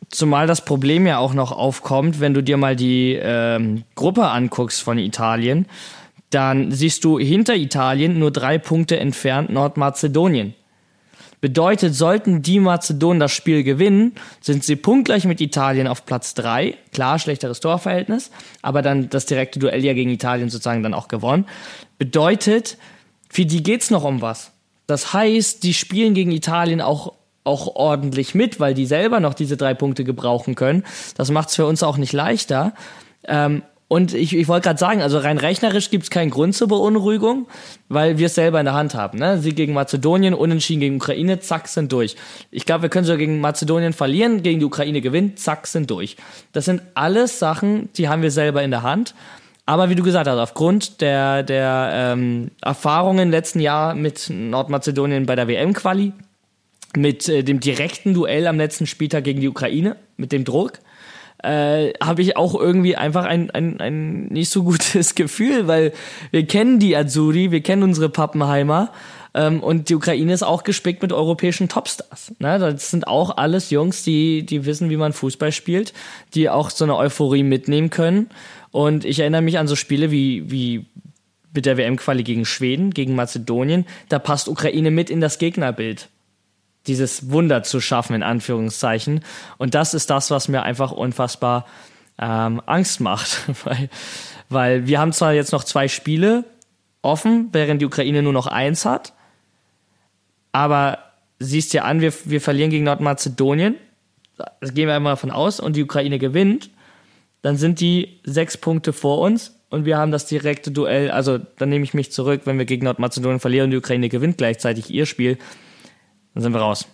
Zumal 0.10 0.45
das 0.45 0.64
Problem 0.64 1.08
ja 1.08 1.18
auch 1.18 1.34
noch 1.34 1.52
aufkommt, 1.52 2.20
wenn 2.20 2.34
du 2.34 2.43
dir 2.43 2.58
mal 2.58 2.76
die 2.76 3.18
ähm, 3.20 3.84
Gruppe 3.95 4.28
anguckst 4.28 4.82
von 4.82 4.97
Italien, 4.99 5.66
dann 6.30 6.72
siehst 6.72 7.04
du 7.04 7.18
hinter 7.18 7.56
Italien 7.56 8.20
nur 8.20 8.30
drei 8.30 8.58
Punkte 8.58 8.99
entfernt 8.99 9.49
Nordmazedonien. 9.49 10.54
Bedeutet, 11.39 11.95
sollten 11.95 12.43
die 12.43 12.60
Mazedonen 12.60 13.20
das 13.20 13.32
Spiel 13.32 13.64
gewinnen, 13.64 14.14
sind 14.41 14.64
sie 14.64 14.76
punktgleich 14.76 15.26
mit 15.26 15.41
Italien 15.41 15.88
auf 15.88 16.06
Platz 16.06 16.36
drei. 16.36 16.76
Klar, 16.93 17.18
schlechteres 17.18 17.62
Torverhältnis, 17.62 18.30
aber 18.62 18.84
dann 18.84 19.10
das 19.10 19.26
direkte 19.26 19.58
Duell 19.58 19.84
ja 19.84 19.93
gegen 19.93 20.12
Italien 20.12 20.49
sozusagen 20.49 20.84
dann 20.84 20.93
auch 20.93 21.08
gewonnen. 21.08 21.45
Bedeutet, 21.97 22.78
für 23.32 23.45
die 23.45 23.63
geht's 23.63 23.89
noch 23.89 24.03
um 24.03 24.21
was. 24.21 24.51
Das 24.88 25.13
heißt, 25.13 25.63
die 25.63 25.73
spielen 25.73 26.13
gegen 26.13 26.32
Italien 26.32 26.82
auch, 26.82 27.13
auch 27.45 27.75
ordentlich 27.75 28.36
mit, 28.36 28.59
weil 28.59 28.73
die 28.73 28.86
selber 28.86 29.21
noch 29.21 29.34
diese 29.34 29.55
drei 29.55 29.73
Punkte 29.73 30.03
gebrauchen 30.03 30.55
können. 30.55 30.84
Das 31.15 31.32
macht's 31.32 31.55
für 31.55 31.65
uns 31.65 31.82
auch 31.82 31.97
nicht 31.97 32.11
leichter. 32.11 32.73
Ähm, 33.25 33.63
und 33.88 34.13
ich, 34.13 34.36
ich 34.36 34.47
wollte 34.47 34.65
gerade 34.65 34.79
sagen, 34.79 35.01
also 35.01 35.17
rein 35.17 35.38
rechnerisch 35.38 35.89
gibt 35.89 36.03
es 36.03 36.09
keinen 36.09 36.29
Grund 36.29 36.55
zur 36.55 36.67
Beunruhigung, 36.69 37.47
weil 37.89 38.17
wir 38.17 38.27
es 38.27 38.36
selber 38.36 38.59
in 38.59 38.65
der 38.65 38.73
Hand 38.73 38.95
haben. 38.95 39.17
Ne? 39.17 39.39
Sie 39.39 39.53
gegen 39.53 39.73
Mazedonien, 39.73 40.34
unentschieden 40.34 40.79
gegen 40.79 40.95
Ukraine, 40.95 41.39
zack, 41.39 41.67
sind 41.67 41.91
durch. 41.91 42.15
Ich 42.51 42.65
glaube, 42.65 42.84
wir 42.84 42.89
können 42.89 43.05
sogar 43.05 43.17
gegen 43.17 43.41
Mazedonien 43.41 43.93
verlieren, 43.93 44.43
gegen 44.43 44.59
die 44.59 44.65
Ukraine 44.65 45.01
gewinnen, 45.01 45.36
zack, 45.36 45.67
sind 45.67 45.89
durch. 45.91 46.15
Das 46.53 46.65
sind 46.65 46.82
alles 46.93 47.39
Sachen, 47.39 47.89
die 47.97 48.07
haben 48.07 48.21
wir 48.21 48.32
selber 48.32 48.63
in 48.63 48.71
der 48.71 48.84
Hand. 48.84 49.13
Aber 49.66 49.89
wie 49.89 49.95
du 49.95 50.03
gesagt 50.03 50.28
hast, 50.28 50.38
aufgrund 50.38 51.01
der, 51.01 51.43
der 51.43 51.91
ähm, 51.93 52.51
Erfahrungen 52.62 53.32
letzten 53.32 53.59
Jahr 53.59 53.93
mit 53.93 54.30
Nordmazedonien 54.30 55.26
bei 55.26 55.36
der 55.36 55.47
WM-Quali, 55.47 56.14
mit 56.95 57.30
äh, 57.30 57.43
dem 57.43 57.59
direkten 57.59 58.14
Duell 58.14 58.47
am 58.47 58.57
letzten 58.57 58.86
Spieltag 58.86 59.24
gegen 59.24 59.39
die 59.39 59.47
Ukraine, 59.47 59.95
mit 60.18 60.32
dem 60.32 60.43
Druck, 60.43 60.80
äh, 61.43 61.93
habe 62.01 62.22
ich 62.22 62.38
auch 62.38 62.55
irgendwie 62.55 62.95
einfach 62.95 63.26
ein, 63.26 63.49
ein, 63.51 63.80
ein 63.80 64.26
nicht 64.28 64.49
so 64.49 64.64
gutes 64.64 65.16
Gefühl, 65.16 65.68
weil 65.68 65.93
wir 66.32 66.45
kennen 66.45 66.80
die 66.80 66.95
Azuri, 66.95 67.51
wir 67.51 67.62
kennen 67.62 67.84
unsere 67.84 68.09
Pappenheimer 68.09 68.91
ähm, 69.34 69.62
und 69.62 69.89
die 69.89 69.95
Ukraine 69.95 70.34
ist 70.34 70.43
auch 70.43 70.64
gespickt 70.64 71.01
mit 71.01 71.14
europäischen 71.14 71.70
Topstars. 71.70 72.34
Ne? 72.39 72.59
Das 72.59 72.91
sind 72.91 73.07
auch 73.07 73.38
alles 73.38 73.70
Jungs, 73.70 74.03
die, 74.03 74.45
die 74.45 74.66
wissen, 74.66 74.89
wie 74.89 74.97
man 74.97 75.14
Fußball 75.14 75.51
spielt, 75.51 75.93
die 76.36 76.49
auch 76.49 76.70
so 76.70 76.84
eine 76.84 76.97
Euphorie 76.97 77.43
mitnehmen 77.43 77.89
können. 77.89 78.30
Und 78.72 79.05
ich 79.05 79.19
erinnere 79.19 79.41
mich 79.41 79.57
an 79.57 79.67
so 79.67 79.76
Spiele 79.76 80.11
wie, 80.11 80.49
wie 80.49 80.86
mit 81.53 81.65
der 81.65 81.78
WM-Quali 81.78 82.24
gegen 82.24 82.45
Schweden, 82.45 82.91
gegen 82.91 83.15
Mazedonien. 83.15 83.86
Da 84.09 84.19
passt 84.19 84.47
Ukraine 84.47 84.91
mit 84.91 85.09
in 85.09 85.22
das 85.22 85.38
Gegnerbild 85.38 86.09
dieses 86.88 87.30
Wunder 87.30 87.63
zu 87.63 87.80
schaffen, 87.80 88.15
in 88.15 88.24
Anführungszeichen. 88.24 89.24
Und 89.57 89.76
das 89.76 89.93
ist 89.93 90.09
das, 90.09 90.32
was 90.32 90.47
mir 90.47 90.63
einfach 90.63 90.91
unfassbar 90.91 91.65
ähm, 92.17 92.61
Angst 92.65 92.99
macht. 92.99 93.41
weil, 93.65 93.89
weil 94.49 94.88
wir 94.88 94.99
haben 94.99 95.13
zwar 95.13 95.34
jetzt 95.34 95.51
noch 95.51 95.63
zwei 95.63 95.88
Spiele 95.88 96.43
offen, 97.01 97.49
während 97.51 97.82
die 97.82 97.86
Ukraine 97.86 98.24
nur 98.24 98.34
noch 98.34 98.47
eins 98.47 98.86
hat. 98.86 99.13
Aber 100.51 100.99
siehst 101.39 101.74
dir 101.74 101.86
an, 101.86 102.01
wir, 102.01 102.13
wir 102.26 102.41
verlieren 102.41 102.72
gegen 102.72 102.86
Nordmazedonien. 102.86 103.76
Das 104.59 104.74
gehen 104.74 104.88
wir 104.88 104.95
einmal 104.95 105.13
davon 105.13 105.32
aus 105.32 105.59
und 105.59 105.76
die 105.76 105.84
Ukraine 105.84 106.19
gewinnt. 106.19 106.69
Dann 107.41 107.57
sind 107.57 107.79
die 107.79 108.19
sechs 108.23 108.57
Punkte 108.57 108.93
vor 108.93 109.19
uns 109.19 109.59
und 109.69 109.85
wir 109.85 109.97
haben 109.97 110.11
das 110.11 110.25
direkte 110.27 110.71
Duell. 110.71 111.11
Also 111.11 111.39
dann 111.57 111.69
nehme 111.69 111.83
ich 111.83 111.93
mich 111.93 112.11
zurück, 112.11 112.41
wenn 112.45 112.57
wir 112.57 112.65
gegen 112.65 112.85
Nordmazedonien 112.85 113.39
verlieren 113.39 113.65
und 113.65 113.71
die 113.71 113.77
Ukraine 113.77 114.09
gewinnt 114.09 114.37
gleichzeitig 114.37 114.91
ihr 114.91 115.05
Spiel 115.05 115.37
dann 116.33 116.43
sind 116.43 116.53
wir 116.53 116.61
raus. 116.61 116.87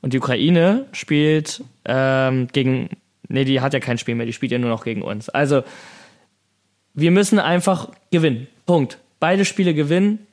Und 0.00 0.12
die 0.12 0.18
Ukraine 0.18 0.86
spielt 0.92 1.62
ähm, 1.84 2.48
gegen, 2.52 2.90
nee, 3.28 3.44
die 3.44 3.60
hat 3.60 3.72
ja 3.72 3.80
kein 3.80 3.98
Spiel 3.98 4.14
mehr, 4.14 4.26
die 4.26 4.32
spielt 4.32 4.52
ja 4.52 4.58
nur 4.58 4.70
noch 4.70 4.84
gegen 4.84 5.02
uns. 5.02 5.28
Also 5.28 5.62
wir 6.94 7.10
müssen 7.10 7.38
einfach 7.38 7.90
gewinnen. 8.10 8.48
Punkt. 8.66 8.98
Beide 9.20 9.44
Spiele 9.44 9.74
gewinnen. 9.74 10.26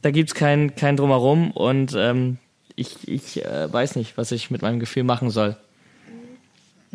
Da 0.00 0.10
gibt's 0.10 0.34
kein, 0.34 0.74
kein 0.74 0.96
Drumherum 0.96 1.50
und 1.50 1.94
ähm, 1.96 2.38
ich, 2.76 3.08
ich 3.08 3.44
äh, 3.44 3.72
weiß 3.72 3.96
nicht, 3.96 4.16
was 4.16 4.30
ich 4.30 4.50
mit 4.50 4.62
meinem 4.62 4.78
Gefühl 4.78 5.04
machen 5.04 5.30
soll. 5.30 5.56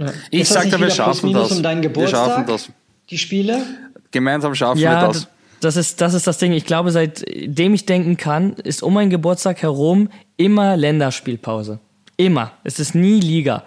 Ja. 0.02 0.14
Ich 0.30 0.49
sagte, 0.49 0.80
wir 0.80 0.89
schaffen 0.89 1.34
das. 1.34 1.52
Um 1.52 1.64
deinen 1.64 1.82
Geburtstag, 1.82 2.28
wir 2.28 2.34
schaffen 2.34 2.45
das. 2.47 2.70
Die 3.10 3.18
Spiele? 3.18 3.62
Gemeinsam 4.12 4.54
schaffen 4.56 4.80
ja, 4.80 5.02
wir 5.02 5.08
das 5.08 5.28
das 5.62 5.78
ist, 5.78 6.02
das 6.02 6.14
ist 6.14 6.28
das 6.28 6.39
Ding. 6.39 6.52
Ich 6.54 6.66
glaube, 6.66 6.91
seitdem 6.91 7.74
ich 7.74 7.86
denken 7.86 8.18
kann, 8.18 8.54
ist 8.54 8.84
um 8.84 8.95
meinen 8.95 9.12
Geburtstag 9.12 9.62
herum 9.62 10.10
immer 10.36 10.76
Länderspielpause. 10.76 11.80
Immer. 12.18 12.52
Es 12.64 12.80
ist 12.80 12.95
nie 12.95 13.20
Liga. 13.20 13.64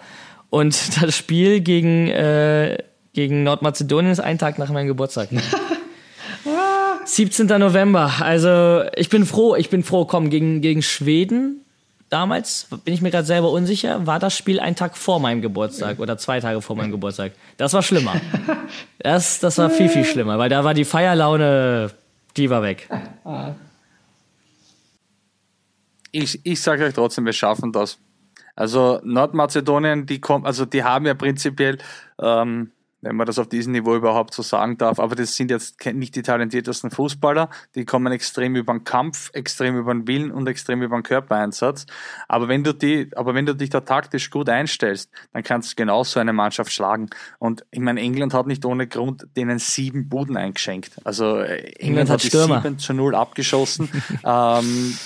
Und 0.50 0.76
das 1.02 1.16
Spiel 1.16 1.60
gegen, 1.60 2.08
äh, 2.08 2.78
gegen 3.12 3.44
Nordmazedonien 3.44 4.12
ist 4.12 4.20
ein 4.20 4.38
Tag 4.38 4.58
nach 4.58 4.70
meinem 4.70 4.88
Geburtstag. 4.88 5.28
17. 7.04 7.46
November. 7.46 8.12
Also 8.20 8.82
ich 8.96 9.08
bin 9.08 9.24
froh, 9.24 9.54
ich 9.54 9.70
bin 9.70 9.82
froh. 9.82 10.04
Komm, 10.04 10.30
gegen, 10.30 10.60
gegen 10.62 10.82
Schweden 10.82 11.63
damals, 12.14 12.68
bin 12.84 12.94
ich 12.94 13.02
mir 13.02 13.10
gerade 13.10 13.26
selber 13.26 13.50
unsicher, 13.50 14.06
war 14.06 14.20
das 14.20 14.36
Spiel 14.36 14.60
ein 14.60 14.76
Tag 14.76 14.96
vor 14.96 15.18
meinem 15.18 15.42
Geburtstag 15.42 15.98
oder 15.98 16.16
zwei 16.16 16.38
Tage 16.38 16.62
vor 16.62 16.76
meinem 16.76 16.92
Geburtstag. 16.92 17.32
Das 17.56 17.72
war 17.72 17.82
schlimmer. 17.82 18.14
Das, 18.98 19.38
das 19.38 19.58
war 19.58 19.68
viel, 19.68 19.90
viel 19.90 20.04
schlimmer, 20.04 20.38
weil 20.38 20.48
da 20.48 20.64
war 20.64 20.72
die 20.72 20.86
Feierlaune, 20.86 21.90
die 22.38 22.48
war 22.48 22.62
weg. 22.62 22.88
Ich, 26.10 26.40
ich 26.42 26.62
sage 26.62 26.86
euch 26.86 26.94
trotzdem, 26.94 27.26
wir 27.26 27.34
schaffen 27.34 27.70
das. 27.70 27.98
Also 28.56 29.00
Nordmazedonien, 29.04 30.06
die 30.06 30.20
kommen, 30.20 30.46
also 30.46 30.64
die 30.64 30.84
haben 30.84 31.04
ja 31.04 31.12
prinzipiell 31.12 31.76
ähm, 32.18 32.70
wenn 33.04 33.16
man 33.16 33.26
das 33.26 33.38
auf 33.38 33.48
diesem 33.48 33.72
Niveau 33.72 33.94
überhaupt 33.94 34.34
so 34.34 34.42
sagen 34.42 34.78
darf. 34.78 34.98
Aber 34.98 35.14
das 35.14 35.36
sind 35.36 35.50
jetzt 35.50 35.84
nicht 35.86 36.16
die 36.16 36.22
talentiertesten 36.22 36.90
Fußballer. 36.90 37.50
Die 37.74 37.84
kommen 37.84 38.12
extrem 38.12 38.56
über 38.56 38.72
den 38.72 38.84
Kampf, 38.84 39.30
extrem 39.32 39.76
über 39.76 39.92
den 39.92 40.06
Willen 40.06 40.30
und 40.30 40.46
extrem 40.46 40.82
über 40.82 40.96
den 40.96 41.02
Körpereinsatz. 41.02 41.86
Aber 42.28 42.48
wenn 42.48 42.64
du 42.64 42.72
die, 42.72 43.10
aber 43.14 43.34
wenn 43.34 43.46
du 43.46 43.54
dich 43.54 43.70
da 43.70 43.80
taktisch 43.80 44.30
gut 44.30 44.48
einstellst, 44.48 45.10
dann 45.32 45.42
kannst 45.42 45.72
du 45.72 45.76
genau 45.76 46.04
so 46.04 46.20
eine 46.20 46.32
Mannschaft 46.32 46.72
schlagen. 46.72 47.08
Und 47.38 47.64
ich 47.70 47.80
meine, 47.80 48.00
England 48.00 48.34
hat 48.34 48.46
nicht 48.46 48.64
ohne 48.64 48.86
Grund 48.86 49.26
denen 49.36 49.58
sieben 49.58 50.08
Buden 50.08 50.36
eingeschenkt. 50.36 50.92
Also 51.04 51.38
äh, 51.38 51.56
England, 51.56 51.80
England 51.80 52.10
hat, 52.10 52.24
hat 52.24 52.32
die 52.32 52.36
sieben 52.36 52.78
zu 52.78 52.94
null 52.94 53.14
abgeschossen. 53.14 53.88
ähm, 54.24 54.96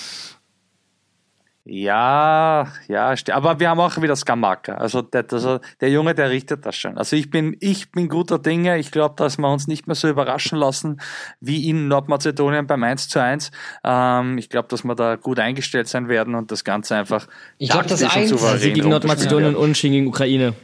ja, 1.71 2.67
ja, 2.87 3.15
aber 3.31 3.59
wir 3.59 3.69
haben 3.69 3.79
auch 3.79 4.01
wieder 4.01 4.15
Skamaka. 4.15 4.73
Also 4.73 5.03
der, 5.03 5.23
also 5.31 5.59
der 5.79 5.91
Junge, 5.91 6.15
der 6.15 6.31
richtet 6.31 6.65
das 6.65 6.75
schon. 6.75 6.97
Also 6.97 7.15
ich 7.15 7.29
bin, 7.29 7.55
ich 7.59 7.91
bin 7.91 8.09
guter 8.09 8.39
Dinge. 8.39 8.79
Ich 8.79 8.89
glaube, 8.89 9.13
dass 9.17 9.37
wir 9.37 9.51
uns 9.51 9.67
nicht 9.67 9.85
mehr 9.85 9.95
so 9.95 10.09
überraschen 10.09 10.57
lassen 10.57 10.99
wie 11.39 11.69
in 11.69 11.87
Nordmazedonien 11.87 12.65
beim 12.65 12.83
1 12.83 13.09
zu 13.09 13.21
1. 13.21 13.51
Ähm, 13.83 14.39
ich 14.39 14.49
glaube, 14.49 14.67
dass 14.69 14.83
wir 14.83 14.95
da 14.95 15.15
gut 15.15 15.37
eingestellt 15.37 15.87
sein 15.87 16.09
werden 16.09 16.33
und 16.33 16.49
das 16.51 16.63
Ganze 16.63 16.95
einfach 16.95 17.27
ich 17.59 17.69
glaube, 17.69 17.87
das 17.87 18.01
eins 18.01 18.31
also 18.31 18.57
gegen 18.57 18.89
Nordmazedonien 18.89 19.55
und 19.55 19.79
gegen 19.79 20.07
Ukraine. 20.07 20.55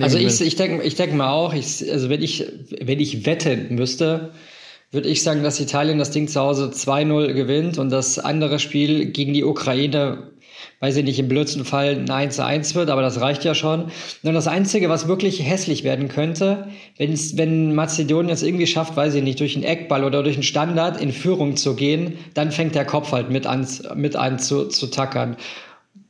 Also 0.00 0.16
ich, 0.16 0.40
ich 0.40 0.56
denke 0.56 0.82
ich 0.84 0.94
denk 0.94 1.12
mal 1.12 1.30
auch, 1.30 1.52
ich, 1.52 1.92
also 1.92 2.08
wenn 2.08 2.22
ich, 2.22 2.50
wenn 2.80 2.98
ich 2.98 3.26
wetten 3.26 3.74
müsste, 3.74 4.32
würde 4.94 5.08
ich 5.08 5.22
sagen, 5.22 5.42
dass 5.42 5.60
Italien 5.60 5.98
das 5.98 6.10
Ding 6.10 6.28
zu 6.28 6.40
Hause 6.40 6.70
2-0 6.72 7.32
gewinnt 7.32 7.78
und 7.78 7.90
das 7.90 8.18
andere 8.18 8.58
Spiel 8.58 9.06
gegen 9.06 9.34
die 9.34 9.44
Ukraine, 9.44 10.30
weiß 10.80 10.96
ich 10.96 11.04
nicht, 11.04 11.18
im 11.18 11.28
blödsten 11.28 11.64
Fall 11.64 12.04
ein 12.08 12.30
1-1 12.30 12.74
wird, 12.74 12.90
aber 12.90 13.02
das 13.02 13.20
reicht 13.20 13.44
ja 13.44 13.54
schon. 13.54 13.90
Und 14.22 14.34
das 14.34 14.46
Einzige, 14.46 14.88
was 14.88 15.08
wirklich 15.08 15.42
hässlich 15.42 15.84
werden 15.84 16.08
könnte, 16.08 16.68
wenn's, 16.96 17.36
wenn 17.36 17.74
Mazedonien 17.74 18.32
es 18.32 18.42
irgendwie 18.42 18.66
schafft, 18.66 18.96
weiß 18.96 19.14
ich 19.14 19.22
nicht, 19.22 19.40
durch 19.40 19.56
einen 19.56 19.64
Eckball 19.64 20.04
oder 20.04 20.22
durch 20.22 20.36
einen 20.36 20.42
Standard 20.42 21.00
in 21.00 21.12
Führung 21.12 21.56
zu 21.56 21.74
gehen, 21.74 22.18
dann 22.34 22.52
fängt 22.52 22.74
der 22.74 22.84
Kopf 22.84 23.12
halt 23.12 23.30
mit 23.30 23.46
an, 23.46 23.66
mit 23.96 24.16
an 24.16 24.38
zu, 24.38 24.68
zu 24.68 24.86
tackern. 24.86 25.36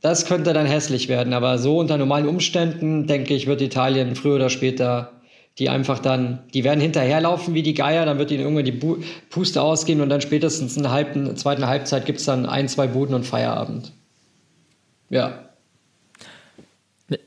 Das 0.01 0.25
könnte 0.27 0.53
dann 0.53 0.67
hässlich 0.67 1.07
werden, 1.07 1.33
aber 1.33 1.57
so 1.57 1.79
unter 1.79 1.97
normalen 1.97 2.27
Umständen, 2.27 3.07
denke 3.07 3.33
ich, 3.33 3.47
wird 3.47 3.61
Italien 3.61 4.15
früher 4.15 4.35
oder 4.35 4.49
später 4.49 5.14
die 5.57 5.69
einfach 5.69 5.99
dann, 5.99 6.39
die 6.53 6.63
werden 6.63 6.81
hinterherlaufen 6.81 7.53
wie 7.53 7.63
die 7.63 7.73
Geier, 7.73 8.05
dann 8.05 8.17
wird 8.17 8.31
ihnen 8.31 8.41
irgendwann 8.41 8.65
die 8.65 8.71
Bu 8.71 8.97
Puste 9.29 9.61
ausgehen 9.61 10.01
und 10.01 10.09
dann 10.09 10.21
spätestens 10.21 10.75
in 10.75 10.83
der 10.83 10.91
halben, 10.91 11.35
zweiten 11.37 11.65
Halbzeit 11.65 12.05
gibt 12.05 12.19
es 12.19 12.25
dann 12.25 12.45
ein, 12.45 12.67
zwei 12.67 12.87
Buden 12.87 13.15
und 13.15 13.25
Feierabend. 13.25 13.93
Ja. 15.09 15.39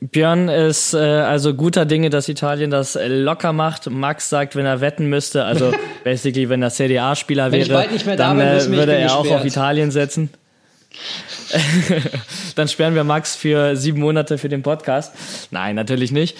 Björn 0.01 0.49
ist 0.49 0.93
äh, 0.93 0.97
also 0.97 1.53
guter 1.53 1.85
Dinge, 1.85 2.09
dass 2.09 2.27
Italien 2.27 2.69
das 2.69 2.99
locker 3.01 3.53
macht. 3.53 3.89
Max 3.89 4.29
sagt, 4.29 4.55
wenn 4.55 4.65
er 4.65 4.81
wetten 4.81 5.07
müsste, 5.07 5.45
also 5.45 5.73
basically, 6.03 6.49
wenn 6.49 6.61
er 6.61 6.69
CDA-Spieler 6.69 7.51
wäre, 7.51 7.87
dann 8.17 8.39
äh, 8.41 8.67
würde 8.67 8.93
er 8.93 9.15
auch 9.15 9.29
auf 9.31 9.45
Italien 9.45 9.89
setzen. 9.89 10.29
dann 12.55 12.67
sperren 12.67 12.95
wir 12.95 13.03
Max 13.03 13.35
für 13.35 13.75
sieben 13.75 13.99
Monate 13.99 14.37
für 14.37 14.49
den 14.49 14.63
Podcast. 14.63 15.13
Nein, 15.51 15.75
natürlich 15.75 16.11
nicht. 16.11 16.37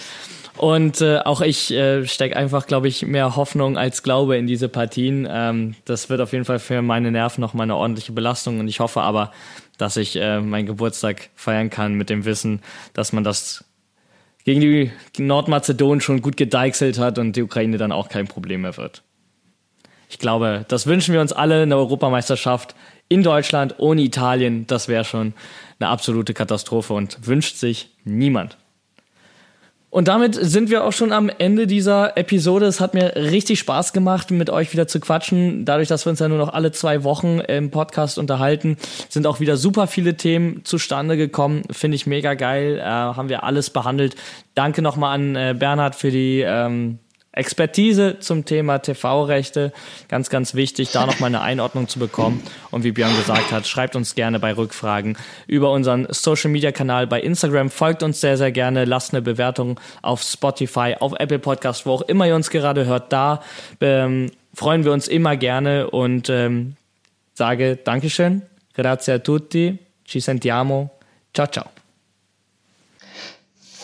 Und 0.60 1.00
äh, 1.00 1.20
auch 1.20 1.40
ich 1.40 1.72
äh, 1.72 2.06
stecke 2.06 2.36
einfach, 2.36 2.68
glaube 2.68 2.90
ich, 2.90 3.06
mehr 3.06 3.38
Hoffnung 3.38 3.78
als 3.78 4.04
Glaube 4.04 4.36
in 4.36 4.46
diese 4.46 4.68
Partien. 4.68 5.26
Ähm, 5.32 5.76
das 5.86 6.10
wird 6.10 6.20
auf 6.20 6.34
jeden 6.34 6.44
Fall 6.44 6.60
für 6.60 6.82
meine 6.82 7.12
Nerven 7.12 7.40
noch 7.40 7.54
mal 7.54 7.64
eine 7.64 7.78
ordentliche 7.78 8.12
Belastung. 8.12 8.60
Und 8.60 8.68
ich 8.68 8.82
hoffe 8.82 9.00
aber, 9.00 9.32
dass 9.78 9.96
ich 9.96 10.18
äh, 10.18 10.42
meinen 10.42 10.66
Geburtstag 10.66 11.30
feiern 11.34 11.70
kann 11.70 11.94
mit 11.94 12.10
dem 12.10 12.26
Wissen, 12.26 12.62
dass 12.92 13.14
man 13.14 13.24
das 13.24 13.64
gegen 14.44 14.60
die 14.60 14.92
Nordmazedonien 15.18 16.02
schon 16.02 16.22
gut 16.22 16.36
gedeichselt 16.36 17.00
hat 17.00 17.20
und 17.20 17.38
die 17.38 17.44
Ukraine 17.44 17.78
dann 17.78 17.94
auch 17.94 18.10
kein 18.10 18.28
Problem 18.28 18.64
mehr 18.64 18.76
wird. 18.76 19.02
Ich 20.10 20.20
glaube, 20.20 20.66
das 20.68 20.88
wünschen 20.88 21.14
wir 21.14 21.22
uns 21.22 21.32
alle, 21.32 21.62
eine 21.62 21.78
Europameisterschaft 21.78 22.76
in 23.08 23.24
Deutschland 23.24 23.76
ohne 23.78 24.02
Italien. 24.02 24.68
Das 24.68 24.90
wäre 24.90 25.06
schon 25.06 25.34
eine 25.80 25.88
absolute 25.88 26.34
Katastrophe 26.34 26.94
und 26.94 27.26
wünscht 27.26 27.56
sich 27.56 27.92
niemand. 28.04 28.58
Und 29.92 30.08
damit 30.08 30.36
sind 30.36 30.70
wir 30.70 30.84
auch 30.84 30.94
schon 30.94 31.12
am 31.12 31.30
Ende 31.30 31.66
dieser 31.66 32.16
Episode. 32.16 32.68
Es 32.68 32.80
hat 32.80 32.94
mir 32.94 33.16
richtig 33.16 33.58
Spaß 33.60 33.92
gemacht, 33.92 34.30
mit 34.30 34.52
euch 34.52 34.72
wieder 34.72 34.88
zu 34.88 35.00
quatschen. 35.00 35.66
Dadurch, 35.66 35.88
dass 35.88 36.06
wir 36.06 36.12
uns 36.12 36.20
ja 36.20 36.28
nur 36.28 36.38
noch 36.38 36.54
alle 36.54 36.72
zwei 36.72 37.04
Wochen 37.04 37.40
im 37.40 37.72
Podcast 37.72 38.20
unterhalten, 38.20 38.78
sind 39.10 39.26
auch 39.26 39.40
wieder 39.40 39.58
super 39.58 39.88
viele 39.88 40.16
Themen 40.16 40.64
zustande 40.64 41.18
gekommen. 41.18 41.64
Finde 41.72 41.96
ich 41.96 42.06
mega 42.06 42.36
geil. 42.36 42.78
Äh, 42.78 42.84
haben 42.84 43.30
wir 43.30 43.44
alles 43.44 43.72
behandelt. 43.72 44.16
Danke 44.54 44.84
nochmal 44.84 45.16
an 45.16 45.36
äh, 45.36 45.56
Bernhard 45.58 45.96
für 45.96 46.12
die 46.12 46.42
ähm, 46.46 47.00
Expertise 47.32 48.18
zum 48.20 48.46
Thema 48.46 48.80
TV-Rechte. 48.80 49.72
Ganz, 50.08 50.30
ganz 50.30 50.56
wichtig, 50.56 50.92
da 50.92 51.06
nochmal 51.06 51.28
eine 51.28 51.42
Einordnung 51.42 51.88
zu 51.88 52.00
bekommen. 52.00 52.44
Und 52.72 52.84
wie 52.84 52.92
Björn 52.92 53.16
gesagt 53.16 53.52
hat, 53.52 53.68
schreibt 53.68 53.96
uns 53.96 54.16
gerne 54.16 54.40
bei 54.40 54.56
Rückfragen 54.56 55.18
über 55.48 55.72
unseren 55.72 56.08
Social-Media-Kanal 56.10 57.08
bei 57.08 57.22
Instagram. 57.22 57.70
Folgt 57.70 58.02
uns 58.02 58.20
sehr, 58.20 58.38
sehr 58.38 58.52
gerne. 58.52 58.86
Lasst 58.86 59.14
eine 59.14 59.22
Bewertung 59.22 59.80
auf 60.02 60.24
Spotify, 60.24 60.96
auf 61.00 61.14
Apple 61.20 61.40
Podcast, 61.40 61.86
wo 61.86 61.92
auch 61.92 62.02
immer 62.02 62.28
ihr 62.28 62.36
uns 62.36 62.50
gerade 62.50 62.86
hört. 62.86 63.14
Da 63.14 63.42
ähm, 63.80 64.32
freuen 64.54 64.84
wir 64.84 64.92
uns 64.92 65.08
immer 65.08 65.38
gerne 65.38 65.90
und 65.90 66.30
ähm, 66.30 66.76
sage 67.36 67.78
Dankeschön. 67.78 68.42
Grazie 68.74 69.14
a 69.14 69.20
tutti. 69.20 69.78
Ci 70.06 70.20
sentiamo. 70.20 70.90
Ciao, 71.34 71.48
ciao. 71.48 71.66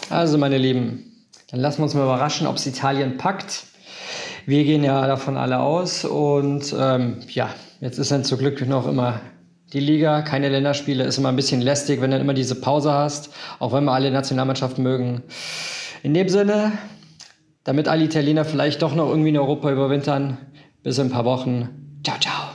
Also, 0.10 0.38
meine 0.38 0.58
Lieben, 0.58 1.15
dann 1.56 1.62
lassen 1.62 1.80
wir 1.80 1.84
uns 1.86 1.94
mal 1.94 2.04
überraschen, 2.04 2.48
ob 2.48 2.58
es 2.58 2.68
Italien 2.68 3.16
packt. 3.16 3.64
Wir 4.46 4.66
gehen 4.66 4.84
ja 4.84 5.08
davon 5.08 5.38
alle 5.38 5.60
aus. 5.62 6.04
Und 6.04 6.76
ähm, 6.78 7.20
ja, 7.30 7.50
jetzt 7.80 7.98
ist 7.98 8.12
dann 8.12 8.26
zum 8.26 8.40
Glück 8.40 8.68
noch 8.68 8.86
immer 8.90 9.22
die 9.72 9.80
Liga, 9.80 10.22
keine 10.22 10.50
Länderspiele. 10.50 11.06
Ist 11.06 11.18
immer 11.18 11.30
ein 11.30 11.38
bisschen 11.38 11.62
lästig, 11.62 12.02
wenn 12.02 12.12
du 12.12 12.18
immer 12.18 12.34
diese 12.34 12.56
Pause 12.56 12.92
hast, 12.92 13.30
auch 13.60 13.72
wenn 13.72 13.86
wir 13.86 13.94
alle 13.94 14.12
Nationalmannschaften 14.12 14.84
mögen. 14.84 15.24
In 16.04 16.14
dem 16.14 16.28
Sinne, 16.28 16.74
damit 17.64 17.88
alle 17.88 18.04
Italiener 18.04 18.44
vielleicht 18.44 18.82
doch 18.82 18.94
noch 18.94 19.08
irgendwie 19.08 19.30
in 19.30 19.38
Europa 19.38 19.72
überwintern, 19.72 20.38
bis 20.84 20.98
in 20.98 21.08
ein 21.08 21.12
paar 21.12 21.24
Wochen. 21.24 22.02
Ciao, 22.04 22.20
ciao. 22.20 22.55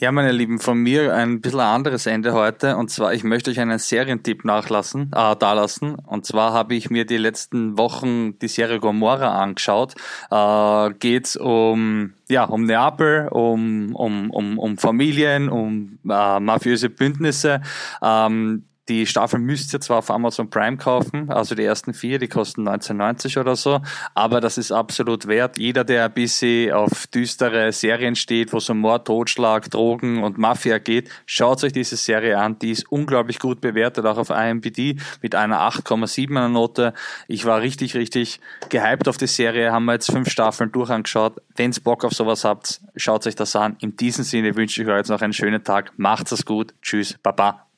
Ja, 0.00 0.12
meine 0.12 0.32
Lieben, 0.32 0.60
von 0.60 0.78
mir 0.78 1.14
ein 1.14 1.42
bisschen 1.42 1.60
anderes 1.60 2.06
Ende 2.06 2.32
heute. 2.32 2.78
Und 2.78 2.88
zwar, 2.88 3.12
ich 3.12 3.22
möchte 3.22 3.50
euch 3.50 3.60
einen 3.60 3.78
Serientipp 3.78 4.46
nachlassen, 4.46 5.12
äh, 5.14 5.36
dalassen. 5.36 5.94
Und 5.94 6.24
zwar 6.24 6.54
habe 6.54 6.74
ich 6.74 6.88
mir 6.88 7.04
die 7.04 7.18
letzten 7.18 7.76
Wochen 7.76 8.38
die 8.38 8.48
Serie 8.48 8.80
Gomorra 8.80 9.38
angeschaut. 9.42 9.94
Äh, 10.30 10.94
geht's 11.00 11.36
um, 11.36 12.14
ja, 12.30 12.44
um 12.44 12.64
Neapel, 12.64 13.28
um, 13.28 13.94
um, 13.94 14.30
um, 14.30 14.58
um 14.58 14.78
Familien, 14.78 15.50
um 15.50 15.98
äh, 16.08 16.40
mafiöse 16.40 16.88
Bündnisse. 16.88 17.60
Ähm, 18.00 18.64
die 18.90 19.06
Staffel 19.06 19.38
müsst 19.38 19.72
ihr 19.72 19.80
zwar 19.80 19.98
auf 19.98 20.10
Amazon 20.10 20.50
Prime 20.50 20.76
kaufen, 20.76 21.30
also 21.30 21.54
die 21.54 21.64
ersten 21.64 21.94
vier, 21.94 22.18
die 22.18 22.26
kosten 22.26 22.66
1990 22.66 23.38
oder 23.38 23.54
so, 23.54 23.80
aber 24.14 24.40
das 24.40 24.58
ist 24.58 24.72
absolut 24.72 25.28
wert. 25.28 25.58
Jeder, 25.58 25.84
der 25.84 26.06
ein 26.06 26.12
bisschen 26.12 26.72
auf 26.72 27.06
düstere 27.06 27.70
Serien 27.70 28.16
steht, 28.16 28.52
wo 28.52 28.56
es 28.56 28.68
um 28.68 28.80
Mord, 28.80 29.06
Totschlag, 29.06 29.70
Drogen 29.70 30.24
und 30.24 30.38
Mafia 30.38 30.78
geht, 30.78 31.08
schaut 31.24 31.62
euch 31.62 31.72
diese 31.72 31.96
Serie 31.96 32.36
an. 32.38 32.58
Die 32.58 32.72
ist 32.72 32.90
unglaublich 32.90 33.38
gut 33.38 33.60
bewertet, 33.60 34.04
auch 34.06 34.18
auf 34.18 34.30
IMDb 34.30 35.00
mit 35.22 35.36
einer 35.36 35.60
8,7er 35.60 36.48
Note. 36.48 36.92
Ich 37.28 37.44
war 37.44 37.60
richtig, 37.60 37.94
richtig 37.94 38.40
gehypt 38.70 39.06
auf 39.06 39.18
die 39.18 39.28
Serie, 39.28 39.70
haben 39.70 39.84
wir 39.84 39.92
jetzt 39.92 40.10
fünf 40.10 40.28
Staffeln 40.30 40.72
durch 40.72 40.90
angeschaut. 40.90 41.40
Wenn's 41.54 41.78
Bock 41.78 42.04
auf 42.04 42.12
sowas 42.12 42.44
habt, 42.44 42.80
schaut 42.96 43.24
euch 43.28 43.36
das 43.36 43.54
an. 43.54 43.76
In 43.78 43.94
diesem 43.94 44.24
Sinne 44.24 44.56
wünsche 44.56 44.82
ich 44.82 44.88
euch 44.88 44.96
jetzt 44.96 45.10
noch 45.10 45.20
einen 45.20 45.32
schönen 45.32 45.62
Tag. 45.62 45.92
Macht's 45.96 46.32
es 46.32 46.44
gut. 46.44 46.74
Tschüss. 46.82 47.16
Baba. 47.22 47.69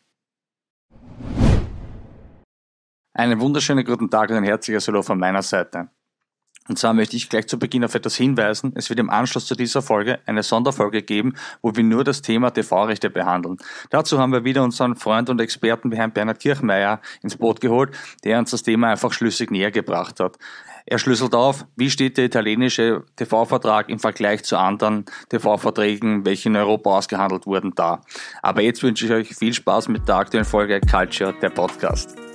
Einen 3.14 3.40
wunderschönen 3.40 3.84
guten 3.84 4.08
Tag 4.08 4.30
und 4.30 4.36
ein 4.36 4.44
herzliches 4.44 4.88
Hallo 4.88 5.02
von 5.02 5.18
meiner 5.18 5.42
Seite. 5.42 5.88
Und 6.66 6.78
zwar 6.78 6.94
möchte 6.94 7.14
ich 7.14 7.28
gleich 7.28 7.46
zu 7.46 7.58
Beginn 7.58 7.84
auf 7.84 7.94
etwas 7.94 8.16
hinweisen. 8.16 8.72
Es 8.74 8.88
wird 8.88 9.00
im 9.00 9.10
Anschluss 9.10 9.46
zu 9.46 9.54
dieser 9.54 9.82
Folge 9.82 10.20
eine 10.24 10.42
Sonderfolge 10.42 11.02
geben, 11.02 11.34
wo 11.60 11.76
wir 11.76 11.84
nur 11.84 12.04
das 12.04 12.22
Thema 12.22 12.52
TV-Rechte 12.52 13.10
behandeln. 13.10 13.58
Dazu 13.90 14.18
haben 14.18 14.32
wir 14.32 14.44
wieder 14.44 14.62
unseren 14.62 14.96
Freund 14.96 15.28
und 15.28 15.42
Experten 15.42 15.92
Herrn 15.92 16.12
Bernhard 16.12 16.40
Kirchmeier 16.40 17.02
ins 17.22 17.36
Boot 17.36 17.60
geholt, 17.60 17.94
der 18.24 18.38
uns 18.38 18.50
das 18.52 18.62
Thema 18.62 18.88
einfach 18.92 19.12
schlüssig 19.12 19.50
näher 19.50 19.72
gebracht 19.72 20.18
hat. 20.18 20.38
Er 20.86 20.98
schlüsselt 20.98 21.34
auf, 21.34 21.66
wie 21.76 21.90
steht 21.90 22.16
der 22.16 22.24
italienische 22.24 23.04
TV-Vertrag 23.16 23.90
im 23.90 23.98
Vergleich 23.98 24.42
zu 24.44 24.56
anderen 24.56 25.04
TV-Verträgen, 25.28 26.24
welche 26.24 26.48
in 26.48 26.56
Europa 26.56 26.96
ausgehandelt 26.96 27.46
wurden, 27.46 27.74
da. 27.74 28.00
Aber 28.40 28.62
jetzt 28.62 28.82
wünsche 28.82 29.04
ich 29.04 29.12
euch 29.12 29.36
viel 29.36 29.52
Spaß 29.52 29.88
mit 29.88 30.08
der 30.08 30.16
aktuellen 30.16 30.46
Folge 30.46 30.80
Culture, 30.80 31.34
der 31.42 31.50
Podcast. 31.50 32.31